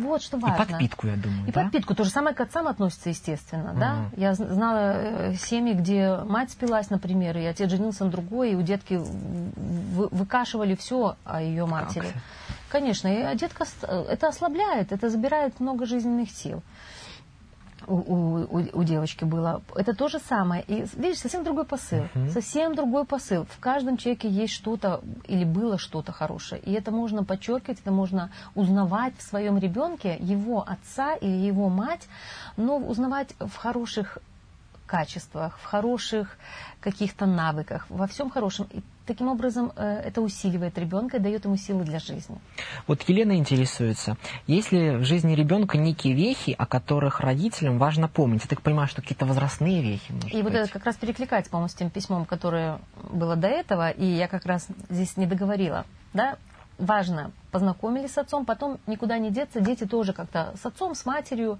Вот 0.00 0.22
что 0.22 0.38
важно. 0.38 0.62
И 0.62 0.66
подпитку, 0.66 1.06
я 1.06 1.16
думаю. 1.16 1.48
И 1.48 1.52
да? 1.52 1.62
подпитку. 1.62 1.94
То 1.94 2.04
же 2.04 2.10
самое 2.10 2.34
к 2.34 2.40
отцам 2.40 2.68
относится, 2.68 3.10
естественно. 3.10 3.74
Да? 3.74 4.10
Я 4.16 4.34
знала 4.34 4.92
э, 4.94 5.34
семьи, 5.34 5.74
где 5.74 6.16
мать 6.24 6.50
спилась, 6.50 6.90
например, 6.90 7.36
и 7.36 7.44
отец 7.44 7.70
женился 7.70 8.04
на 8.04 8.10
другой, 8.10 8.52
и 8.52 8.54
у 8.54 8.62
детки 8.62 9.00
выкашивали 9.00 10.74
все 10.74 11.16
о 11.24 11.42
ее 11.42 11.66
матери. 11.66 12.06
Как? 12.06 12.22
Конечно, 12.70 13.08
и 13.08 13.36
детка 13.36 13.64
это 13.82 14.28
ослабляет, 14.28 14.92
это 14.92 15.10
забирает 15.10 15.58
много 15.58 15.86
жизненных 15.86 16.30
сил 16.30 16.62
у, 17.86 17.94
у, 17.94 18.68
у 18.72 18.84
девочки 18.84 19.24
было. 19.24 19.62
Это 19.74 19.94
то 19.94 20.08
же 20.08 20.18
самое. 20.18 20.62
И 20.66 20.84
видишь, 20.96 21.18
совсем 21.18 21.44
другой 21.44 21.64
посыл. 21.64 22.04
Uh-huh. 22.14 22.30
Совсем 22.30 22.74
другой 22.74 23.04
посыл. 23.04 23.44
В 23.44 23.58
каждом 23.58 23.96
человеке 23.96 24.28
есть 24.28 24.54
что-то 24.54 25.00
или 25.26 25.44
было 25.44 25.78
что-то 25.78 26.12
хорошее. 26.12 26.60
И 26.62 26.72
это 26.72 26.90
можно 26.90 27.24
подчеркивать, 27.24 27.80
это 27.80 27.92
можно 27.92 28.30
узнавать 28.54 29.14
в 29.18 29.22
своем 29.22 29.58
ребенке, 29.58 30.16
его 30.20 30.64
отца 30.66 31.14
или 31.14 31.46
его 31.46 31.68
мать, 31.68 32.06
но 32.56 32.76
узнавать 32.76 33.34
в 33.38 33.56
хороших 33.56 34.18
качествах, 34.86 35.58
в 35.58 35.64
хороших 35.64 36.36
каких-то 36.80 37.26
навыках, 37.26 37.86
во 37.88 38.06
всем 38.06 38.28
хорошем. 38.30 38.66
И 38.72 38.82
таким 39.10 39.26
образом 39.26 39.72
э, 39.74 40.02
это 40.06 40.20
усиливает 40.20 40.78
ребенка 40.78 41.16
и 41.16 41.20
дает 41.20 41.44
ему 41.44 41.56
силы 41.56 41.82
для 41.84 41.98
жизни. 41.98 42.38
Вот 42.86 43.02
Елена 43.08 43.36
интересуется, 43.36 44.16
есть 44.46 44.70
ли 44.70 44.96
в 44.96 45.04
жизни 45.04 45.34
ребенка 45.34 45.78
некие 45.78 46.14
вехи, 46.14 46.54
о 46.56 46.64
которых 46.64 47.18
родителям 47.18 47.78
важно 47.78 48.06
помнить? 48.06 48.42
Я 48.44 48.48
так 48.48 48.62
понимаю, 48.62 48.86
что 48.86 49.02
какие-то 49.02 49.26
возрастные 49.26 49.82
вехи, 49.82 50.12
И 50.12 50.42
быть. 50.42 50.44
вот 50.44 50.54
это 50.54 50.70
как 50.70 50.84
раз 50.84 50.94
перекликается, 50.94 51.50
по-моему, 51.50 51.68
с 51.68 51.74
тем 51.74 51.90
письмом, 51.90 52.24
которое 52.24 52.78
было 53.10 53.34
до 53.34 53.48
этого, 53.48 53.90
и 53.90 54.04
я 54.04 54.28
как 54.28 54.46
раз 54.46 54.68
здесь 54.88 55.16
не 55.16 55.26
договорила. 55.26 55.84
Да? 56.12 56.36
важно, 56.80 57.30
познакомились 57.50 58.12
с 58.12 58.18
отцом, 58.18 58.44
потом 58.44 58.78
никуда 58.86 59.18
не 59.18 59.30
деться, 59.30 59.60
дети 59.60 59.84
тоже 59.84 60.12
как-то 60.12 60.54
с 60.60 60.66
отцом, 60.66 60.94
с 60.94 61.04
матерью, 61.04 61.58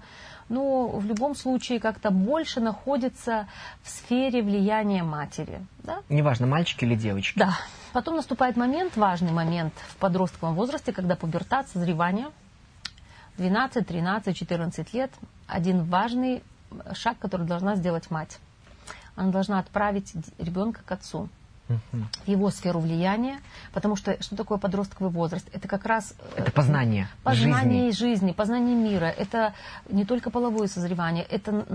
но 0.51 0.87
в 0.87 1.05
любом 1.05 1.33
случае 1.33 1.79
как-то 1.79 2.11
больше 2.11 2.59
находятся 2.59 3.47
в 3.81 3.89
сфере 3.89 4.43
влияния 4.43 5.01
матери. 5.01 5.65
Да? 5.79 5.99
Неважно, 6.09 6.45
мальчики 6.45 6.83
или 6.83 6.95
девочки. 6.95 7.39
Да. 7.39 7.57
Потом 7.93 8.17
наступает 8.17 8.57
момент, 8.57 8.97
важный 8.97 9.31
момент 9.31 9.73
в 9.87 9.95
подростковом 9.95 10.55
возрасте, 10.55 10.91
когда 10.91 11.15
пубертат, 11.15 11.69
созревание, 11.69 12.27
12, 13.37 13.87
13, 13.87 14.35
14 14.35 14.93
лет, 14.93 15.11
один 15.47 15.85
важный 15.85 16.43
шаг, 16.93 17.17
который 17.17 17.47
должна 17.47 17.75
сделать 17.75 18.11
мать. 18.11 18.37
Она 19.15 19.31
должна 19.31 19.59
отправить 19.59 20.13
ребенка 20.37 20.81
к 20.85 20.91
отцу 20.91 21.29
в 21.91 22.27
его 22.27 22.49
сферу 22.49 22.79
влияния, 22.79 23.39
потому 23.73 23.95
что 23.95 24.21
что 24.21 24.35
такое 24.35 24.57
подростковый 24.57 25.11
возраст? 25.11 25.47
Это 25.53 25.67
как 25.67 25.85
раз... 25.85 26.15
Э, 26.35 26.41
это 26.41 26.51
познание 26.51 27.07
Познание 27.23 27.91
жизни, 27.91 28.07
жизни 28.07 28.31
познание 28.31 28.75
мира. 28.75 29.05
Это 29.05 29.53
не 29.89 30.05
только 30.05 30.29
половое 30.29 30.67
созревание, 30.67 31.23
это 31.23 31.65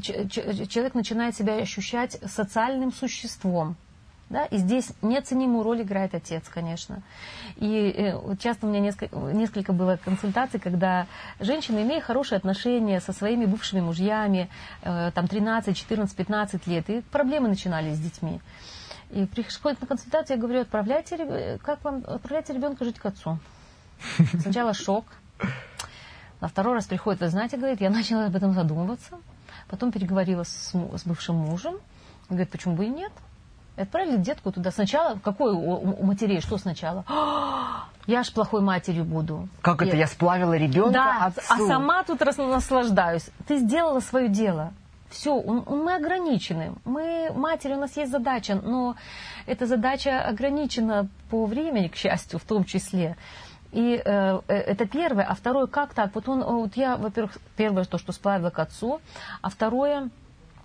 человек 0.00 0.94
начинает 0.94 1.36
себя 1.36 1.56
ощущать 1.56 2.18
социальным 2.26 2.92
существом. 2.92 3.76
Да? 4.30 4.44
И 4.44 4.58
здесь 4.58 4.90
неоценимую 5.00 5.62
роль 5.62 5.82
играет 5.82 6.14
отец, 6.14 6.44
конечно. 6.48 7.02
И 7.56 7.94
э, 7.96 8.36
часто 8.38 8.66
у 8.66 8.68
меня 8.68 8.80
несколько, 8.80 9.16
несколько 9.16 9.72
было 9.72 9.98
консультаций, 10.02 10.60
когда 10.60 11.06
женщины, 11.40 11.82
имея 11.82 12.00
хорошие 12.00 12.36
отношения 12.36 13.00
со 13.00 13.12
своими 13.12 13.46
бывшими 13.46 13.80
мужьями, 13.80 14.50
э, 14.82 15.12
там 15.14 15.28
13, 15.28 15.74
14, 15.74 16.14
15 16.14 16.66
лет, 16.66 16.90
и 16.90 17.00
проблемы 17.00 17.48
начинались 17.48 17.96
с 17.96 18.00
детьми. 18.00 18.40
И 19.10 19.24
приходит 19.26 19.80
на 19.80 19.86
консультацию, 19.86 20.36
я 20.36 20.42
говорю, 20.42 20.60
отправляйте, 20.60 21.58
как 21.62 21.82
вам, 21.82 22.04
отправляйте 22.06 22.52
ребенка 22.52 22.84
жить 22.84 22.98
к 22.98 23.06
отцу. 23.06 23.38
Сначала 24.42 24.74
шок. 24.74 25.04
На 26.40 26.48
второй 26.48 26.74
раз 26.74 26.86
приходит, 26.86 27.20
вы 27.20 27.28
знаете, 27.28 27.56
говорит, 27.56 27.80
я 27.80 27.90
начала 27.90 28.26
об 28.26 28.36
этом 28.36 28.52
задумываться. 28.52 29.18
Потом 29.68 29.90
переговорила 29.92 30.44
с, 30.44 30.72
с 30.72 31.04
бывшим 31.04 31.36
мужем. 31.36 31.76
Говорит, 32.28 32.50
почему 32.50 32.76
бы 32.76 32.84
и 32.84 32.88
нет? 32.88 33.12
И 33.76 33.80
отправили 33.80 34.16
детку 34.16 34.52
туда. 34.52 34.70
Сначала, 34.70 35.18
какой 35.18 35.52
у, 35.52 36.00
у 36.00 36.04
матерей, 36.04 36.40
что 36.40 36.58
сначала? 36.58 37.04
Я 38.06 38.22
ж 38.22 38.32
плохой 38.32 38.60
матерью 38.62 39.04
буду. 39.04 39.48
Как 39.60 39.82
я... 39.82 39.88
это, 39.88 39.96
я 39.98 40.06
сплавила 40.06 40.56
ребенка 40.56 40.92
да, 40.92 41.26
отцу? 41.26 41.42
а 41.46 41.58
сама 41.58 42.02
тут 42.04 42.20
наслаждаюсь. 42.20 43.28
Ты 43.46 43.58
сделала 43.58 44.00
свое 44.00 44.28
дело. 44.28 44.72
Все, 45.10 45.40
мы 45.42 45.94
ограничены. 45.94 46.74
Мы, 46.84 47.30
матери, 47.34 47.74
у 47.74 47.78
нас 47.78 47.96
есть 47.96 48.12
задача, 48.12 48.54
но 48.54 48.96
эта 49.46 49.66
задача 49.66 50.20
ограничена 50.20 51.08
по 51.30 51.46
времени, 51.46 51.88
к 51.88 51.96
счастью, 51.96 52.38
в 52.38 52.44
том 52.44 52.64
числе. 52.64 53.16
И 53.72 54.00
э, 54.02 54.40
э 54.48 54.54
это 54.54 54.86
первое. 54.86 55.24
А 55.24 55.34
второе, 55.34 55.66
как 55.66 55.94
так? 55.94 56.14
Вот 56.14 56.28
он, 56.28 56.42
вот 56.42 56.76
я, 56.76 56.96
во-первых, 56.96 57.38
первое, 57.56 57.84
то, 57.84 57.98
что 57.98 58.12
сплавила 58.12 58.50
к 58.50 58.58
отцу, 58.58 59.00
а 59.42 59.50
второе, 59.50 60.10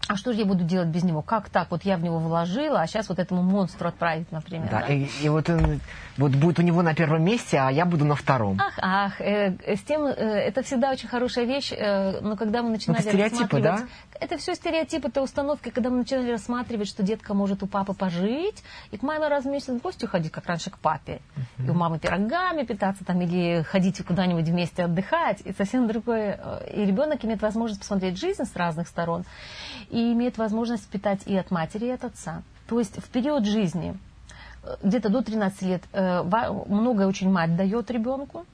а 0.07 0.17
что 0.17 0.33
же 0.33 0.39
я 0.39 0.45
буду 0.45 0.65
делать 0.65 0.89
без 0.89 1.03
него? 1.03 1.21
Как 1.21 1.49
так? 1.49 1.71
Вот 1.71 1.83
я 1.83 1.95
в 1.95 2.03
него 2.03 2.19
вложила, 2.19 2.81
а 2.81 2.87
сейчас 2.87 3.07
вот 3.07 3.19
этому 3.19 3.41
монстру 3.41 3.87
отправить, 3.87 4.31
например. 4.31 4.67
Да, 4.69 4.81
да? 4.81 4.93
И, 4.93 5.07
и 5.21 5.29
вот 5.29 5.49
он 5.49 5.79
вот 6.17 6.31
будет 6.31 6.59
у 6.59 6.61
него 6.61 6.81
на 6.81 6.93
первом 6.93 7.23
месте, 7.23 7.57
а 7.57 7.71
я 7.71 7.85
буду 7.85 8.03
на 8.03 8.15
втором. 8.15 8.59
Ах, 8.59 8.73
ах, 8.81 9.21
э, 9.21 9.55
с 9.75 9.81
тем, 9.81 10.05
э, 10.05 10.11
это 10.11 10.61
всегда 10.61 10.91
очень 10.91 11.07
хорошая 11.07 11.45
вещь, 11.45 11.71
э, 11.71 12.19
но 12.19 12.35
когда 12.35 12.61
мы 12.63 12.71
начинали 12.71 12.99
это 12.99 13.09
стереотипы, 13.09 13.61
да? 13.61 13.79
Это 14.23 14.37
все 14.37 14.55
стереотипы, 14.55 15.09
это 15.09 15.21
установки, 15.21 15.67
когда 15.67 15.89
мы 15.89 15.97
начинали 15.97 16.31
рассматривать, 16.31 16.87
что 16.87 17.03
детка 17.03 17.33
может 17.33 17.61
у 17.61 17.67
папы 17.67 17.93
пожить, 17.93 18.63
и 18.91 18.97
к 18.97 19.03
маме 19.03 19.27
раз 19.27 19.43
в 19.43 19.49
месяц 19.49 19.73
в 19.73 19.81
гости 19.81 20.05
ходить, 20.05 20.31
как 20.31 20.45
раньше 20.45 20.71
к 20.71 20.79
папе. 20.79 21.19
Uh-huh. 21.35 21.67
И 21.67 21.69
у 21.69 21.73
мамы 21.73 21.99
пирогами 21.99 22.63
питаться 22.63 23.03
там, 23.03 23.19
или 23.19 23.63
ходить 23.63 24.01
куда-нибудь 24.01 24.45
вместе 24.45 24.85
отдыхать, 24.85 25.41
и 25.41 25.51
совсем 25.51 25.89
другое. 25.89 26.39
Э, 26.41 26.73
и 26.73 26.85
ребенок 26.85 27.25
имеет 27.25 27.41
возможность 27.41 27.81
посмотреть 27.81 28.17
жизнь 28.17 28.45
с 28.45 28.55
разных 28.55 28.87
сторон 28.87 29.25
и 29.89 30.13
имеет 30.13 30.37
возможность 30.37 30.87
питать 30.87 31.23
и 31.25 31.35
от 31.35 31.51
матери, 31.51 31.87
и 31.87 31.91
от 31.91 32.05
отца. 32.05 32.43
То 32.69 32.79
есть 32.79 33.03
в 33.03 33.09
период 33.09 33.45
жизни, 33.45 33.97
э, 34.63 34.77
где-то 34.83 35.09
до 35.09 35.21
13 35.21 35.61
лет, 35.63 35.83
э, 35.91 36.23
многое 36.23 37.07
очень 37.07 37.29
мать 37.29 37.57
дает 37.57 37.91
ребенку, 37.91 38.45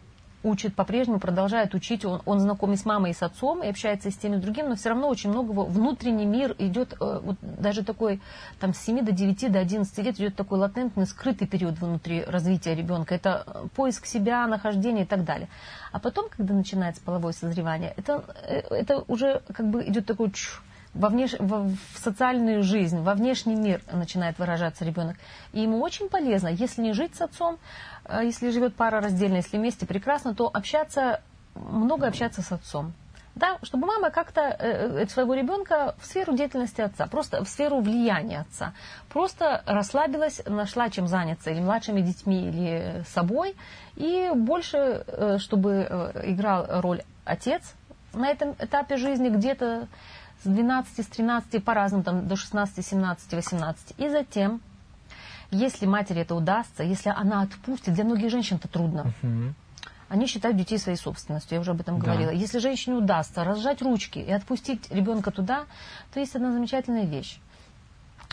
учит 0.43 0.75
по-прежнему, 0.75 1.19
продолжает 1.19 1.73
учить, 1.73 2.05
он, 2.05 2.21
он 2.25 2.39
знаком 2.39 2.73
и 2.73 2.77
с 2.77 2.85
мамой, 2.85 3.11
и 3.11 3.13
с 3.13 3.21
отцом, 3.21 3.63
и 3.63 3.67
общается 3.67 4.09
с 4.09 4.15
теми 4.15 4.37
и 4.37 4.39
другими, 4.39 4.67
но 4.67 4.75
все 4.75 4.89
равно 4.89 5.09
очень 5.09 5.29
много 5.29 5.51
внутренний 5.51 6.25
мир 6.25 6.55
идет, 6.59 6.93
э, 6.99 7.19
вот 7.23 7.37
даже 7.41 7.83
такой, 7.83 8.21
там, 8.59 8.73
с 8.73 8.79
7 8.79 9.03
до 9.03 9.11
9, 9.11 9.51
до 9.51 9.59
11 9.59 9.97
лет 9.99 10.15
идет 10.19 10.35
такой 10.35 10.59
латентный, 10.59 11.05
скрытый 11.05 11.47
период 11.47 11.79
внутри 11.79 12.23
развития 12.23 12.75
ребенка. 12.75 13.15
Это 13.15 13.69
поиск 13.75 14.05
себя, 14.05 14.47
нахождение 14.47 15.03
и 15.03 15.07
так 15.07 15.25
далее. 15.25 15.49
А 15.91 15.99
потом, 15.99 16.29
когда 16.29 16.53
начинается 16.53 17.01
половое 17.03 17.33
созревание, 17.33 17.93
это, 17.97 18.23
это 18.47 19.03
уже 19.07 19.41
как 19.53 19.67
бы 19.69 19.83
идет 19.83 20.05
такой 20.05 20.31
чух, 20.31 20.61
во 20.93 21.09
внеш... 21.09 21.33
в 21.39 21.75
социальную 21.95 22.63
жизнь, 22.63 22.99
во 23.01 23.13
внешний 23.13 23.55
мир 23.55 23.81
начинает 23.91 24.39
выражаться 24.39 24.85
ребенок. 24.85 25.17
И 25.53 25.61
ему 25.61 25.81
очень 25.81 26.09
полезно, 26.09 26.47
если 26.47 26.81
не 26.81 26.93
жить 26.93 27.15
с 27.15 27.21
отцом, 27.21 27.57
если 28.21 28.49
живет 28.49 28.75
пара 28.75 29.01
раздельно, 29.01 29.37
если 29.37 29.57
вместе 29.57 29.85
прекрасно, 29.85 30.33
то 30.35 30.49
общаться, 30.51 31.21
много 31.55 32.07
общаться 32.07 32.41
с 32.41 32.51
отцом. 32.51 32.93
Да, 33.35 33.57
чтобы 33.61 33.87
мама 33.87 34.09
как-то 34.09 34.41
э, 34.41 35.03
э, 35.03 35.07
своего 35.07 35.33
ребенка 35.33 35.95
в 35.99 36.05
сферу 36.05 36.35
деятельности 36.35 36.81
отца, 36.81 37.07
просто 37.07 37.43
в 37.45 37.47
сферу 37.47 37.79
влияния 37.79 38.41
отца. 38.41 38.73
Просто 39.07 39.63
расслабилась, 39.65 40.41
нашла 40.45 40.89
чем 40.89 41.07
заняться 41.07 41.49
или 41.49 41.61
младшими 41.61 42.01
детьми, 42.01 42.49
или 42.49 43.03
собой. 43.07 43.55
И 43.95 44.29
больше, 44.35 45.05
э, 45.07 45.37
чтобы 45.39 46.11
играл 46.25 46.81
роль 46.81 47.03
отец 47.23 47.75
на 48.13 48.27
этом 48.29 48.55
этапе 48.59 48.97
жизни 48.97 49.29
где-то 49.29 49.87
с 50.43 50.47
12, 50.47 51.05
с 51.05 51.07
13, 51.07 51.63
по-разному, 51.63 52.03
там, 52.03 52.27
до 52.27 52.35
16, 52.35 52.85
17, 52.85 53.33
18. 53.33 53.93
И 53.97 54.09
затем, 54.09 54.61
если 55.51 55.85
матери 55.85 56.21
это 56.21 56.35
удастся, 56.35 56.83
если 56.83 57.09
она 57.09 57.41
отпустит, 57.41 57.93
для 57.93 58.03
многих 58.03 58.29
женщин 58.29 58.57
это 58.57 58.67
трудно. 58.67 59.13
Они 60.07 60.25
считают 60.25 60.57
детей 60.57 60.79
своей 60.79 60.97
собственностью, 60.97 61.55
я 61.55 61.61
уже 61.61 61.71
об 61.71 61.81
этом 61.81 61.99
да. 61.99 62.05
говорила. 62.05 62.31
Если 62.31 62.57
женщине 62.57 62.95
удастся 62.95 63.43
разжать 63.43 63.81
ручки 63.83 64.17
и 64.17 64.31
отпустить 64.31 64.89
ребенка 64.91 65.29
туда, 65.29 65.65
то 66.11 66.19
есть 66.19 66.35
одна 66.35 66.51
замечательная 66.51 67.05
вещь. 67.05 67.39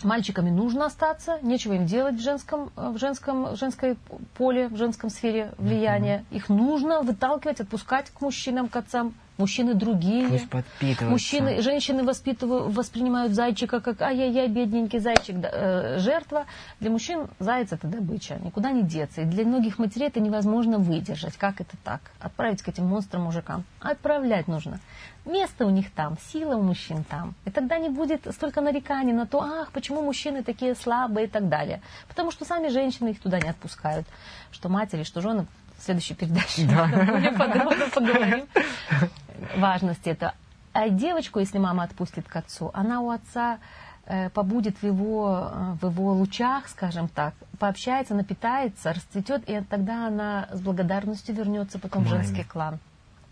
Мальчиками 0.02 0.50
нужно 0.50 0.86
остаться, 0.86 1.38
нечего 1.42 1.74
им 1.74 1.86
делать 1.86 2.16
в 2.16 2.22
женском, 2.22 2.70
в 2.76 2.98
женском, 2.98 3.44
в 3.52 3.56
женской 3.56 3.96
поле, 4.36 4.68
в 4.68 4.76
женском 4.76 5.10
сфере 5.10 5.52
влияния. 5.58 6.24
Их 6.30 6.48
нужно 6.48 7.02
выталкивать, 7.02 7.60
отпускать 7.60 8.10
к 8.10 8.20
мужчинам, 8.20 8.68
к 8.68 8.76
отцам 8.76 9.14
мужчины 9.38 9.74
другие. 9.74 10.28
Пусть 10.28 10.50
подпитываются. 10.50 11.04
Мужчины, 11.04 11.62
женщины 11.62 12.04
воспитывают, 12.04 12.74
воспринимают 12.74 13.32
зайчика 13.32 13.80
как 13.80 14.02
ай-яй-яй, 14.02 14.48
бедненький 14.48 14.98
зайчик, 14.98 15.36
э, 15.42 15.98
жертва. 15.98 16.46
Для 16.80 16.90
мужчин 16.90 17.28
заяц 17.38 17.72
это 17.72 17.86
добыча, 17.86 18.38
никуда 18.42 18.70
не 18.70 18.82
деться. 18.82 19.22
И 19.22 19.24
для 19.24 19.44
многих 19.44 19.78
матерей 19.78 20.08
это 20.08 20.20
невозможно 20.20 20.78
выдержать. 20.78 21.36
Как 21.36 21.60
это 21.60 21.76
так? 21.84 22.00
Отправить 22.20 22.62
к 22.62 22.68
этим 22.68 22.86
монстрам 22.86 23.22
мужикам. 23.22 23.64
Отправлять 23.80 24.48
нужно. 24.48 24.80
Место 25.24 25.66
у 25.66 25.70
них 25.70 25.90
там, 25.90 26.16
сила 26.32 26.56
у 26.56 26.62
мужчин 26.62 27.02
там. 27.02 27.34
И 27.44 27.50
тогда 27.50 27.78
не 27.78 27.88
будет 27.88 28.26
столько 28.32 28.60
нареканий 28.60 29.12
на 29.12 29.26
то, 29.26 29.42
ах, 29.42 29.72
почему 29.72 30.00
мужчины 30.00 30.44
такие 30.44 30.74
слабые 30.76 31.26
и 31.26 31.28
так 31.28 31.48
далее. 31.48 31.82
Потому 32.06 32.30
что 32.30 32.44
сами 32.44 32.68
женщины 32.68 33.08
их 33.08 33.20
туда 33.20 33.40
не 33.40 33.48
отпускают. 33.48 34.06
Что 34.52 34.68
матери, 34.68 35.02
что 35.02 35.20
жены 35.20 35.46
в 35.78 35.82
следующей 35.82 36.14
передаче 36.14 36.66
да. 36.66 36.86
более 37.06 37.32
подробно 37.32 37.86
поговорим 37.92 38.46
важности 39.56 40.08
это. 40.08 40.34
А 40.72 40.88
девочку, 40.88 41.38
если 41.38 41.58
мама 41.58 41.84
отпустит 41.84 42.28
к 42.28 42.36
отцу, 42.36 42.70
она 42.74 43.00
у 43.00 43.10
отца 43.10 43.58
э, 44.04 44.28
побудет 44.30 44.76
в 44.82 44.86
его, 44.86 45.50
э, 45.50 45.76
в 45.80 45.90
его 45.90 46.12
лучах, 46.12 46.68
скажем 46.68 47.08
так, 47.08 47.34
пообщается, 47.58 48.14
напитается, 48.14 48.92
расцветет, 48.92 49.48
и 49.48 49.60
тогда 49.62 50.06
она 50.08 50.48
с 50.52 50.60
благодарностью 50.60 51.34
вернется 51.34 51.78
потом 51.78 52.04
в 52.04 52.08
женский 52.08 52.44
клан. 52.44 52.78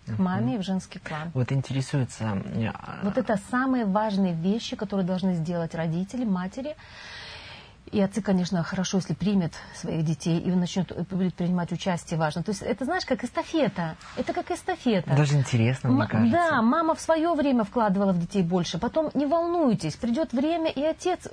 К 0.07 0.19
маме 0.19 0.57
и 0.57 0.59
в 0.59 0.63
женский 0.63 0.99
клан. 0.99 1.31
Вот 1.35 1.53
интересуется... 1.53 2.43
Э, 2.55 2.73
вот 3.03 3.19
это 3.19 3.39
самые 3.51 3.85
важные 3.85 4.35
вещи, 4.35 4.77
которые 4.77 5.07
должны 5.07 5.35
сделать 5.35 5.75
родители, 5.75 6.25
матери, 6.25 6.77
и 7.93 8.01
отцы, 8.01 8.23
конечно, 8.23 8.63
хорошо, 8.63 8.99
если 8.99 9.15
примет 9.15 9.53
своих 9.75 10.05
детей 10.05 10.41
и 10.41 10.51
начнет 10.51 10.93
будет 11.11 11.35
принимать 11.35 11.71
участие, 11.71 12.19
важно. 12.19 12.43
То 12.43 12.51
есть 12.51 12.63
это, 12.63 12.85
знаешь, 12.85 13.05
как 13.05 13.25
эстафета. 13.25 13.97
Это 14.17 14.33
как 14.33 14.51
эстафета. 14.51 15.15
Даже 15.15 15.35
интересно, 15.35 15.91
мне 15.91 16.07
кажется. 16.07 16.33
Да, 16.33 16.63
мама 16.63 16.95
в 16.95 17.01
свое 17.01 17.33
время 17.35 17.65
вкладывала 17.65 18.13
в 18.13 18.19
детей 18.19 18.43
больше. 18.43 18.79
Потом 18.79 19.11
не 19.15 19.27
волнуйтесь, 19.27 19.97
придет 19.97 20.33
время, 20.33 20.71
и 20.71 20.83
отец 20.83 21.29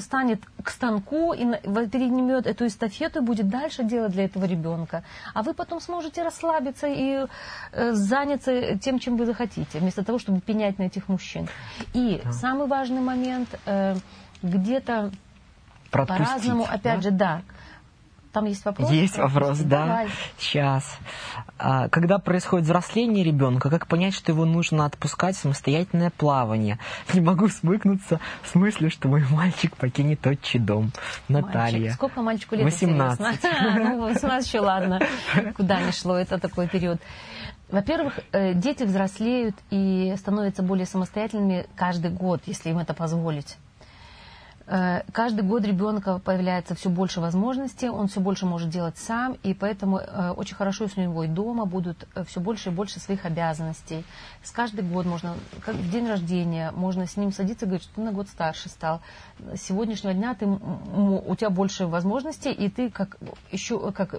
станет 0.00 0.42
к 0.62 0.70
станку 0.70 1.32
и 1.32 1.44
перенимет 1.88 2.46
эту 2.46 2.66
эстафету 2.66 3.20
и 3.20 3.22
будет 3.22 3.48
дальше 3.48 3.82
делать 3.82 4.12
для 4.12 4.24
этого 4.24 4.44
ребенка. 4.44 5.04
А 5.34 5.42
вы 5.42 5.54
потом 5.54 5.80
сможете 5.80 6.22
расслабиться 6.22 6.86
и 6.86 7.26
э, 7.72 7.92
заняться 7.92 8.78
тем, 8.78 8.98
чем 8.98 9.16
вы 9.16 9.26
захотите, 9.26 9.78
вместо 9.78 10.04
того, 10.04 10.18
чтобы 10.18 10.40
пенять 10.40 10.78
на 10.78 10.84
этих 10.84 11.08
мужчин. 11.08 11.48
И 11.94 12.20
да. 12.22 12.32
самый 12.32 12.66
важный 12.66 13.00
момент, 13.00 13.48
э, 13.66 13.96
где-то 15.92 16.06
по-разному, 16.06 16.64
опять 16.64 16.96
да? 16.96 17.00
же, 17.00 17.10
да. 17.10 17.42
Там 18.32 18.46
есть 18.46 18.64
вопрос? 18.64 18.90
Есть 18.90 19.18
вопрос, 19.18 19.58
да. 19.58 19.86
Давай. 19.86 20.08
Сейчас. 20.38 20.98
А, 21.58 21.90
когда 21.90 22.18
происходит 22.18 22.64
взросление 22.64 23.24
ребенка, 23.24 23.68
как 23.68 23.86
понять, 23.86 24.14
что 24.14 24.32
его 24.32 24.46
нужно 24.46 24.86
отпускать 24.86 25.36
в 25.36 25.40
самостоятельное 25.40 26.10
плавание? 26.10 26.78
Не 27.12 27.20
могу 27.20 27.48
смыкнуться 27.48 28.20
в 28.42 28.48
смысле, 28.48 28.88
что 28.88 29.08
мой 29.08 29.22
мальчик 29.30 29.76
покинет 29.76 30.26
отчий 30.26 30.58
дом. 30.58 30.92
Наталья. 31.28 31.78
Мальчик. 31.78 31.92
Сколько 31.92 32.22
мальчику 32.22 32.54
лет? 32.54 32.64
18. 32.64 33.38
Ну, 33.82 34.02
18 34.08 34.48
еще 34.48 34.60
ладно. 34.60 35.00
Куда 35.54 35.82
не 35.82 35.92
шло, 35.92 36.16
это 36.16 36.38
такой 36.38 36.68
период. 36.68 37.00
Во-первых, 37.70 38.18
э, 38.32 38.54
дети 38.54 38.84
взрослеют 38.84 39.56
и 39.70 40.14
становятся 40.16 40.62
более 40.62 40.86
самостоятельными 40.86 41.66
каждый 41.74 42.10
год, 42.10 42.42
если 42.46 42.70
им 42.70 42.78
это 42.78 42.94
позволить. 42.94 43.56
Э, 44.72 45.02
каждый 45.12 45.42
год 45.42 45.66
ребенка 45.66 46.18
появляется 46.18 46.74
все 46.74 46.88
больше 46.88 47.20
возможностей, 47.20 47.90
он 47.90 48.08
все 48.08 48.20
больше 48.20 48.46
может 48.46 48.70
делать 48.70 48.96
сам, 48.96 49.36
и 49.42 49.52
поэтому 49.52 49.98
э, 49.98 50.30
очень 50.30 50.56
хорошо, 50.56 50.84
если 50.84 51.02
у 51.02 51.04
него 51.04 51.24
и 51.24 51.28
дома 51.28 51.66
будут 51.66 52.08
э, 52.14 52.24
все 52.24 52.40
больше 52.40 52.70
и 52.70 52.72
больше 52.72 52.98
своих 52.98 53.26
обязанностей. 53.26 54.02
С 54.42 54.50
каждый 54.50 54.82
год 54.82 55.04
можно, 55.04 55.34
как 55.60 55.74
в 55.74 55.90
день 55.90 56.08
рождения, 56.08 56.70
можно 56.74 57.06
с 57.06 57.18
ним 57.18 57.32
садиться 57.32 57.66
и 57.66 57.68
говорить, 57.68 57.82
что 57.84 57.96
ты 57.96 58.00
на 58.00 58.12
год 58.12 58.28
старше 58.28 58.70
стал. 58.70 59.02
С 59.54 59.60
сегодняшнего 59.60 60.14
дня 60.14 60.34
ты, 60.34 60.46
у 60.46 61.36
тебя 61.36 61.50
больше 61.50 61.86
возможностей, 61.86 62.50
и 62.50 62.70
ты 62.70 62.88
как 62.88 63.18
еще 63.50 63.92
как 63.92 64.14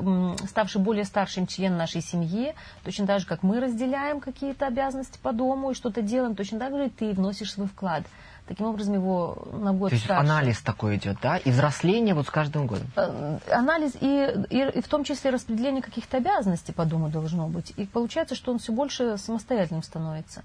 ставший 0.47 0.81
более 0.81 1.05
старшим 1.05 1.47
член 1.47 1.77
нашей 1.77 2.01
семьи, 2.01 2.53
точно 2.83 3.07
так 3.07 3.21
же, 3.21 3.25
как 3.25 3.41
мы 3.41 3.59
разделяем 3.59 4.19
какие-то 4.19 4.67
обязанности 4.67 5.17
по 5.19 5.33
дому 5.33 5.71
и 5.71 5.73
что-то 5.73 6.03
делаем, 6.03 6.35
точно 6.35 6.59
так 6.59 6.75
же 6.75 6.85
и 6.85 6.89
ты 6.89 7.13
вносишь 7.13 7.53
свой 7.53 7.67
вклад. 7.67 8.03
Таким 8.47 8.65
образом, 8.65 8.93
его 8.93 9.47
на 9.53 9.71
год 9.71 9.89
То 9.89 9.95
есть 9.95 10.05
старше. 10.05 10.29
анализ 10.29 10.61
такой 10.61 10.97
идет, 10.97 11.17
да? 11.21 11.37
И 11.37 11.49
взросление 11.49 12.13
вот 12.13 12.27
с 12.27 12.29
каждым 12.29 12.67
годом? 12.67 12.87
Э, 12.97 13.39
анализ 13.49 13.93
и, 14.01 14.45
и, 14.49 14.69
и 14.69 14.81
в 14.81 14.87
том 14.89 15.05
числе 15.05 15.29
распределение 15.31 15.81
каких-то 15.81 16.17
обязанностей 16.17 16.73
по 16.73 16.83
дому 16.83 17.09
должно 17.09 17.47
быть. 17.47 17.73
И 17.77 17.85
получается, 17.85 18.35
что 18.35 18.51
он 18.51 18.59
все 18.59 18.73
больше 18.73 19.17
самостоятельным 19.17 19.81
становится. 19.81 20.43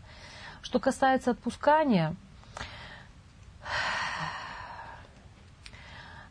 Что 0.62 0.78
касается 0.78 1.32
отпускания, 1.32 2.14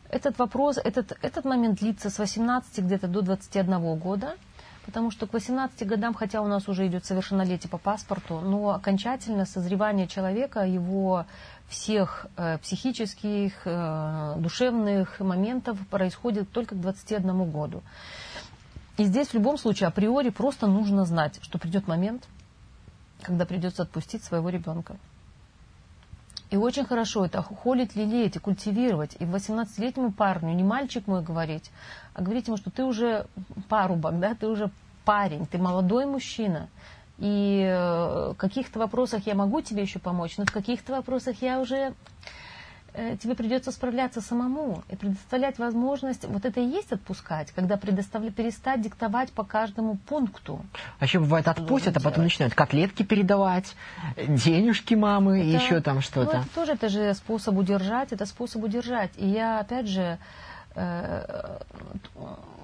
этот 0.08 0.38
вопрос, 0.38 0.78
этот, 0.78 1.18
этот 1.20 1.44
момент 1.44 1.80
длится 1.80 2.08
с 2.08 2.18
18 2.18 2.78
где-то 2.78 3.08
до 3.08 3.20
21 3.20 3.96
года– 3.98 4.36
Потому 4.88 5.10
что 5.10 5.26
к 5.26 5.34
18 5.34 5.86
годам, 5.86 6.14
хотя 6.14 6.40
у 6.40 6.46
нас 6.46 6.66
уже 6.66 6.86
идет 6.86 7.04
совершеннолетие 7.04 7.68
по 7.68 7.76
паспорту, 7.76 8.40
но 8.40 8.70
окончательно 8.70 9.44
созревание 9.44 10.08
человека, 10.08 10.60
его 10.60 11.26
всех 11.68 12.24
э, 12.38 12.56
психических, 12.56 13.52
э, 13.66 14.34
душевных 14.38 15.20
моментов 15.20 15.76
происходит 15.88 16.50
только 16.50 16.74
к 16.74 16.80
21 16.80 17.50
году. 17.50 17.82
И 18.96 19.04
здесь 19.04 19.28
в 19.28 19.34
любом 19.34 19.58
случае 19.58 19.88
априори 19.88 20.30
просто 20.30 20.66
нужно 20.66 21.04
знать, 21.04 21.38
что 21.42 21.58
придет 21.58 21.86
момент, 21.86 22.26
когда 23.20 23.44
придется 23.44 23.82
отпустить 23.82 24.24
своего 24.24 24.48
ребенка. 24.48 24.96
И 26.50 26.56
очень 26.56 26.84
хорошо 26.84 27.26
это 27.26 27.42
холить, 27.42 27.94
лелеять 27.94 28.36
и 28.36 28.38
культивировать. 28.38 29.16
И 29.18 29.24
18-летнему 29.24 30.12
парню, 30.12 30.54
не 30.54 30.64
мальчик 30.64 31.06
мой 31.06 31.22
говорить, 31.22 31.70
а 32.14 32.22
говорить 32.22 32.46
ему, 32.46 32.56
что 32.56 32.70
ты 32.70 32.84
уже 32.84 33.26
парубок, 33.68 34.18
да, 34.18 34.34
ты 34.34 34.46
уже 34.46 34.70
парень, 35.04 35.46
ты 35.46 35.58
молодой 35.58 36.06
мужчина. 36.06 36.68
И 37.18 37.62
э, 37.66 38.32
в 38.32 38.36
каких-то 38.36 38.78
вопросах 38.78 39.26
я 39.26 39.34
могу 39.34 39.60
тебе 39.60 39.82
еще 39.82 39.98
помочь, 39.98 40.38
но 40.38 40.44
в 40.44 40.52
каких-то 40.52 40.92
вопросах 40.92 41.42
я 41.42 41.60
уже 41.60 41.94
тебе 43.22 43.34
придется 43.34 43.70
справляться 43.72 44.20
самому 44.20 44.82
и 44.88 44.96
предоставлять 44.96 45.58
возможность, 45.58 46.24
вот 46.24 46.44
это 46.44 46.60
и 46.60 46.64
есть 46.64 46.92
отпускать, 46.92 47.52
когда 47.52 47.76
предоставлять, 47.76 48.34
перестать 48.34 48.80
диктовать 48.80 49.32
по 49.32 49.44
каждому 49.44 49.96
пункту. 49.96 50.64
А 50.98 51.04
еще 51.04 51.20
бывает 51.20 51.48
отпустят, 51.48 51.96
а 51.96 52.00
потом 52.00 52.24
начинают 52.24 52.54
котлетки 52.54 53.02
передавать, 53.02 53.76
денежки 54.16 54.94
мамы 54.94 55.38
это, 55.38 55.48
и 55.48 55.50
еще 55.52 55.80
там 55.80 56.00
что-то. 56.00 56.38
Ну, 56.38 56.42
это 56.42 56.54
тоже 56.54 56.72
это 56.72 56.88
же 56.88 57.14
способ 57.14 57.56
удержать, 57.56 58.12
это 58.12 58.26
способ 58.26 58.64
удержать. 58.64 59.10
И 59.16 59.28
я 59.28 59.60
опять 59.60 59.86
же 59.86 60.18
э, 60.74 61.58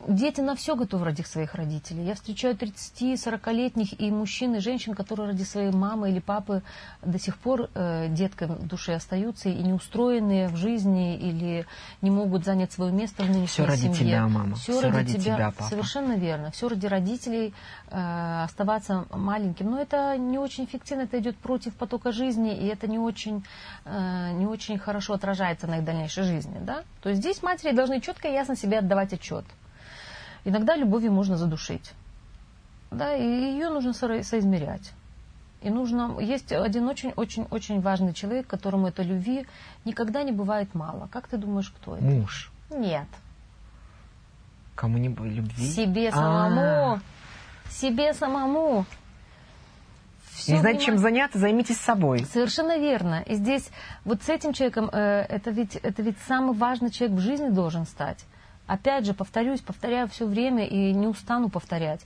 дети 0.08 0.40
на 0.40 0.54
все 0.54 0.76
готовы 0.76 1.04
ради 1.06 1.22
своих 1.22 1.54
родителей. 1.54 2.04
Я 2.04 2.14
встречаю 2.14 2.54
30-40-летних 2.56 4.00
и 4.00 4.10
мужчин, 4.10 4.54
и 4.54 4.58
женщин, 4.60 4.94
которые 4.94 5.28
ради 5.28 5.42
своей 5.42 5.70
мамы 5.70 6.10
или 6.10 6.20
папы 6.20 6.62
до 7.02 7.18
сих 7.18 7.38
пор 7.38 7.70
э, 7.74 8.08
детками 8.08 8.54
в 8.54 8.66
душе 8.66 8.94
остаются 8.94 9.48
и 9.48 9.62
не 9.62 9.72
устроенные 9.72 10.48
в 10.48 10.56
жизни 10.56 11.16
или 11.16 11.66
не 12.02 12.10
могут 12.10 12.44
занять 12.44 12.72
свое 12.72 12.92
место 12.92 13.22
в 13.22 13.26
нынешней 13.26 13.46
все 13.46 13.64
ради 13.64 13.80
семье. 13.80 13.94
тебя, 13.94 14.28
мама. 14.28 14.56
Все, 14.56 14.72
все 14.72 14.80
ради, 14.82 14.96
ради 14.96 15.12
тебя, 15.12 15.34
тебя, 15.34 15.52
папа. 15.56 15.68
Совершенно 15.68 16.12
верно. 16.14 16.50
Все 16.50 16.68
ради 16.68 16.86
родителей 16.86 17.54
э, 17.90 18.42
оставаться 18.44 19.06
маленьким. 19.12 19.70
Но 19.70 19.80
это 19.80 20.16
не 20.16 20.38
очень 20.38 20.64
эффективно, 20.64 21.02
это 21.02 21.18
идет 21.18 21.36
против 21.36 21.74
потока 21.74 22.12
жизни, 22.12 22.56
и 22.56 22.66
это 22.66 22.86
не 22.86 22.98
очень, 22.98 23.44
э, 23.84 24.32
не 24.32 24.46
очень 24.46 24.78
хорошо 24.78 25.14
отражается 25.14 25.66
на 25.66 25.78
их 25.78 25.84
дальнейшей 25.84 26.24
жизни. 26.24 26.58
Да? 26.60 26.82
То 27.02 27.08
есть 27.08 27.20
здесь 27.20 27.42
матери 27.42 27.72
должны 27.72 28.00
четко 28.00 28.28
и 28.28 28.32
ясно 28.32 28.56
себе 28.56 28.78
отдавать 28.78 29.12
отчет. 29.12 29.44
Иногда 30.44 30.76
любовью 30.76 31.12
можно 31.12 31.36
задушить. 31.36 31.92
Да, 32.90 33.14
и 33.14 33.24
ее 33.24 33.70
нужно 33.70 33.92
соизмерять. 33.92 34.92
И 35.62 35.70
нужно... 35.70 36.20
Есть 36.20 36.52
один 36.52 36.86
очень-очень-очень 36.86 37.80
важный 37.80 38.12
человек, 38.12 38.46
которому 38.46 38.88
этой 38.88 39.04
любви 39.04 39.46
никогда 39.84 40.22
не 40.22 40.32
бывает 40.32 40.74
мало. 40.74 41.08
Как 41.10 41.26
ты 41.26 41.38
думаешь, 41.38 41.72
кто 41.74 41.96
это? 41.96 42.04
Муж. 42.04 42.52
Нет. 42.70 43.06
Кому 44.74 44.98
не 44.98 45.08
любви? 45.08 45.66
Себе 45.66 46.10
самому. 46.10 46.60
А-а-а. 46.60 47.00
Себе 47.70 48.12
самому. 48.12 48.84
Все 50.32 50.54
не 50.54 50.58
знаете, 50.58 50.84
чем 50.84 50.98
заняться, 50.98 51.38
займитесь 51.38 51.78
собой. 51.78 52.24
Совершенно 52.24 52.76
верно. 52.76 53.22
И 53.22 53.34
здесь 53.34 53.70
вот 54.04 54.22
с 54.22 54.28
этим 54.28 54.52
человеком, 54.52 54.90
э, 54.92 55.22
это, 55.28 55.50
ведь, 55.50 55.76
это 55.76 56.02
ведь 56.02 56.18
самый 56.26 56.56
важный 56.56 56.90
человек 56.90 57.16
в 57.18 57.20
жизни 57.20 57.48
должен 57.48 57.86
стать. 57.86 58.24
Опять 58.66 59.04
же, 59.04 59.14
повторюсь, 59.14 59.60
повторяю 59.60 60.08
все 60.08 60.26
время 60.26 60.66
и 60.66 60.92
не 60.92 61.06
устану 61.06 61.50
повторять. 61.50 62.00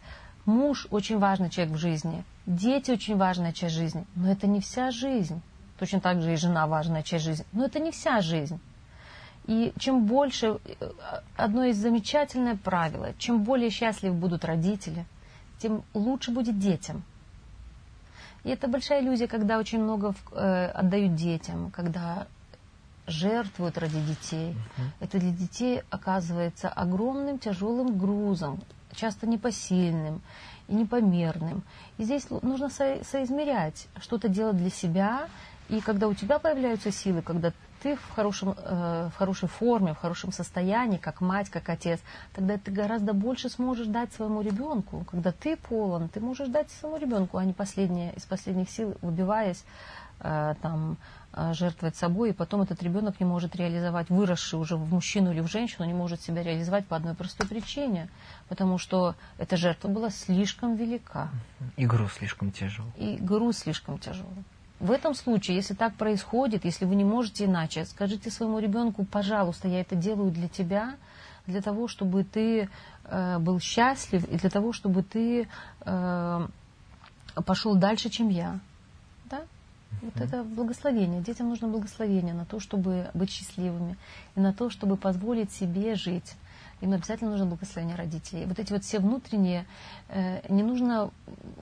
Муж 0.45 0.87
очень 0.91 1.19
важный 1.19 1.51
человек 1.51 1.75
в 1.75 1.79
жизни, 1.79 2.25
дети 2.47 2.91
очень 2.91 3.17
важная 3.17 3.53
часть 3.53 3.75
жизни, 3.75 4.07
но 4.17 4.31
это 4.31 4.47
не 4.47 4.61
вся 4.61 4.91
жизнь. 4.91 5.41
Точно 5.79 6.01
так 6.01 6.21
же 6.23 6.33
и 6.33 6.37
жена 6.37 6.67
важная 6.67 7.03
часть 7.03 7.25
жизни, 7.25 7.47
но 7.53 7.67
это 7.67 7.79
не 7.79 7.93
вся 7.93 8.21
жизнь. 8.21 8.59
И 9.47 9.73
чем 9.79 10.05
больше, 10.05 10.59
э, 10.65 10.91
одно 11.37 11.65
из 11.65 11.77
замечательных 11.77 12.61
правил, 12.61 13.07
чем 13.19 13.45
более 13.45 13.71
счастливы 13.71 14.15
будут 14.15 14.45
родители, 14.45 15.07
тем 15.59 15.83
лучше 15.95 16.33
будет 16.33 16.59
детям. 16.59 17.03
И 18.45 18.51
это 18.51 18.69
большая 18.69 19.03
иллюзия, 19.03 19.27
когда 19.27 19.59
очень 19.59 19.81
много 19.83 20.15
э, 20.33 20.67
отдают 20.67 21.15
детям, 21.15 21.71
когда 21.71 22.27
жертвуют 23.09 23.79
ради 23.79 24.01
детей. 24.01 24.55
uh 24.79 24.83
Это 25.01 25.19
для 25.19 25.31
детей 25.31 25.83
оказывается 25.91 26.69
огромным 26.69 27.39
тяжелым 27.39 27.99
грузом, 27.99 28.61
часто 28.95 29.27
непосильным 29.27 30.21
и 30.69 30.75
непомерным. 30.75 31.63
И 31.97 32.05
здесь 32.05 32.29
нужно 32.31 32.69
со- 32.69 33.03
соизмерять, 33.05 33.89
что-то 34.01 34.29
делать 34.29 34.57
для 34.57 34.71
себя. 34.71 35.29
И 35.69 35.81
когда 35.81 36.09
у 36.09 36.15
тебя 36.15 36.39
появляются 36.39 36.91
силы, 36.91 37.23
когда 37.23 37.53
ты 37.83 37.97
в, 37.97 38.11
хорошем, 38.11 38.55
э, 38.57 39.09
в 39.13 39.17
хорошей 39.17 39.49
форме, 39.49 39.95
в 39.95 39.99
хорошем 39.99 40.33
состоянии, 40.33 40.99
как 40.99 41.21
мать, 41.21 41.49
как 41.51 41.69
отец, 41.69 42.01
тогда 42.35 42.59
ты 42.59 42.71
гораздо 42.71 43.13
больше 43.13 43.49
сможешь 43.49 43.87
дать 43.87 44.13
своему 44.13 44.43
ребенку. 44.43 45.05
Когда 45.11 45.33
ты 45.33 45.57
полон, 45.57 46.09
ты 46.09 46.21
можешь 46.21 46.49
дать 46.49 46.71
своему 46.71 46.99
ребенку, 46.99 47.37
а 47.39 47.45
не 47.45 47.53
последние, 47.53 48.15
из 48.15 48.25
последних 48.25 48.71
сил, 48.71 48.97
выбиваясь 49.03 49.65
э, 50.21 50.55
там, 50.61 50.97
жертвовать 51.53 51.97
собой, 51.97 52.31
и 52.31 52.33
потом 52.33 52.63
этот 52.63 52.83
ребенок 52.83 53.21
не 53.21 53.27
может 53.27 53.57
реализовать, 53.57 54.11
выросший 54.11 54.59
уже 54.59 54.77
в 54.77 54.91
мужчину 54.93 55.33
или 55.33 55.41
в 55.41 55.47
женщину, 55.47 55.87
не 55.87 55.95
может 55.95 56.21
себя 56.21 56.43
реализовать 56.43 56.87
по 56.87 56.97
одной 56.97 57.15
простой 57.15 57.47
причине, 57.47 58.09
потому 58.49 58.79
что 58.79 59.15
эта 59.39 59.57
жертва 59.57 59.89
была 59.89 60.11
слишком 60.11 60.77
велика. 60.77 61.29
И 61.77 61.87
груз 61.87 62.15
слишком 62.15 62.51
тяжел. 62.51 62.87
И 62.97 63.17
груз 63.17 63.59
слишком 63.59 63.99
тяжел. 63.99 64.27
В 64.81 64.93
этом 64.93 65.15
случае, 65.15 65.57
если 65.57 65.75
так 65.75 65.95
происходит, 65.95 66.65
если 66.65 66.85
вы 66.85 66.95
не 66.95 67.05
можете 67.05 67.47
иначе, 67.47 67.85
скажите 67.85 68.31
своему 68.31 68.61
ребенку, 68.61 69.05
пожалуйста, 69.05 69.67
я 69.67 69.81
это 69.81 69.97
делаю 69.97 70.31
для 70.31 70.49
тебя, 70.49 70.95
для 71.47 71.61
того, 71.61 71.89
чтобы 71.89 72.23
ты 72.23 72.69
э, 73.05 73.39
был 73.39 73.59
счастлив, 73.59 74.25
и 74.29 74.37
для 74.37 74.51
того, 74.51 74.73
чтобы 74.73 75.03
ты 75.03 75.49
э, 75.81 76.49
пошел 77.45 77.75
дальше, 77.75 78.09
чем 78.09 78.29
я. 78.29 78.61
Да? 79.25 79.43
Вот 80.03 80.21
это 80.21 80.45
благословение. 80.45 81.21
Детям 81.23 81.49
нужно 81.49 81.69
благословение 81.69 82.35
на 82.35 82.45
то, 82.45 82.61
чтобы 82.61 83.11
быть 83.15 83.31
счастливыми, 83.31 83.97
и 84.37 84.41
на 84.41 84.53
то, 84.53 84.71
чтобы 84.71 84.97
позволить 84.97 85.53
себе 85.53 85.95
жить. 85.95 86.35
Им 86.81 86.93
обязательно 86.93 87.31
нужно 87.31 87.47
благословение 87.47 87.97
родителей. 87.97 88.47
Вот 88.47 88.59
эти 88.59 88.73
вот 88.73 88.85
все 88.85 89.01
внутренние, 89.01 89.67
э, 90.09 90.41
не 90.49 90.63
нужно 90.63 91.11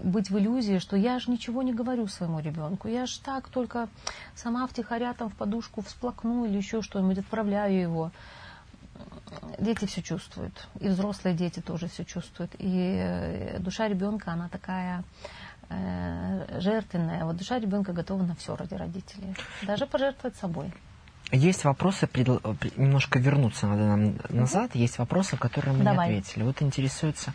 быть 0.02 0.28
в 0.28 0.38
иллюзии, 0.38 0.78
что 0.78 0.96
я 0.96 1.18
же 1.18 1.30
ничего 1.30 1.62
не 1.62 1.72
говорю 1.72 2.06
своему 2.06 2.40
ребенку, 2.40 2.88
я 2.88 3.06
же 3.06 3.18
так 3.20 3.48
только 3.48 3.88
сама 4.34 4.66
втихаря 4.66 5.14
там 5.14 5.30
в 5.30 5.34
подушку 5.34 5.80
всплакну 5.80 6.44
или 6.44 6.58
еще 6.58 6.82
что-нибудь, 6.82 7.18
отправляю 7.18 7.80
его. 7.80 8.10
Дети 9.58 9.86
все 9.86 10.02
чувствуют, 10.02 10.68
и 10.80 10.88
взрослые 10.88 11.34
дети 11.34 11.60
тоже 11.60 11.88
все 11.88 12.04
чувствуют. 12.04 12.54
И 12.58 12.98
э, 13.00 13.58
душа 13.58 13.88
ребенка, 13.88 14.32
она 14.32 14.48
такая 14.50 15.02
жертвенная. 15.68 17.24
Вот 17.24 17.36
душа 17.36 17.58
ребенка 17.58 17.92
готова 17.92 18.22
на 18.22 18.34
все 18.34 18.56
ради 18.56 18.74
родителей. 18.74 19.34
Даже 19.62 19.86
пожертвовать 19.86 20.36
собой. 20.36 20.72
Есть 21.32 21.64
вопросы, 21.64 22.08
немножко 22.76 23.18
вернуться 23.18 23.66
надо 23.66 23.86
нам 23.86 24.14
назад. 24.28 24.70
Угу. 24.70 24.78
Есть 24.78 24.98
вопросы, 24.98 25.36
которые 25.36 25.76
мы 25.76 25.84
Давай. 25.84 26.10
не 26.10 26.18
ответили. 26.18 26.44
Вот 26.44 26.62
интересуется 26.62 27.34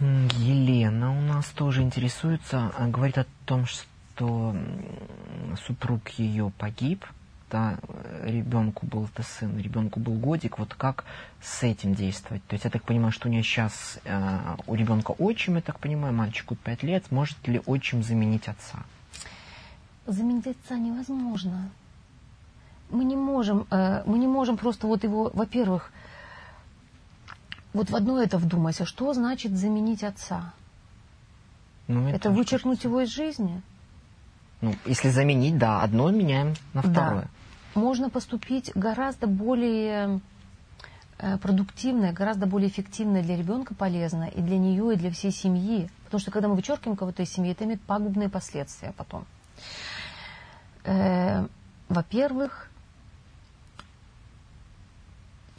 Елена 0.00 1.16
у 1.16 1.20
нас 1.20 1.46
тоже 1.50 1.82
интересуется, 1.82 2.72
а, 2.76 2.88
говорит 2.88 3.18
о 3.18 3.26
том, 3.44 3.66
что 3.66 4.56
супруг 5.66 6.08
ее 6.10 6.52
погиб 6.56 7.04
да, 7.50 7.78
ребенку 8.22 8.86
был 8.86 9.04
это 9.04 9.22
сын, 9.22 9.58
ребенку 9.58 10.00
был 10.00 10.14
годик, 10.14 10.58
вот 10.58 10.74
как 10.74 11.04
с 11.42 11.62
этим 11.62 11.94
действовать? 11.94 12.44
То 12.46 12.54
есть 12.54 12.64
я 12.64 12.70
так 12.70 12.84
понимаю, 12.84 13.12
что 13.12 13.28
у 13.28 13.30
нее 13.30 13.42
сейчас, 13.42 13.98
э, 14.04 14.56
у 14.66 14.74
ребенка 14.74 15.12
отчим, 15.12 15.56
я 15.56 15.62
так 15.62 15.78
понимаю, 15.78 16.14
мальчику 16.14 16.54
5 16.54 16.82
лет, 16.82 17.10
может 17.10 17.36
ли 17.48 17.60
отчим 17.66 18.02
заменить 18.02 18.48
отца? 18.48 18.78
Заменить 20.06 20.46
отца 20.46 20.76
невозможно. 20.76 21.70
Мы 22.90 23.04
не 23.04 23.16
можем, 23.16 23.66
э, 23.70 24.02
мы 24.06 24.18
не 24.18 24.28
можем 24.28 24.56
просто 24.56 24.86
вот 24.86 25.04
его, 25.04 25.30
во-первых, 25.34 25.92
вот 27.72 27.90
в 27.90 27.96
одно 27.96 28.20
это 28.22 28.38
вдумайся, 28.38 28.84
что 28.84 29.12
значит 29.12 29.56
заменить 29.56 30.02
отца? 30.02 30.52
Ну, 31.88 32.08
это, 32.08 32.16
это 32.16 32.30
вычеркнуть 32.30 32.84
его 32.84 33.00
из 33.00 33.08
жизни? 33.08 33.62
Ну, 34.60 34.74
если 34.84 35.10
заменить, 35.10 35.58
да, 35.58 35.82
одно 35.82 36.10
меняем 36.10 36.54
на 36.74 36.82
второе. 36.82 37.22
Да 37.22 37.39
можно 37.74 38.10
поступить 38.10 38.72
гораздо 38.74 39.26
более 39.26 40.20
э, 41.18 41.38
продуктивно, 41.38 42.12
гораздо 42.12 42.46
более 42.46 42.68
эффективно 42.68 43.22
для 43.22 43.36
ребенка 43.36 43.74
полезно 43.74 44.24
и 44.24 44.40
для 44.40 44.58
нее, 44.58 44.94
и 44.94 44.96
для 44.96 45.10
всей 45.10 45.30
семьи. 45.30 45.88
Потому 46.04 46.20
что 46.20 46.30
когда 46.30 46.48
мы 46.48 46.56
вычеркиваем 46.56 46.96
кого-то 46.96 47.22
из 47.22 47.32
семьи, 47.32 47.52
это 47.52 47.64
имеет 47.64 47.80
пагубные 47.82 48.28
последствия 48.28 48.92
потом. 48.96 49.24
Э, 50.84 51.46
во-первых, 51.88 52.70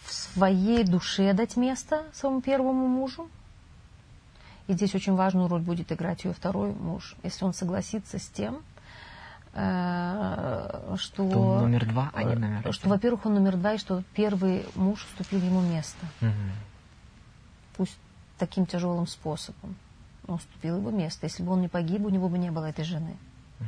в 0.03 0.13
своей 0.13 0.83
душе 0.83 1.33
дать 1.33 1.55
место 1.55 2.03
своему 2.13 2.41
первому 2.41 2.87
мужу. 2.87 3.29
И 4.67 4.73
здесь 4.73 4.95
очень 4.95 5.15
важную 5.15 5.47
роль 5.47 5.61
будет 5.61 5.91
играть 5.91 6.23
ее 6.23 6.33
второй 6.33 6.73
муж. 6.73 7.15
Если 7.23 7.45
он 7.45 7.53
согласится 7.53 8.19
с 8.19 8.27
тем, 8.27 8.61
что, 9.53 10.97
что 10.97 11.23
номер 11.59 11.85
два, 11.85 12.09
а 12.13 12.23
не 12.23 12.35
номер 12.35 12.59
один. 12.59 12.71
Что, 12.71 12.89
во-первых, 12.89 13.25
он 13.25 13.33
номер 13.33 13.57
два, 13.57 13.73
и 13.73 13.77
что 13.77 14.03
первый 14.13 14.65
муж 14.75 15.05
уступил 15.05 15.41
ему 15.41 15.61
место. 15.61 16.05
Угу. 16.21 16.29
Пусть 17.77 17.97
таким 18.37 18.65
тяжелым 18.65 19.07
способом. 19.07 19.75
Он 20.27 20.35
уступил 20.35 20.77
его 20.77 20.91
место. 20.91 21.25
Если 21.25 21.43
бы 21.43 21.51
он 21.51 21.61
не 21.61 21.67
погиб, 21.67 22.05
у 22.05 22.09
него 22.09 22.29
бы 22.29 22.37
не 22.37 22.51
было 22.51 22.65
этой 22.65 22.85
жены. 22.85 23.17
Угу. 23.59 23.67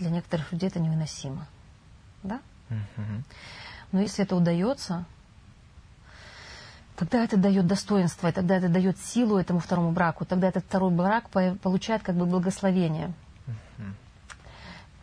для 0.00 0.10
некоторых 0.10 0.52
людей 0.52 0.68
это 0.68 0.80
невыносимо. 0.80 1.46
Да? 2.22 2.40
Но 3.92 4.00
если 4.00 4.24
это 4.24 4.36
удается, 4.36 5.04
тогда 6.96 7.24
это 7.24 7.36
дает 7.36 7.66
достоинство, 7.66 8.28
и 8.28 8.32
тогда 8.32 8.56
это 8.56 8.68
дает 8.68 8.98
силу 8.98 9.36
этому 9.36 9.58
второму 9.58 9.90
браку, 9.90 10.24
тогда 10.24 10.48
этот 10.48 10.64
второй 10.64 10.90
брак 10.92 11.28
получает 11.30 12.02
как 12.02 12.14
бы 12.16 12.26
благословение. 12.26 13.12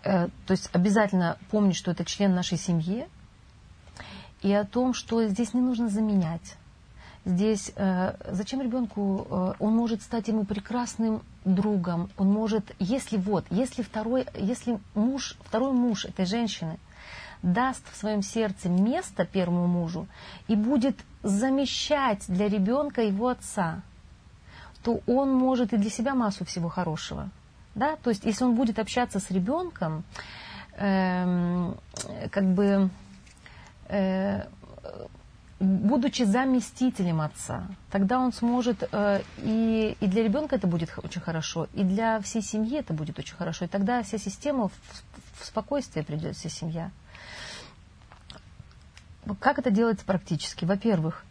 Э, 0.07 0.29
то 0.45 0.51
есть 0.51 0.69
обязательно 0.71 1.37
помнить, 1.51 1.75
что 1.75 1.91
это 1.91 2.05
член 2.05 2.33
нашей 2.33 2.57
семьи, 2.57 3.09
и 4.41 4.53
о 4.53 4.63
том, 4.63 4.93
что 4.93 5.27
здесь 5.27 5.53
не 5.53 5.59
нужно 5.59 5.89
заменять. 5.89 6.55
Здесь 7.25 7.73
э, 7.75 8.15
зачем 8.31 8.61
ребенку, 8.61 9.27
э, 9.29 9.53
он 9.59 9.75
может 9.75 10.01
стать 10.01 10.29
ему 10.29 10.45
прекрасным 10.45 11.23
другом, 11.43 12.09
он 12.17 12.31
может, 12.31 12.73
если 12.79 13.17
вот, 13.17 13.43
если 13.49 13.81
второй, 13.81 14.25
если 14.35 14.79
муж, 14.95 15.35
второй 15.41 15.73
муж 15.73 16.05
этой 16.05 16.25
женщины 16.25 16.79
даст 17.41 17.83
в 17.91 17.97
своем 17.97 18.21
сердце 18.21 18.69
место 18.69 19.25
первому 19.25 19.67
мужу 19.67 20.07
и 20.47 20.55
будет 20.55 20.97
замещать 21.21 22.23
для 22.29 22.47
ребенка 22.47 23.01
его 23.01 23.27
отца, 23.27 23.81
то 24.83 25.01
он 25.05 25.33
может 25.33 25.73
и 25.73 25.77
для 25.77 25.89
себя 25.89 26.15
массу 26.15 26.45
всего 26.45 26.69
хорошего. 26.69 27.29
Да? 27.77 27.95
То 27.97 28.09
есть, 28.09 28.25
если 28.25 28.43
он 28.43 28.55
будет 28.55 28.79
общаться 28.79 29.19
с 29.19 29.29
ребенком, 29.29 30.03
э, 30.73 31.73
как 32.31 32.43
бы 32.43 32.89
э, 33.87 34.47
будучи 35.59 36.23
заместителем 36.23 37.21
отца, 37.21 37.67
тогда 37.91 38.19
он 38.19 38.33
сможет, 38.33 38.89
э, 38.91 39.21
и, 39.37 39.95
и 39.99 40.07
для 40.07 40.23
ребенка 40.23 40.55
это 40.55 40.65
будет 40.65 40.89
очень 40.97 41.21
хорошо, 41.21 41.67
и 41.73 41.83
для 41.83 42.19
всей 42.21 42.41
семьи 42.41 42.79
это 42.79 42.93
будет 42.93 43.19
очень 43.19 43.35
хорошо, 43.35 43.65
и 43.65 43.67
тогда 43.67 44.01
вся 44.01 44.17
система 44.17 44.69
в, 44.69 44.73
в 45.39 45.45
спокойствие 45.45 46.03
придет, 46.03 46.35
вся 46.35 46.49
семья. 46.49 46.89
Как 49.39 49.59
это 49.59 49.69
делается 49.69 50.03
практически? 50.03 50.65
Во-первых, 50.65 51.23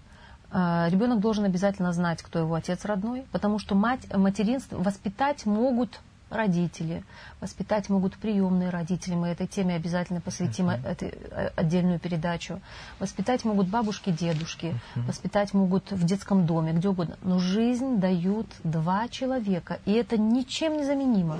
э, 0.53 0.87
ребенок 0.91 1.19
должен 1.19 1.45
обязательно 1.45 1.93
знать, 1.93 2.23
кто 2.23 2.39
его 2.39 2.55
отец 2.55 2.85
родной, 2.85 3.25
потому 3.33 3.59
что 3.59 3.75
мать, 3.75 4.13
материнство 4.15 4.77
воспитать 4.77 5.45
могут 5.45 5.99
родители, 6.31 7.05
воспитать 7.41 7.89
могут 7.89 8.17
приемные 8.17 8.71
родители, 8.71 9.15
мы 9.15 9.29
этой 9.29 9.47
теме 9.47 9.75
обязательно 9.77 10.21
посвятим 10.21 10.71
uh-huh. 10.71 10.87
этой, 10.87 11.09
э, 11.09 11.51
отдельную 11.57 11.99
передачу. 11.99 12.61
Воспитать 12.99 13.45
могут 13.45 13.69
бабушки, 13.69 14.11
дедушки, 14.11 14.67
uh-huh. 14.67 15.07
воспитать 15.07 15.55
могут 15.55 15.93
в 15.93 16.05
детском 16.05 16.47
доме, 16.47 16.73
где 16.73 16.89
угодно. 16.89 17.17
Но 17.23 17.39
жизнь 17.39 17.99
дают 17.99 18.47
два 18.65 19.09
человека, 19.09 19.79
и 19.85 19.93
это 19.93 20.19
ничем 20.19 20.77
не 20.77 20.85
заменимо. 20.85 21.39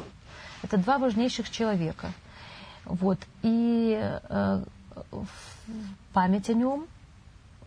Это 0.63 0.79
два 0.79 0.99
важнейших 0.99 1.51
человека. 1.51 2.13
Вот. 2.85 3.19
И 3.43 3.99
э, 4.01 4.65
память 6.13 6.49
о 6.49 6.55
нем 6.55 6.87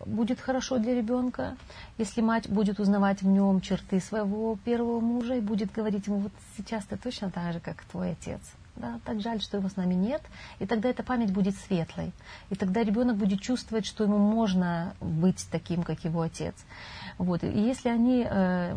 будет 0.06 0.40
хорошо 0.40 0.78
для 0.78 0.94
ребенка, 0.94 1.56
если 1.98 2.20
мать 2.20 2.48
будет 2.48 2.80
узнавать 2.80 3.22
в 3.22 3.26
нем 3.26 3.60
черты 3.60 4.00
своего 4.00 4.56
первого 4.64 5.00
мужа 5.00 5.34
и 5.34 5.40
будет 5.40 5.72
говорить 5.72 6.06
ему, 6.06 6.18
вот 6.18 6.32
сейчас 6.56 6.84
ты 6.84 6.96
точно 6.96 7.30
так 7.30 7.52
же, 7.52 7.60
как 7.60 7.84
твой 7.84 8.12
отец. 8.12 8.40
Да, 8.76 8.98
так 9.04 9.20
жаль, 9.20 9.42
что 9.42 9.58
его 9.58 9.68
с 9.68 9.76
нами 9.76 9.94
нет. 9.94 10.22
И 10.58 10.66
тогда 10.66 10.88
эта 10.88 11.02
память 11.02 11.32
будет 11.32 11.54
светлой. 11.54 12.12
И 12.48 12.54
тогда 12.54 12.82
ребенок 12.82 13.16
будет 13.16 13.40
чувствовать, 13.40 13.84
что 13.84 14.04
ему 14.04 14.16
можно 14.16 14.94
быть 15.00 15.46
таким, 15.50 15.82
как 15.82 16.04
его 16.04 16.22
отец. 16.22 16.54
Вот. 17.18 17.44
И 17.44 17.48
если 17.48 17.90
они 17.90 18.26
э, 18.28 18.74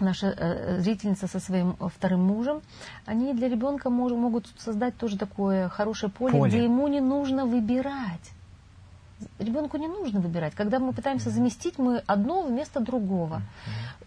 наша 0.00 0.28
э, 0.28 0.80
зрительница 0.80 1.26
со 1.26 1.40
своим 1.40 1.76
вторым 1.76 2.24
мужем, 2.24 2.62
они 3.04 3.34
для 3.34 3.48
ребенка 3.48 3.90
мож, 3.90 4.12
могут 4.12 4.46
создать 4.56 4.96
тоже 4.96 5.18
такое 5.18 5.68
хорошее 5.68 6.10
поле, 6.10 6.38
поле, 6.38 6.50
где 6.50 6.64
ему 6.64 6.88
не 6.88 7.00
нужно 7.00 7.44
выбирать. 7.44 8.32
Ребенку 9.38 9.76
не 9.78 9.88
нужно 9.88 10.20
выбирать. 10.20 10.54
Когда 10.54 10.78
мы 10.78 10.92
пытаемся 10.92 11.30
заместить, 11.30 11.78
мы 11.78 12.02
одно 12.06 12.42
вместо 12.42 12.80
другого. 12.80 13.42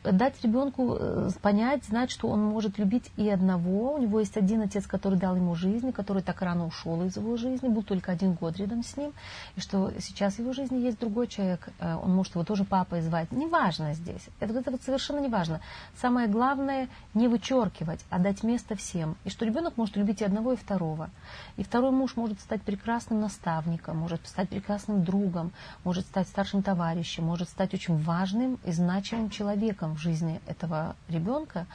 Дать 0.03 0.33
ребенку 0.43 0.97
э, 0.99 1.29
понять, 1.41 1.85
знать, 1.85 2.09
что 2.09 2.27
он 2.27 2.43
может 2.43 2.79
любить 2.79 3.11
и 3.17 3.29
одного. 3.29 3.93
У 3.93 3.97
него 3.99 4.19
есть 4.19 4.35
один 4.35 4.61
отец, 4.61 4.87
который 4.87 5.19
дал 5.19 5.35
ему 5.35 5.53
жизнь, 5.53 5.91
который 5.91 6.23
так 6.23 6.41
рано 6.41 6.65
ушел 6.65 7.03
из 7.03 7.17
его 7.17 7.37
жизни, 7.37 7.67
был 7.67 7.83
только 7.83 8.11
один 8.11 8.33
год 8.33 8.57
рядом 8.57 8.83
с 8.83 8.97
ним. 8.97 9.13
И 9.55 9.59
что 9.59 9.91
сейчас 9.99 10.35
в 10.35 10.39
его 10.39 10.53
жизни 10.53 10.79
есть 10.79 10.99
другой 10.99 11.27
человек, 11.27 11.69
э, 11.79 11.95
он 11.95 12.15
может 12.15 12.33
его 12.33 12.43
тоже 12.43 12.63
папой 12.63 13.01
звать. 13.01 13.31
Неважно 13.31 13.93
здесь. 13.93 14.27
Это, 14.39 14.57
это 14.57 14.71
вот 14.71 14.81
совершенно 14.81 15.19
неважно. 15.19 15.61
Самое 15.95 16.27
главное 16.27 16.87
не 17.13 17.27
вычеркивать, 17.27 18.03
а 18.09 18.17
дать 18.17 18.41
место 18.41 18.75
всем. 18.75 19.17
И 19.23 19.29
что 19.29 19.45
ребенок 19.45 19.77
может 19.77 19.97
любить 19.97 20.21
и 20.21 20.25
одного, 20.25 20.53
и 20.53 20.55
второго. 20.55 21.11
И 21.57 21.63
второй 21.63 21.91
муж 21.91 22.15
может 22.15 22.39
стать 22.41 22.63
прекрасным 22.63 23.21
наставником, 23.21 23.97
может 23.97 24.27
стать 24.27 24.49
прекрасным 24.49 25.03
другом, 25.03 25.51
может 25.83 26.07
стать 26.07 26.27
старшим 26.27 26.63
товарищем, 26.63 27.23
может 27.23 27.49
стать 27.49 27.75
очень 27.75 28.01
важным 28.01 28.57
и 28.65 28.71
значимым 28.71 29.29
человеком 29.29 29.90
в 29.91 29.97
жизни 29.97 30.41
этого 30.47 30.95
ребенка. 31.09 31.65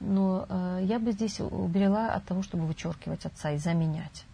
Но 0.00 0.46
э, 0.48 0.80
я 0.84 0.98
бы 0.98 1.12
здесь 1.12 1.40
уберегла 1.40 2.14
от 2.14 2.24
того, 2.24 2.42
чтобы 2.42 2.66
вычеркивать 2.66 3.24
отца 3.26 3.52
и 3.52 3.58
заменять. 3.58 4.24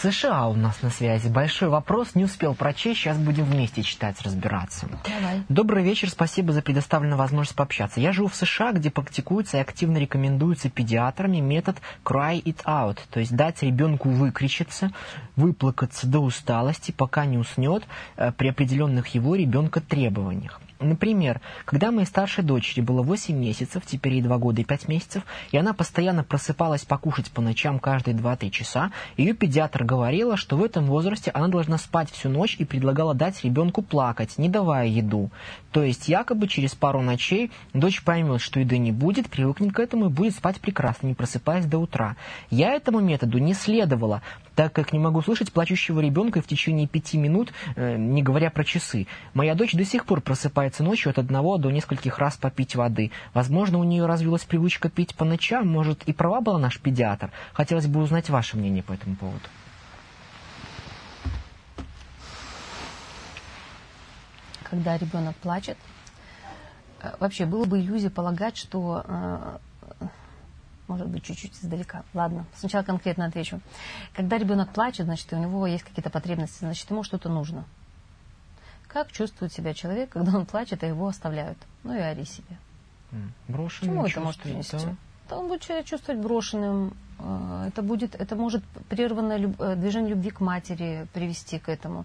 США 0.00 0.48
у 0.48 0.54
нас 0.54 0.80
на 0.80 0.88
связи. 0.88 1.28
Большой 1.28 1.68
вопрос, 1.68 2.14
не 2.14 2.24
успел 2.24 2.54
прочесть, 2.54 3.00
сейчас 3.00 3.18
будем 3.18 3.44
вместе 3.44 3.82
читать, 3.82 4.22
разбираться. 4.22 4.88
Давай. 5.04 5.42
Добрый 5.50 5.84
вечер, 5.84 6.08
спасибо 6.08 6.54
за 6.54 6.62
предоставленную 6.62 7.18
возможность 7.18 7.54
пообщаться. 7.54 8.00
Я 8.00 8.12
живу 8.12 8.28
в 8.28 8.34
США, 8.34 8.72
где 8.72 8.90
практикуется 8.90 9.58
и 9.58 9.60
активно 9.60 9.98
рекомендуется 9.98 10.70
педиатрами 10.70 11.40
метод 11.40 11.76
cry 12.02 12.42
it 12.42 12.64
out, 12.64 12.98
то 13.10 13.20
есть 13.20 13.36
дать 13.36 13.62
ребенку 13.62 14.08
выкричиться, 14.08 14.90
выплакаться 15.36 16.06
до 16.06 16.20
усталости, 16.20 16.92
пока 16.92 17.26
не 17.26 17.36
уснет 17.36 17.84
э, 18.16 18.32
при 18.32 18.48
определенных 18.48 19.08
его 19.08 19.34
ребенка 19.34 19.82
требованиях. 19.82 20.62
Например, 20.80 21.42
когда 21.66 21.90
моей 21.90 22.06
старшей 22.06 22.42
дочери 22.42 22.80
было 22.80 23.02
8 23.02 23.36
месяцев, 23.36 23.82
теперь 23.84 24.14
ей 24.14 24.22
2 24.22 24.38
года 24.38 24.62
и 24.62 24.64
5 24.64 24.88
месяцев, 24.88 25.22
и 25.52 25.58
она 25.58 25.74
постоянно 25.74 26.24
просыпалась 26.24 26.86
покушать 26.86 27.30
по 27.30 27.42
ночам 27.42 27.78
каждые 27.78 28.16
2-3 28.16 28.50
часа, 28.50 28.90
ее 29.18 29.34
педиатр 29.34 29.84
говорила, 29.84 30.38
что 30.38 30.56
в 30.56 30.64
этом 30.64 30.86
возрасте 30.86 31.30
она 31.32 31.48
должна 31.48 31.76
спать 31.76 32.10
всю 32.10 32.30
ночь 32.30 32.56
и 32.58 32.64
предлагала 32.64 33.12
дать 33.12 33.44
ребенку 33.44 33.82
плакать, 33.82 34.38
не 34.38 34.48
давая 34.48 34.86
еду. 34.86 35.30
То 35.70 35.82
есть 35.82 36.08
якобы 36.08 36.48
через 36.48 36.74
пару 36.74 37.02
ночей 37.02 37.50
дочь 37.74 38.02
поймет, 38.02 38.40
что 38.40 38.58
еды 38.58 38.78
не 38.78 38.90
будет, 38.90 39.28
привыкнет 39.28 39.74
к 39.74 39.78
этому 39.78 40.06
и 40.06 40.08
будет 40.08 40.34
спать 40.34 40.60
прекрасно, 40.60 41.08
не 41.08 41.14
просыпаясь 41.14 41.66
до 41.66 41.78
утра. 41.78 42.16
Я 42.50 42.72
этому 42.72 43.00
методу 43.00 43.36
не 43.36 43.52
следовала, 43.52 44.22
так 44.60 44.74
как 44.74 44.92
не 44.92 44.98
могу 44.98 45.22
слышать 45.22 45.54
плачущего 45.54 46.00
ребенка 46.00 46.42
в 46.42 46.46
течение 46.46 46.86
пяти 46.86 47.16
минут, 47.16 47.50
э, 47.76 47.96
не 47.96 48.22
говоря 48.22 48.50
про 48.50 48.62
часы. 48.62 49.06
Моя 49.32 49.54
дочь 49.54 49.72
до 49.72 49.86
сих 49.86 50.04
пор 50.04 50.20
просыпается 50.20 50.82
ночью 50.82 51.08
от 51.08 51.18
одного 51.18 51.56
до 51.56 51.70
нескольких 51.70 52.18
раз 52.18 52.36
попить 52.36 52.76
воды. 52.76 53.10
Возможно, 53.32 53.78
у 53.78 53.84
нее 53.84 54.04
развилась 54.04 54.44
привычка 54.44 54.90
пить 54.90 55.14
по 55.14 55.24
ночам, 55.24 55.66
может, 55.66 56.02
и 56.02 56.12
права 56.12 56.42
была 56.42 56.58
наш 56.58 56.78
педиатр. 56.78 57.30
Хотелось 57.54 57.86
бы 57.86 58.02
узнать 58.02 58.28
ваше 58.28 58.58
мнение 58.58 58.82
по 58.82 58.92
этому 58.92 59.16
поводу. 59.16 59.40
Когда 64.64 64.98
ребенок 64.98 65.36
плачет, 65.36 65.78
э, 67.00 67.14
вообще 67.18 67.46
было 67.46 67.64
бы 67.64 67.80
иллюзия 67.80 68.10
полагать, 68.10 68.58
что 68.58 69.06
э, 69.08 69.58
может 70.90 71.06
быть, 71.06 71.22
чуть-чуть 71.22 71.54
издалека. 71.62 72.02
Ладно, 72.14 72.44
сначала 72.54 72.82
конкретно 72.82 73.26
отвечу. 73.26 73.60
Когда 74.12 74.36
ребенок 74.38 74.72
плачет, 74.72 75.06
значит, 75.06 75.32
у 75.32 75.36
него 75.36 75.66
есть 75.66 75.84
какие-то 75.84 76.10
потребности, 76.10 76.58
значит, 76.58 76.90
ему 76.90 77.04
что-то 77.04 77.28
нужно. 77.28 77.64
Как 78.88 79.12
чувствует 79.12 79.52
себя 79.52 79.72
человек, 79.72 80.10
когда 80.12 80.36
он 80.36 80.46
плачет, 80.46 80.82
а 80.82 80.86
его 80.86 81.06
оставляют? 81.06 81.58
Ну 81.84 81.94
и 81.94 82.00
ори 82.00 82.24
себе. 82.24 82.58
Брошенным 83.48 84.02
Почему 84.02 84.06
это 84.06 84.20
может 84.20 84.40
принести? 84.40 84.76
Да? 84.76 84.96
да, 85.30 85.38
он 85.38 85.48
будет 85.48 85.62
себя 85.62 85.82
чувствовать 85.82 86.20
брошенным. 86.20 86.96
Э, 87.18 87.66
это, 87.68 87.82
будет, 87.82 88.14
это 88.14 88.36
может 88.36 88.64
прерванное 88.88 89.36
люб, 89.36 89.60
э, 89.60 89.76
движение 89.76 90.10
любви 90.10 90.30
к 90.30 90.40
матери 90.40 91.06
привести 91.12 91.58
к 91.58 91.68
этому. 91.68 92.04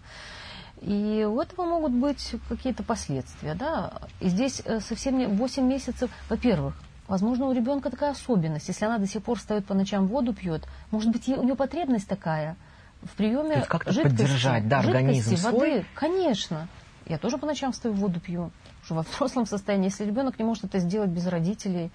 И 0.81 1.27
у 1.27 1.39
этого 1.41 1.65
могут 1.65 1.91
быть 1.91 2.35
какие-то 2.49 2.83
последствия. 2.83 3.55
Да? 3.55 3.93
И 4.19 4.29
здесь 4.29 4.61
э, 4.65 4.79
совсем 4.79 5.17
не 5.17 5.27
8 5.27 5.63
месяцев, 5.63 6.11
во-первых, 6.29 6.75
Возможно, 7.07 7.45
у 7.45 7.51
ребенка 7.51 7.89
такая 7.89 8.11
особенность. 8.11 8.67
Если 8.67 8.85
она 8.85 8.97
до 8.97 9.07
сих 9.07 9.23
пор 9.23 9.37
встает 9.37 9.65
по 9.65 9.73
ночам 9.73 10.07
воду 10.07 10.33
пьет, 10.33 10.63
может 10.91 11.11
быть, 11.11 11.27
у 11.29 11.43
нее 11.43 11.55
потребность 11.55 12.07
такая 12.07 12.55
в 13.03 13.09
приеме 13.15 13.61
То 13.61 13.67
как 13.67 13.83
жидкости, 13.85 14.17
поддержать, 14.17 14.67
да, 14.67 14.81
жидкости, 14.81 15.35
свой? 15.35 15.51
воды. 15.53 15.85
Конечно. 15.93 16.67
Я 17.05 17.19
тоже 17.19 17.37
по 17.37 17.45
ночам 17.45 17.71
встаю, 17.71 17.93
воду 17.93 18.19
пью. 18.19 18.51
Уже 18.83 18.93
во 18.95 19.01
взрослом 19.09 19.45
состоянии. 19.45 19.85
Если 19.85 20.03
ребенок 20.03 20.39
не 20.39 20.45
может 20.45 20.63
это 20.63 20.79
сделать 20.79 21.09
без 21.09 21.27
родителей, 21.27 21.91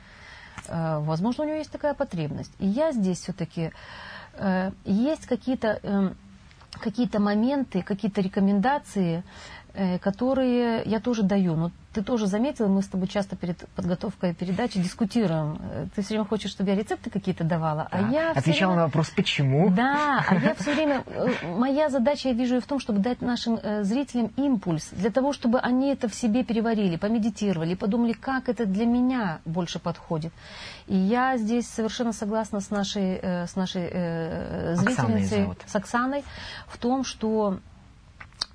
э, 0.68 0.98
возможно, 1.00 1.44
у 1.44 1.46
него 1.46 1.56
есть 1.56 1.72
такая 1.72 1.94
потребность. 1.94 2.52
И 2.58 2.66
я 2.66 2.92
здесь 2.92 3.18
все-таки... 3.18 3.72
Э, 4.34 4.70
есть 4.84 5.26
какие-то 5.26 5.80
э, 5.82 6.10
какие 6.78 7.08
моменты, 7.18 7.82
какие-то 7.82 8.20
рекомендации, 8.20 9.24
которые 10.00 10.82
я 10.84 11.00
тоже 11.00 11.22
даю. 11.22 11.54
Но 11.54 11.70
ты 11.92 12.02
тоже 12.02 12.26
заметила, 12.26 12.68
мы 12.68 12.82
с 12.82 12.86
тобой 12.86 13.08
часто 13.08 13.36
перед 13.36 13.68
подготовкой 13.70 14.32
передачи 14.34 14.78
дискутируем. 14.78 15.58
Э, 15.60 15.86
ты 15.94 16.02
все 16.02 16.10
время 16.10 16.24
хочешь, 16.24 16.50
чтобы 16.50 16.70
я 16.70 16.76
рецепты 16.76 17.10
какие-то 17.10 17.42
давала, 17.42 17.88
да. 17.90 17.98
а 17.98 18.12
я 18.12 18.30
отвечала 18.30 18.70
время... 18.72 18.82
на 18.82 18.86
вопрос 18.86 19.10
почему. 19.10 19.70
Да, 19.70 20.24
а 20.28 20.34
я 20.36 20.54
все 20.54 20.74
время 20.74 21.02
э, 21.06 21.28
моя 21.56 21.88
задача 21.88 22.28
я 22.28 22.34
вижу 22.34 22.60
в 22.60 22.66
том, 22.66 22.78
чтобы 22.78 23.00
дать 23.00 23.20
нашим 23.20 23.58
э, 23.60 23.82
зрителям 23.82 24.30
импульс 24.36 24.90
для 24.92 25.10
того, 25.10 25.32
чтобы 25.32 25.58
они 25.58 25.90
это 25.90 26.08
в 26.08 26.14
себе 26.14 26.44
переварили, 26.44 26.96
помедитировали, 26.96 27.74
подумали, 27.74 28.12
как 28.12 28.48
это 28.48 28.66
для 28.66 28.86
меня 28.86 29.40
больше 29.44 29.80
подходит. 29.80 30.32
И 30.86 30.96
я 30.96 31.36
здесь 31.38 31.68
совершенно 31.68 32.12
согласна 32.12 32.60
с 32.60 32.70
нашей 32.70 33.20
с 33.20 33.56
нашей 33.56 34.76
зрительницей, 34.76 35.48
с 35.66 35.76
Оксаной, 35.76 36.24
в 36.66 36.78
том, 36.78 37.04
что 37.04 37.58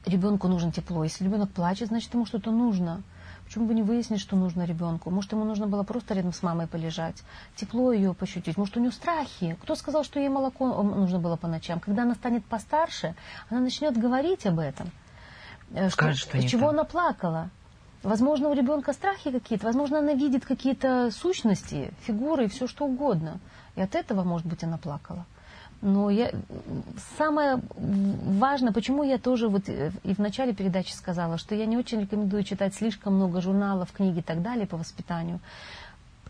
ребенку 0.05 0.47
нужно 0.47 0.71
тепло. 0.71 1.03
Если 1.03 1.23
ребенок 1.23 1.51
плачет, 1.51 1.89
значит 1.89 2.13
ему 2.13 2.25
что-то 2.25 2.51
нужно. 2.51 3.03
Почему 3.45 3.65
бы 3.65 3.75
не 3.75 3.83
выяснить, 3.83 4.19
что 4.19 4.35
нужно 4.35 4.63
ребенку? 4.63 5.11
Может, 5.11 5.31
ему 5.33 5.45
нужно 5.45 5.67
было 5.67 5.83
просто 5.83 6.15
рядом 6.15 6.33
с 6.33 6.41
мамой 6.41 6.65
полежать, 6.65 7.21
тепло 7.55 7.91
ее 7.93 8.13
пощутить. 8.15 8.57
Может, 8.57 8.75
у 8.77 8.79
нее 8.79 8.91
страхи. 8.91 9.55
Кто 9.61 9.75
сказал, 9.75 10.03
что 10.03 10.19
ей 10.19 10.29
молоко 10.29 10.81
нужно 10.81 11.19
было 11.19 11.35
по 11.35 11.47
ночам? 11.47 11.79
Когда 11.79 12.03
она 12.03 12.15
станет 12.15 12.43
постарше, 12.45 13.15
она 13.49 13.59
начнет 13.59 13.95
говорить 13.97 14.47
об 14.47 14.59
этом. 14.59 14.89
Э, 15.71 15.89
Скажет, 15.89 16.17
что, 16.17 16.37
что 16.39 16.47
чего 16.47 16.61
так. 16.61 16.69
она 16.71 16.83
плакала. 16.85 17.49
Возможно, 18.01 18.49
у 18.49 18.53
ребенка 18.53 18.93
страхи 18.93 19.31
какие-то, 19.31 19.65
возможно, 19.65 19.99
она 19.99 20.13
видит 20.13 20.45
какие-то 20.45 21.11
сущности, 21.11 21.93
фигуры, 22.01 22.47
все 22.47 22.67
что 22.67 22.85
угодно. 22.85 23.39
И 23.75 23.81
от 23.81 23.95
этого, 23.95 24.23
может 24.23 24.47
быть, 24.47 24.63
она 24.63 24.77
плакала. 24.77 25.25
Но 25.85 26.09
я, 26.09 26.31
самое 27.19 27.61
важное, 27.75 28.73
почему 28.73 29.03
я 29.03 29.19
тоже 29.19 29.47
вот 29.47 29.69
э, 29.69 29.91
и 30.03 30.15
в 30.15 30.17
начале 30.17 30.51
передачи 30.51 30.91
сказала, 30.91 31.37
что 31.37 31.53
я 31.53 31.67
не 31.67 31.77
очень 31.77 32.01
рекомендую 32.01 32.43
читать 32.43 32.73
слишком 32.73 33.13
много 33.13 33.39
журналов, 33.39 33.91
книг 33.91 34.17
и 34.17 34.23
так 34.23 34.41
далее 34.41 34.65
по 34.65 34.77
воспитанию. 34.77 35.39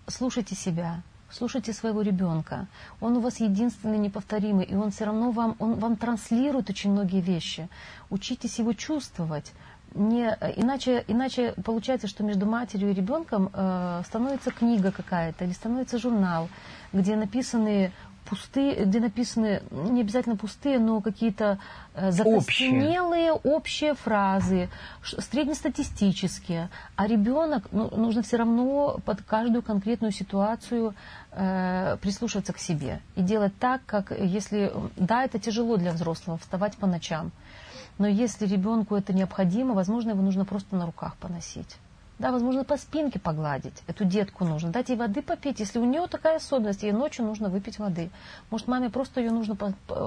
Слушайте 0.07 0.55
себя, 0.55 1.03
слушайте 1.31 1.71
своего 1.71 2.01
ребенка. 2.01 2.67
Он 2.99 3.15
у 3.15 3.21
вас 3.21 3.39
единственный, 3.39 3.97
неповторимый, 3.97 4.65
и 4.65 4.75
он 4.75 4.91
все 4.91 5.05
равно 5.05 5.31
вам, 5.31 5.55
он 5.59 5.75
вам 5.75 5.95
транслирует 5.95 6.69
очень 6.69 6.91
многие 6.91 7.21
вещи. 7.21 7.69
Учитесь 8.09 8.59
его 8.59 8.73
чувствовать. 8.73 9.53
Не, 9.93 10.37
иначе, 10.57 11.05
иначе 11.07 11.53
получается, 11.63 12.09
что 12.09 12.25
между 12.25 12.45
матерью 12.45 12.91
и 12.91 12.93
ребенком 12.93 13.49
э, 13.53 14.01
становится 14.05 14.51
книга 14.51 14.91
какая-то 14.91 15.45
или 15.45 15.53
становится 15.53 15.97
журнал, 15.97 16.49
где 16.91 17.15
написаны 17.15 17.93
пустые, 18.29 18.85
где 18.85 18.99
написаны 18.99 19.61
не 19.71 20.01
обязательно 20.01 20.35
пустые, 20.35 20.79
но 20.79 21.01
какие-то 21.01 21.59
э, 21.93 22.11
закостенелые 22.11 23.31
общие. 23.31 23.55
общие 23.55 23.93
фразы, 23.93 24.69
среднестатистические. 25.03 26.69
А 26.95 27.07
ребенок 27.07 27.67
ну, 27.71 27.89
нужно 27.95 28.23
все 28.23 28.37
равно 28.37 28.99
под 29.05 29.21
каждую 29.21 29.61
конкретную 29.61 30.11
ситуацию 30.11 30.93
э, 31.31 31.97
прислушиваться 32.01 32.53
к 32.53 32.59
себе 32.59 33.01
и 33.15 33.21
делать 33.21 33.57
так, 33.59 33.81
как 33.85 34.11
если 34.17 34.71
да, 34.95 35.23
это 35.23 35.39
тяжело 35.39 35.77
для 35.77 35.91
взрослого 35.91 36.37
вставать 36.37 36.75
по 36.77 36.87
ночам, 36.87 37.31
но 37.97 38.07
если 38.07 38.45
ребенку 38.45 38.95
это 38.95 39.13
необходимо, 39.13 39.73
возможно, 39.73 40.11
его 40.11 40.21
нужно 40.21 40.45
просто 40.45 40.75
на 40.75 40.85
руках 40.85 41.15
поносить. 41.17 41.77
Да, 42.17 42.31
возможно, 42.31 42.63
по 42.63 42.77
спинке 42.77 43.19
погладить. 43.19 43.83
Эту 43.87 44.05
детку 44.05 44.45
нужно. 44.45 44.69
Дать 44.69 44.89
ей 44.89 44.95
воды 44.95 45.21
попить. 45.21 45.59
Если 45.59 45.79
у 45.79 45.85
нее 45.85 46.07
такая 46.07 46.37
особенность, 46.37 46.83
ей 46.83 46.93
ночью 46.93 47.25
нужно 47.25 47.49
выпить 47.49 47.77
воды. 47.77 48.09
Может, 48.49 48.67
маме 48.67 48.89
просто 48.89 49.19
ее 49.19 49.31
нужно 49.31 49.57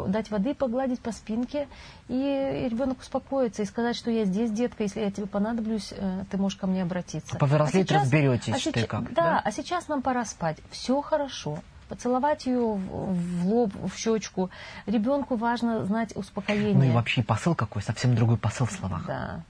дать 0.06 0.30
воды, 0.30 0.54
погладить 0.54 1.00
по 1.00 1.12
спинке, 1.12 1.68
и 2.08 2.68
ребенок 2.70 3.00
успокоится, 3.00 3.62
и 3.62 3.66
сказать, 3.66 3.94
что 3.94 4.10
я 4.10 4.24
здесь, 4.24 4.50
детка, 4.50 4.84
если 4.84 5.00
я 5.00 5.10
тебе 5.10 5.26
понадоблюсь, 5.26 5.92
э, 5.94 6.24
ты 6.30 6.38
можешь 6.38 6.58
ко 6.58 6.66
мне 6.66 6.82
обратиться. 6.82 7.36
Повзрослеть 7.36 7.92
а 7.92 8.00
разберетесь, 8.00 8.66
а 8.66 8.72
ты 8.72 8.86
как. 8.86 9.12
Да, 9.12 9.22
да, 9.22 9.42
а 9.44 9.52
сейчас 9.52 9.88
нам 9.88 10.00
пора 10.00 10.24
спать. 10.24 10.58
Все 10.70 11.00
хорошо 11.02 11.58
поцеловать 11.88 12.44
ее 12.44 12.74
в 12.74 13.46
лоб, 13.46 13.72
в 13.74 13.96
щечку. 13.96 14.50
Ребенку 14.86 15.36
важно 15.36 15.84
знать 15.86 16.14
успокоение. 16.14 16.74
Ну 16.74 16.84
и 16.84 16.90
вообще 16.90 17.22
посыл 17.22 17.54
какой, 17.54 17.82
совсем 17.82 18.14
другой 18.14 18.36
посыл 18.36 18.66
в 18.66 18.72
словах. 18.72 19.06
Да 19.06 19.42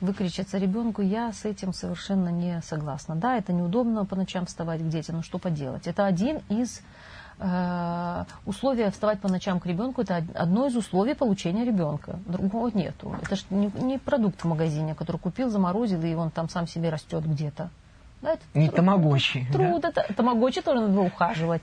выкричаться 0.00 0.58
ребенку, 0.58 1.02
я 1.02 1.32
с 1.32 1.44
этим 1.44 1.72
совершенно 1.72 2.28
не 2.28 2.60
согласна. 2.62 3.16
Да, 3.16 3.36
это 3.36 3.52
неудобно 3.52 4.04
по 4.04 4.16
ночам 4.16 4.46
вставать 4.46 4.80
к 4.80 4.88
детям, 4.88 5.16
но 5.16 5.22
что 5.22 5.38
поделать. 5.38 5.86
Это 5.86 6.06
один 6.06 6.40
из 6.48 6.80
э, 7.40 8.24
условий 8.46 8.88
вставать 8.90 9.20
по 9.20 9.28
ночам 9.28 9.60
к 9.60 9.66
ребенку, 9.66 10.02
это 10.02 10.24
одно 10.34 10.66
из 10.66 10.76
условий 10.76 11.14
получения 11.14 11.64
ребенка. 11.64 12.18
Другого 12.26 12.70
нету. 12.72 13.16
Это 13.22 13.36
же 13.36 13.42
не, 13.50 13.70
не 13.80 13.98
продукт 13.98 14.40
в 14.40 14.44
магазине, 14.44 14.94
который 14.94 15.18
купил, 15.18 15.50
заморозил, 15.50 16.02
и 16.02 16.14
он 16.14 16.30
там 16.30 16.48
сам 16.48 16.66
себе 16.66 16.90
растет 16.90 17.26
где-то. 17.26 17.70
Да, 18.20 18.32
это 18.32 18.42
не 18.54 18.68
тамагочи. 18.68 19.46
Труд, 19.52 19.82
да? 19.82 19.88
это, 19.90 20.12
тамагочи 20.14 20.60
тоже 20.60 20.80
надо 20.80 21.00
ухаживать. 21.00 21.62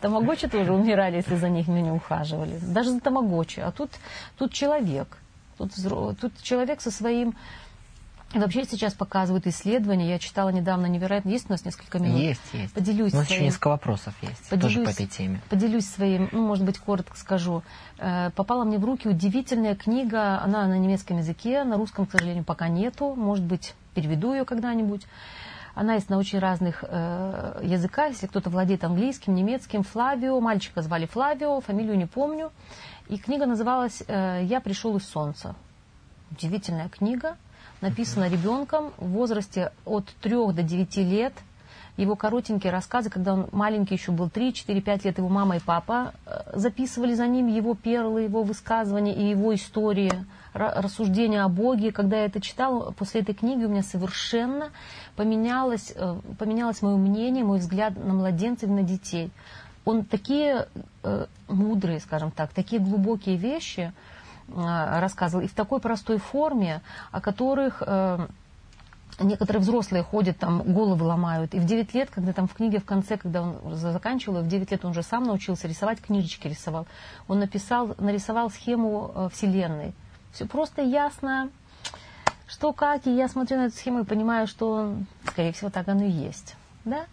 Тамагочи 0.00 0.46
тоже 0.46 0.74
умирали, 0.74 1.16
если 1.16 1.36
за 1.36 1.48
них 1.48 1.68
не 1.68 1.90
ухаживали. 1.90 2.58
Даже 2.58 2.90
за 2.90 3.00
тамагочи. 3.00 3.60
А 3.60 3.70
тут, 3.70 3.90
тут 4.36 4.52
человек. 4.52 5.16
Тут, 5.56 5.72
тут 6.20 6.32
человек 6.42 6.82
со 6.82 6.90
своим 6.90 7.34
и 8.34 8.38
вообще 8.38 8.64
сейчас 8.64 8.92
показывают 8.92 9.46
исследования. 9.46 10.10
Я 10.10 10.18
читала 10.18 10.50
недавно 10.50 10.86
невероятно. 10.86 11.30
Есть 11.30 11.48
у 11.48 11.52
нас 11.52 11.64
несколько 11.64 11.98
минут? 11.98 12.20
Есть, 12.20 12.42
есть. 12.52 12.74
Поделюсь 12.74 13.14
у 13.14 13.16
нас 13.16 13.26
своим... 13.26 13.40
еще 13.40 13.44
несколько 13.46 13.68
вопросов 13.68 14.14
есть. 14.20 14.48
Поделюсь, 14.50 14.74
тоже 14.74 14.84
по 14.84 14.90
этой 14.90 15.06
теме. 15.06 15.40
Поделюсь 15.48 15.86
своим, 15.86 16.28
ну, 16.32 16.46
может 16.46 16.64
быть, 16.64 16.78
коротко 16.78 17.16
скажу. 17.16 17.62
Э, 17.98 18.30
попала 18.34 18.64
мне 18.64 18.78
в 18.78 18.84
руки 18.84 19.08
удивительная 19.08 19.76
книга. 19.76 20.40
Она 20.42 20.66
на 20.66 20.76
немецком 20.76 21.18
языке, 21.18 21.62
на 21.62 21.76
русском, 21.76 22.04
к 22.04 22.10
сожалению, 22.10 22.44
пока 22.44 22.68
нету. 22.68 23.14
Может 23.14 23.44
быть, 23.44 23.74
переведу 23.94 24.34
ее 24.34 24.44
когда-нибудь. 24.44 25.02
Она 25.76 25.94
есть 25.94 26.10
на 26.10 26.18
очень 26.18 26.40
разных 26.40 26.84
э, 26.86 27.60
языках. 27.62 28.10
Если 28.10 28.26
кто-то 28.26 28.50
владеет 28.50 28.82
английским, 28.82 29.34
немецким, 29.34 29.84
Флавио. 29.84 30.40
Мальчика 30.40 30.82
звали 30.82 31.06
Флавио, 31.06 31.60
фамилию 31.60 31.96
не 31.96 32.06
помню. 32.06 32.50
И 33.08 33.18
книга 33.18 33.46
называлась 33.46 34.02
э, 34.08 34.40
«Я 34.42 34.60
пришел 34.60 34.96
из 34.96 35.08
солнца». 35.08 35.54
Удивительная 36.32 36.88
книга 36.88 37.36
написано 37.80 38.28
ребенком 38.28 38.92
в 38.98 39.08
возрасте 39.08 39.72
от 39.84 40.06
3 40.22 40.52
до 40.52 40.62
9 40.62 40.96
лет. 40.98 41.32
Его 41.96 42.14
коротенькие 42.14 42.72
рассказы, 42.72 43.08
когда 43.08 43.32
он 43.32 43.48
маленький 43.52 43.94
еще 43.94 44.12
был, 44.12 44.28
3, 44.28 44.52
4, 44.52 44.82
5 44.82 45.04
лет, 45.06 45.16
его 45.16 45.30
мама 45.30 45.56
и 45.56 45.60
папа 45.60 46.12
э, 46.26 46.42
записывали 46.52 47.14
за 47.14 47.26
ним 47.26 47.46
его 47.46 47.74
перлы, 47.74 48.22
его 48.22 48.42
высказывания 48.42 49.14
и 49.14 49.30
его 49.30 49.54
истории, 49.54 50.12
рассуждения 50.52 51.42
о 51.42 51.48
Боге. 51.48 51.92
Когда 51.92 52.18
я 52.18 52.26
это 52.26 52.38
читала, 52.38 52.90
после 52.90 53.22
этой 53.22 53.34
книги 53.34 53.64
у 53.64 53.70
меня 53.70 53.82
совершенно 53.82 54.72
поменялось, 55.16 55.92
э, 55.94 56.16
поменялось 56.38 56.82
мое 56.82 56.96
мнение, 56.96 57.44
мой 57.44 57.60
взгляд 57.60 57.96
на 57.96 58.12
младенцев, 58.12 58.68
на 58.68 58.82
детей. 58.82 59.30
Он 59.86 60.04
такие 60.04 60.68
э, 61.02 61.26
мудрые, 61.48 62.00
скажем 62.00 62.30
так, 62.30 62.52
такие 62.52 62.80
глубокие 62.80 63.36
вещи– 63.36 63.92
рассказывал, 64.54 65.44
и 65.44 65.48
в 65.48 65.54
такой 65.54 65.80
простой 65.80 66.18
форме, 66.18 66.80
о 67.10 67.20
которых 67.20 67.82
э, 67.84 68.26
некоторые 69.20 69.60
взрослые 69.60 70.02
ходят, 70.02 70.38
там 70.38 70.62
головы 70.62 71.04
ломают. 71.04 71.54
И 71.54 71.58
в 71.58 71.64
9 71.64 71.94
лет, 71.94 72.10
когда 72.10 72.32
там 72.32 72.46
в 72.46 72.54
книге 72.54 72.78
в 72.78 72.84
конце, 72.84 73.16
когда 73.16 73.42
он 73.42 73.74
заканчивал, 73.74 74.42
в 74.42 74.48
9 74.48 74.70
лет 74.70 74.84
он 74.84 74.90
уже 74.92 75.02
сам 75.02 75.24
научился 75.24 75.68
рисовать, 75.68 76.00
книжечки 76.00 76.48
рисовал. 76.48 76.86
Он 77.28 77.38
написал, 77.38 77.94
нарисовал 77.98 78.50
схему 78.50 79.12
э, 79.14 79.28
Вселенной. 79.32 79.94
Все 80.32 80.46
просто 80.46 80.82
ясно, 80.82 81.50
что 82.46 82.72
как, 82.72 83.06
и 83.06 83.14
я 83.14 83.28
смотрю 83.28 83.56
на 83.56 83.66
эту 83.66 83.76
схему 83.76 84.00
и 84.00 84.04
понимаю, 84.04 84.46
что, 84.46 84.94
скорее 85.26 85.52
всего, 85.52 85.70
так 85.70 85.88
оно 85.88 86.04
и 86.04 86.10
есть. 86.10 86.56
Да? 86.84 87.06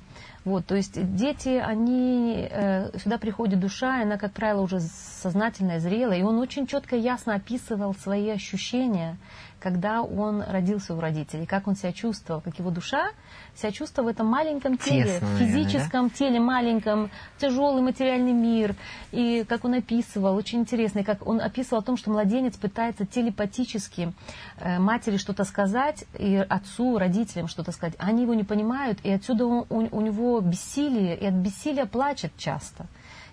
Вот, 0.45 0.65
то 0.65 0.75
есть 0.75 1.15
дети, 1.15 1.49
они, 1.49 2.47
э, 2.49 2.97
сюда 2.99 3.17
приходит 3.17 3.59
душа, 3.59 3.99
и 3.99 4.03
она, 4.03 4.17
как 4.17 4.33
правило, 4.33 4.61
уже 4.61 4.81
сознательная, 4.81 5.79
зрелая, 5.79 6.19
и 6.19 6.23
он 6.23 6.37
очень 6.37 6.67
четко, 6.67 6.97
ясно 6.97 7.35
описывал 7.35 7.93
свои 7.95 8.29
ощущения, 8.29 9.17
когда 9.63 10.01
он 10.01 10.41
родился 10.41 10.93
у 10.93 10.99
родителей, 10.99 11.45
как 11.45 11.69
он 11.69 11.77
себя 11.77 11.93
чувствовал, 11.93 12.41
как 12.41 12.59
его 12.59 12.69
душа 12.69 13.11
себя 13.55 13.71
чувствовала 13.71 14.09
в 14.09 14.13
этом 14.13 14.27
маленьком 14.27 14.77
теле, 14.77 15.05
Тесно, 15.05 15.27
в 15.27 15.37
физическом 15.37 16.07
да? 16.09 16.15
теле 16.15 16.39
маленьком, 16.39 17.11
тяжелый 17.37 17.81
материальный 17.81 18.33
мир. 18.33 18.75
И 19.11 19.45
как 19.47 19.63
он 19.63 19.75
описывал, 19.75 20.35
очень 20.35 20.59
интересно, 20.59 20.99
и 20.99 21.03
как 21.03 21.25
он 21.25 21.39
описывал 21.39 21.79
о 21.79 21.83
том, 21.83 21.95
что 21.95 22.11
младенец 22.11 22.57
пытается 22.57 23.05
телепатически 23.05 24.13
э, 24.57 24.79
матери 24.79 25.17
что-то 25.17 25.45
сказать, 25.45 26.03
и 26.17 26.35
отцу, 26.35 26.97
родителям 26.97 27.47
что-то 27.47 27.71
сказать. 27.71 27.95
Они 27.99 28.23
его 28.23 28.33
не 28.33 28.43
понимают, 28.43 28.99
и 29.03 29.11
отсюда 29.11 29.45
у, 29.45 29.65
у, 29.69 29.87
у 29.91 30.01
него 30.01 30.12
бессилие, 30.41 31.17
и 31.17 31.25
от 31.25 31.33
бессилия 31.33 31.85
плачет 31.85 32.31
часто. 32.37 32.87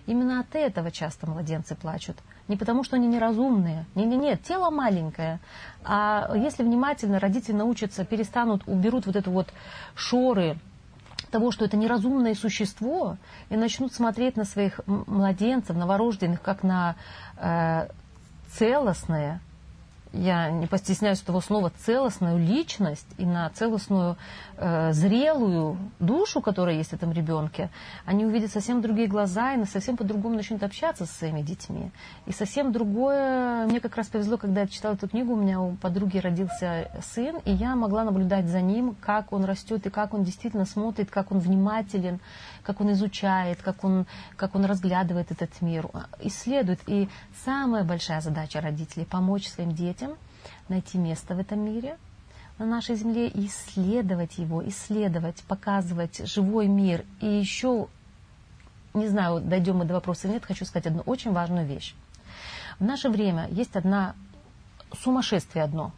Именно 0.07 0.41
от 0.41 0.55
этого 0.55 0.91
часто 0.91 1.29
младенцы 1.29 1.75
плачут. 1.75 2.17
Не 2.49 2.57
потому, 2.57 2.83
что 2.83 2.97
они 2.97 3.07
неразумные. 3.07 3.87
Нет, 3.95 4.43
тело 4.43 4.71
маленькое. 4.71 5.39
А 5.85 6.33
если 6.35 6.65
внимательно 6.65 7.21
родители 7.21 7.55
научатся, 7.55 8.05
перестанут, 8.05 8.63
уберут 8.67 9.07
вот 9.07 9.15
это 9.15 9.31
вот 9.31 9.53
шоры 9.95 10.59
того, 11.31 11.53
что 11.53 11.65
это 11.65 11.77
неразумное 11.77 12.35
существо, 12.35 13.17
и 13.51 13.57
начнут 13.57 13.93
смотреть 13.93 14.37
на 14.37 14.45
своих 14.45 14.81
младенцев, 14.87 15.77
новорожденных, 15.77 16.43
как 16.43 16.65
на 16.65 16.97
э, 17.37 17.89
целостное, 18.51 19.41
я 20.13 20.51
не 20.51 20.67
постесняюсь 20.67 21.23
этого 21.23 21.41
слова, 21.41 21.71
целостную 21.85 22.39
личность 22.39 23.07
и 23.17 23.25
на 23.25 23.51
целостную 23.51 24.17
э, 24.57 24.93
зрелую 24.93 25.79
душу, 25.99 26.41
которая 26.41 26.75
есть 26.77 26.91
в 26.91 26.95
этом 26.95 27.13
ребенке, 27.13 27.71
они 28.05 28.27
увидят 28.27 28.51
совсем 28.51 28.81
другие 28.81 29.07
глаза 29.07 29.55
и 29.55 29.65
совсем 29.65 29.97
по-другому 29.97 30.35
начнут 30.35 30.63
общаться 30.63 31.07
со 31.07 31.15
своими 31.15 31.43
детьми. 31.43 31.91
И 32.27 32.33
совсем 32.33 32.73
другое, 32.73 33.67
мне 33.67 33.81
как 33.81 33.97
раз 33.97 34.09
повезло, 34.09 34.37
когда 34.37 34.63
я 34.63 34.67
читала 34.67 34.95
эту 34.95 35.09
книгу, 35.09 35.33
у 35.33 35.37
меня 35.37 35.61
у 35.61 35.77
подруги 35.77 36.19
родился 36.19 36.91
сын, 37.15 37.37
и 37.45 37.53
я 37.53 37.77
могла 37.77 38.05
наблюдать 38.05 38.47
за 38.47 38.61
ним, 38.61 38.97
как 39.01 39.33
он 39.33 39.45
растет 39.45 39.87
и 39.87 39.91
как 39.91 40.15
он 40.15 40.25
действительно 40.25 40.65
смотрит, 40.65 41.11
как 41.11 41.31
он 41.31 41.39
внимателен, 41.39 42.21
как 42.71 42.81
он 42.81 42.93
изучает, 42.93 43.61
как 43.63 43.83
он, 43.83 44.07
как 44.37 44.55
он 44.55 44.65
разглядывает 44.65 45.33
этот 45.33 45.61
мир, 45.61 45.89
исследует. 46.21 46.79
И 46.87 47.09
самая 47.45 47.83
большая 47.83 48.21
задача 48.21 48.61
родителей– 48.61 49.05
помочь 49.11 49.49
своим 49.49 49.75
детям 49.75 50.15
найти 50.69 50.97
место 50.97 51.35
в 51.35 51.41
этом 51.41 51.59
мире, 51.59 51.99
на 52.59 52.67
нашей 52.67 52.95
земле, 52.95 53.27
и 53.27 53.47
исследовать 53.49 54.39
его, 54.39 54.65
исследовать, 54.69 55.43
показывать 55.49 56.25
живой 56.29 56.69
мир. 56.69 57.05
И 57.21 57.27
еще, 57.27 57.89
не 58.95 59.09
знаю, 59.09 59.41
дойдем 59.41 59.79
мы 59.79 59.85
до 59.85 59.95
вопроса 59.95 60.29
или 60.29 60.35
нет, 60.35 60.45
хочу 60.45 60.65
сказать 60.65 60.87
одну 60.87 61.03
очень 61.07 61.33
важную 61.33 61.67
вещь. 61.67 61.97
В 62.79 62.85
наше 62.85 63.09
время 63.09 63.49
есть 63.51 63.75
одна 63.75 64.15
сумасшествие 64.97 65.65
одно. 65.65 65.91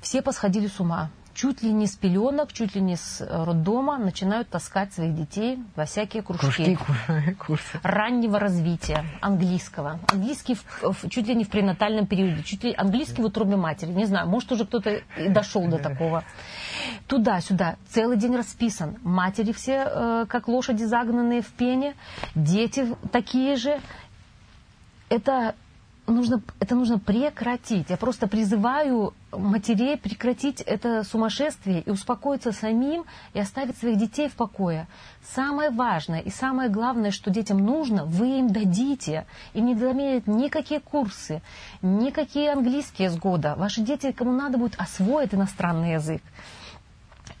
Все 0.00 0.22
посходили 0.22 0.68
с 0.68 0.78
ума 0.78 1.10
чуть 1.36 1.62
ли 1.62 1.70
не 1.70 1.86
с 1.86 1.94
пеленок, 1.94 2.52
чуть 2.52 2.74
ли 2.74 2.80
не 2.80 2.96
с 2.96 3.20
э, 3.20 3.44
роддома 3.44 3.98
начинают 3.98 4.48
таскать 4.48 4.94
своих 4.94 5.14
детей 5.14 5.62
во 5.76 5.84
всякие 5.84 6.22
кружки. 6.22 6.76
кружки 6.76 7.34
курсы. 7.46 7.78
Раннего 7.82 8.38
развития 8.38 9.04
английского. 9.20 10.00
Английский 10.10 10.54
в, 10.54 10.64
в, 10.82 11.10
чуть 11.10 11.28
ли 11.28 11.34
не 11.34 11.44
в 11.44 11.50
пренатальном 11.50 12.06
периоде, 12.06 12.42
чуть 12.42 12.64
ли 12.64 12.74
английский 12.74 13.20
в 13.20 13.26
утробе 13.26 13.56
матери. 13.56 13.92
Не 13.92 14.06
знаю, 14.06 14.28
может 14.28 14.50
уже 14.50 14.64
кто-то 14.64 15.02
и 15.18 15.28
дошел 15.28 15.66
до 15.68 15.78
такого. 15.78 16.24
Туда-сюда 17.06 17.76
целый 17.90 18.16
день 18.16 18.34
расписан. 18.34 18.96
Матери 19.02 19.52
все 19.52 19.86
э, 19.86 20.26
как 20.28 20.48
лошади 20.48 20.84
загнанные 20.84 21.42
в 21.42 21.52
пене, 21.52 21.94
дети 22.34 22.96
такие 23.12 23.56
же. 23.56 23.78
Это 25.10 25.54
нужно, 26.06 26.42
это 26.60 26.74
нужно 26.74 26.98
прекратить. 26.98 27.90
Я 27.90 27.96
просто 27.96 28.26
призываю 28.26 29.14
матерей 29.32 29.96
прекратить 29.96 30.60
это 30.60 31.02
сумасшествие 31.04 31.80
и 31.80 31.90
успокоиться 31.90 32.52
самим 32.52 33.04
и 33.34 33.40
оставить 33.40 33.76
своих 33.76 33.98
детей 33.98 34.28
в 34.28 34.34
покое. 34.34 34.88
Самое 35.34 35.70
важное 35.70 36.20
и 36.20 36.30
самое 36.30 36.70
главное, 36.70 37.10
что 37.10 37.30
детям 37.30 37.58
нужно, 37.58 38.04
вы 38.04 38.38
им 38.38 38.48
дадите. 38.48 39.26
И 39.52 39.60
не 39.60 39.74
заменят 39.74 40.26
никакие 40.26 40.80
курсы, 40.80 41.42
никакие 41.82 42.52
английские 42.52 43.10
с 43.10 43.16
года. 43.16 43.54
Ваши 43.56 43.80
дети, 43.82 44.12
кому 44.12 44.32
надо 44.32 44.58
будет, 44.58 44.76
освоить 44.78 45.34
иностранный 45.34 45.94
язык. 45.94 46.22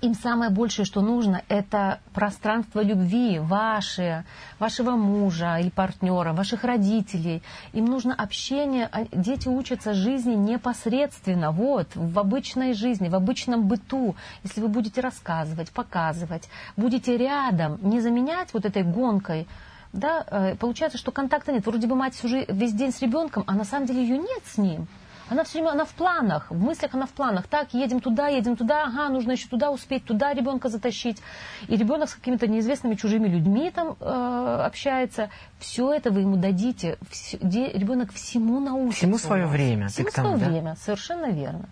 Им 0.06 0.14
самое 0.14 0.52
большее, 0.52 0.86
что 0.86 1.00
нужно, 1.00 1.42
это 1.48 1.98
пространство 2.14 2.80
любви 2.80 3.40
ваше, 3.40 4.24
вашего 4.60 4.92
мужа 4.92 5.58
или 5.58 5.68
партнера, 5.68 6.32
ваших 6.32 6.62
родителей. 6.62 7.42
Им 7.72 7.86
нужно 7.86 8.14
общение. 8.14 8.88
А 8.92 9.04
дети 9.10 9.48
учатся 9.48 9.94
жизни 9.94 10.34
непосредственно, 10.34 11.50
вот, 11.50 11.88
в 11.96 12.16
обычной 12.20 12.72
жизни, 12.74 13.08
в 13.08 13.16
обычном 13.16 13.66
быту. 13.66 14.14
Если 14.44 14.60
вы 14.60 14.68
будете 14.68 15.00
рассказывать, 15.00 15.72
показывать, 15.72 16.48
будете 16.76 17.16
рядом, 17.16 17.80
не 17.82 18.00
заменять 18.00 18.54
вот 18.54 18.64
этой 18.64 18.84
гонкой, 18.84 19.48
да, 19.92 20.24
э, 20.30 20.54
получается, 20.54 20.98
что 20.98 21.10
контакта 21.10 21.50
нет. 21.50 21.66
Вроде 21.66 21.88
бы 21.88 21.96
мать 21.96 22.22
уже 22.22 22.44
весь 22.46 22.74
день 22.74 22.92
с 22.92 23.02
ребенком, 23.02 23.42
а 23.48 23.54
на 23.54 23.64
самом 23.64 23.86
деле 23.86 24.02
ее 24.02 24.18
нет 24.18 24.42
с 24.44 24.56
ним. 24.56 24.86
Она 25.28 25.44
все 25.44 25.58
время, 25.58 25.72
она 25.72 25.84
в 25.84 25.90
планах, 25.90 26.50
в 26.50 26.58
мыслях 26.58 26.94
она 26.94 27.06
в 27.06 27.10
планах. 27.10 27.46
Так, 27.48 27.74
едем 27.74 28.00
туда, 28.00 28.28
едем 28.28 28.56
туда, 28.56 28.84
ага, 28.84 29.08
нужно 29.08 29.32
еще 29.32 29.48
туда 29.48 29.70
успеть, 29.70 30.04
туда 30.04 30.32
ребенка 30.32 30.68
затащить. 30.68 31.20
И 31.68 31.76
ребенок 31.76 32.10
с 32.10 32.14
какими-то 32.14 32.46
неизвестными 32.46 32.94
чужими 32.94 33.28
людьми 33.28 33.70
там 33.70 33.96
э, 33.98 34.62
общается. 34.66 35.30
Все 35.58 35.92
это 35.92 36.10
вы 36.10 36.20
ему 36.20 36.36
дадите. 36.36 36.98
Все, 37.10 37.38
де, 37.40 37.72
ребенок 37.72 38.12
всему 38.12 38.60
научится. 38.60 38.98
Всему 38.98 39.18
свое 39.18 39.46
время. 39.46 39.88
Всему 39.88 40.10
свое 40.10 40.36
да? 40.36 40.48
время, 40.48 40.76
совершенно 40.76 41.26
верно. 41.26 41.68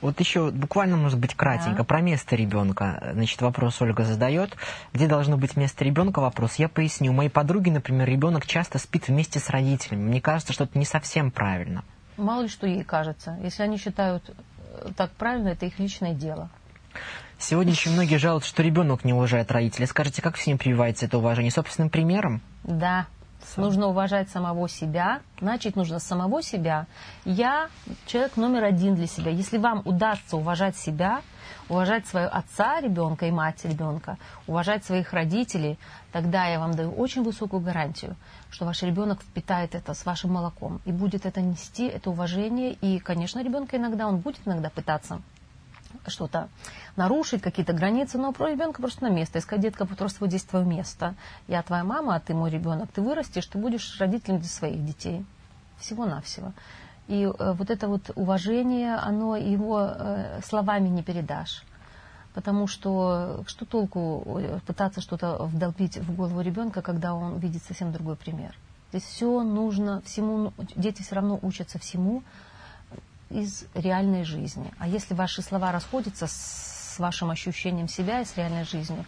Вот 0.00 0.18
еще 0.18 0.50
буквально, 0.50 0.96
может 0.96 1.18
быть, 1.18 1.34
кратенько, 1.34 1.78
да. 1.78 1.84
про 1.84 2.00
место 2.00 2.34
ребенка. 2.34 3.10
Значит, 3.12 3.42
вопрос 3.42 3.80
Ольга 3.82 4.04
задает. 4.04 4.56
Где 4.94 5.06
должно 5.06 5.36
быть 5.36 5.56
место 5.56 5.84
ребенка? 5.84 6.20
Вопрос. 6.20 6.54
Я 6.54 6.70
поясню. 6.70 7.12
У 7.12 7.14
моей 7.14 7.28
подруги, 7.28 7.68
например, 7.68 8.08
ребенок 8.08 8.46
часто 8.46 8.78
спит 8.78 9.08
вместе 9.08 9.38
с 9.38 9.50
родителями. 9.50 10.08
Мне 10.08 10.20
кажется, 10.22 10.54
что 10.54 10.64
это 10.64 10.78
не 10.78 10.86
совсем 10.86 11.30
правильно. 11.30 11.84
Мало 12.16 12.42
ли 12.42 12.48
что 12.48 12.66
ей 12.66 12.84
кажется. 12.84 13.38
Если 13.42 13.62
они 13.62 13.76
считают 13.76 14.28
э, 14.28 14.88
так 14.96 15.10
правильно, 15.12 15.48
это 15.48 15.66
их 15.66 15.78
личное 15.78 16.14
дело. 16.14 16.50
Сегодня 17.38 17.72
очень 17.72 17.92
многие 17.92 18.16
жалуются, 18.16 18.50
что 18.50 18.62
ребенок 18.62 19.04
не 19.04 19.12
уважает 19.12 19.50
родителей. 19.50 19.86
Скажите, 19.86 20.20
как 20.20 20.36
с 20.36 20.46
ним 20.46 20.58
прививается 20.58 21.06
это 21.06 21.18
уважение? 21.18 21.50
Собственным 21.50 21.88
примером? 21.88 22.42
Да. 22.64 23.06
Сам. 23.54 23.64
Нужно 23.64 23.88
уважать 23.88 24.28
самого 24.30 24.68
себя. 24.68 25.20
Значит, 25.40 25.74
нужно 25.74 25.98
самого 25.98 26.42
себя. 26.42 26.86
Я 27.24 27.68
человек 28.06 28.36
номер 28.36 28.64
один 28.64 28.94
для 28.94 29.06
себя. 29.06 29.30
Если 29.30 29.58
вам 29.58 29.82
удастся 29.84 30.36
уважать 30.36 30.76
себя, 30.76 31.22
уважать 31.68 32.06
своего 32.06 32.30
отца 32.32 32.80
ребенка 32.80 33.26
и 33.26 33.30
мать 33.32 33.64
ребенка, 33.64 34.18
уважать 34.46 34.84
своих 34.84 35.12
родителей, 35.12 35.78
тогда 36.12 36.46
я 36.46 36.60
вам 36.60 36.72
даю 36.72 36.92
очень 36.92 37.24
высокую 37.24 37.60
гарантию, 37.60 38.14
что 38.50 38.66
ваш 38.66 38.82
ребенок 38.82 39.20
впитает 39.20 39.74
это 39.74 39.94
с 39.94 40.04
вашим 40.06 40.32
молоком 40.32 40.80
и 40.84 40.92
будет 40.92 41.26
это 41.26 41.40
нести, 41.40 41.86
это 41.86 42.10
уважение. 42.10 42.72
И, 42.74 42.98
конечно, 43.00 43.42
ребенка 43.42 43.76
иногда, 43.76 44.06
он 44.06 44.18
будет 44.18 44.46
иногда 44.46 44.70
пытаться 44.70 45.20
что-то 46.06 46.48
нарушить, 46.96 47.42
какие-то 47.42 47.72
границы, 47.72 48.18
но 48.18 48.32
про 48.32 48.50
ребенка 48.50 48.80
просто 48.80 49.04
на 49.04 49.10
место. 49.10 49.38
Искать 49.38 49.60
детка, 49.60 49.84
просто 49.86 50.18
вот 50.20 50.28
здесь 50.28 50.44
твое 50.44 50.64
место. 50.64 51.14
Я 51.48 51.62
твоя 51.62 51.84
мама, 51.84 52.16
а 52.16 52.20
ты 52.20 52.34
мой 52.34 52.50
ребенок. 52.50 52.90
Ты 52.92 53.02
вырастешь, 53.02 53.46
ты 53.46 53.58
будешь 53.58 53.98
родителем 54.00 54.38
для 54.38 54.48
своих 54.48 54.84
детей. 54.84 55.24
Всего-навсего. 55.78 56.52
И 57.08 57.24
э, 57.24 57.52
вот 57.52 57.70
это 57.70 57.88
вот 57.88 58.10
уважение, 58.14 58.94
оно 58.94 59.36
его 59.36 59.80
э, 59.80 60.40
словами 60.44 60.88
не 60.88 61.02
передашь. 61.02 61.64
Потому 62.34 62.68
что 62.68 63.42
что 63.46 63.64
толку 63.64 64.38
э, 64.38 64.60
пытаться 64.66 65.00
что-то 65.00 65.44
вдолбить 65.46 65.98
в 65.98 66.14
голову 66.14 66.40
ребенка, 66.40 66.82
когда 66.82 67.14
он 67.14 67.38
видит 67.38 67.62
совсем 67.64 67.92
другой 67.92 68.16
пример. 68.16 68.56
Здесь 68.92 69.04
все 69.04 69.42
нужно, 69.42 70.02
всему, 70.02 70.52
дети 70.76 71.02
все 71.02 71.16
равно 71.16 71.38
учатся 71.42 71.78
всему 71.78 72.22
из 73.30 73.64
реальной 73.74 74.24
жизни. 74.24 74.70
А 74.78 74.88
если 74.88 75.14
ваши 75.14 75.42
слова 75.42 75.72
расходятся 75.72 76.26
с 76.26 76.96
вашим 76.98 77.30
ощущением 77.30 77.88
себя 77.88 78.20
и 78.20 78.24
с 78.24 78.36
реальной 78.36 78.64
жизнью, 78.64 79.04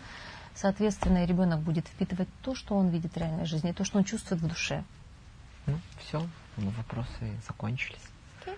соответственно, 0.54 1.24
ребенок 1.24 1.60
будет 1.60 1.88
впитывать 1.88 2.28
то, 2.42 2.54
что 2.54 2.76
он 2.76 2.88
видит 2.88 3.14
в 3.14 3.16
реальной 3.16 3.44
жизни, 3.44 3.72
то, 3.72 3.84
что 3.84 3.98
он 3.98 4.04
чувствует 4.04 4.40
в 4.40 4.46
душе. 4.46 4.84
Ну, 5.66 5.78
все, 5.98 6.26
вопросы 6.56 7.40
закончились. 7.46 8.00
Okay. 8.44 8.56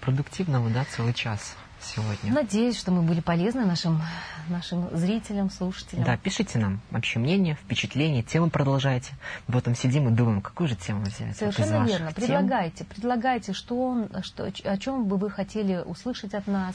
Продуктивного, 0.00 0.68
да, 0.70 0.84
целый 0.84 1.14
час 1.14 1.56
сегодня. 1.82 2.32
Надеюсь, 2.32 2.78
что 2.78 2.90
мы 2.92 3.02
были 3.02 3.20
полезны 3.20 3.64
нашим, 3.64 4.00
нашим 4.48 4.88
зрителям, 4.96 5.50
слушателям. 5.50 6.04
Да, 6.04 6.16
пишите 6.16 6.58
нам 6.58 6.80
вообще 6.90 7.18
мнение, 7.18 7.54
впечатления, 7.54 8.22
темы 8.22 8.50
продолжайте. 8.50 9.12
Вот 9.48 9.64
там 9.64 9.74
сидим 9.74 10.08
и 10.08 10.12
думаем, 10.12 10.40
какую 10.40 10.68
же 10.68 10.76
тему 10.76 11.02
взять. 11.02 11.36
Совершенно 11.36 11.80
вот 11.80 11.88
верно. 11.88 12.06
Тем. 12.12 12.14
Предлагайте, 12.14 12.84
предлагайте, 12.84 13.52
что, 13.52 14.08
что, 14.22 14.50
о 14.64 14.78
чем 14.78 15.04
бы 15.04 15.16
вы 15.16 15.30
хотели 15.30 15.76
услышать 15.84 16.34
от 16.34 16.46
нас, 16.46 16.74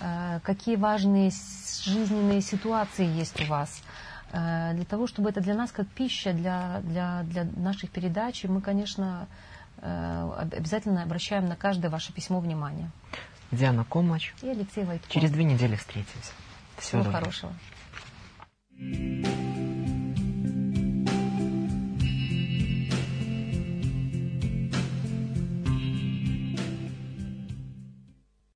э, 0.00 0.40
какие 0.42 0.76
важные 0.76 1.30
жизненные 1.82 2.40
ситуации 2.40 3.06
есть 3.06 3.40
у 3.40 3.44
вас 3.46 3.82
э, 4.32 4.72
для 4.74 4.84
того, 4.84 5.06
чтобы 5.06 5.30
это 5.30 5.40
для 5.40 5.54
нас 5.54 5.72
как 5.72 5.86
пища 5.88 6.32
для, 6.32 6.80
для, 6.82 7.22
для 7.24 7.44
наших 7.44 7.90
передач. 7.90 8.44
Мы, 8.44 8.60
конечно, 8.60 9.26
э, 9.78 10.48
обязательно 10.52 11.02
обращаем 11.02 11.46
на 11.46 11.56
каждое 11.56 11.88
ваше 11.88 12.12
письмо 12.12 12.40
внимание. 12.40 12.90
Диана 13.50 13.84
Комач. 13.84 14.34
И 14.42 14.48
Алексей 14.48 14.84
Войтко. 14.84 15.10
Через 15.10 15.30
две 15.30 15.44
недели 15.44 15.76
встретимся. 15.76 16.32
Всего, 16.78 17.02
Всего 17.02 17.12
хорошего. 17.12 17.52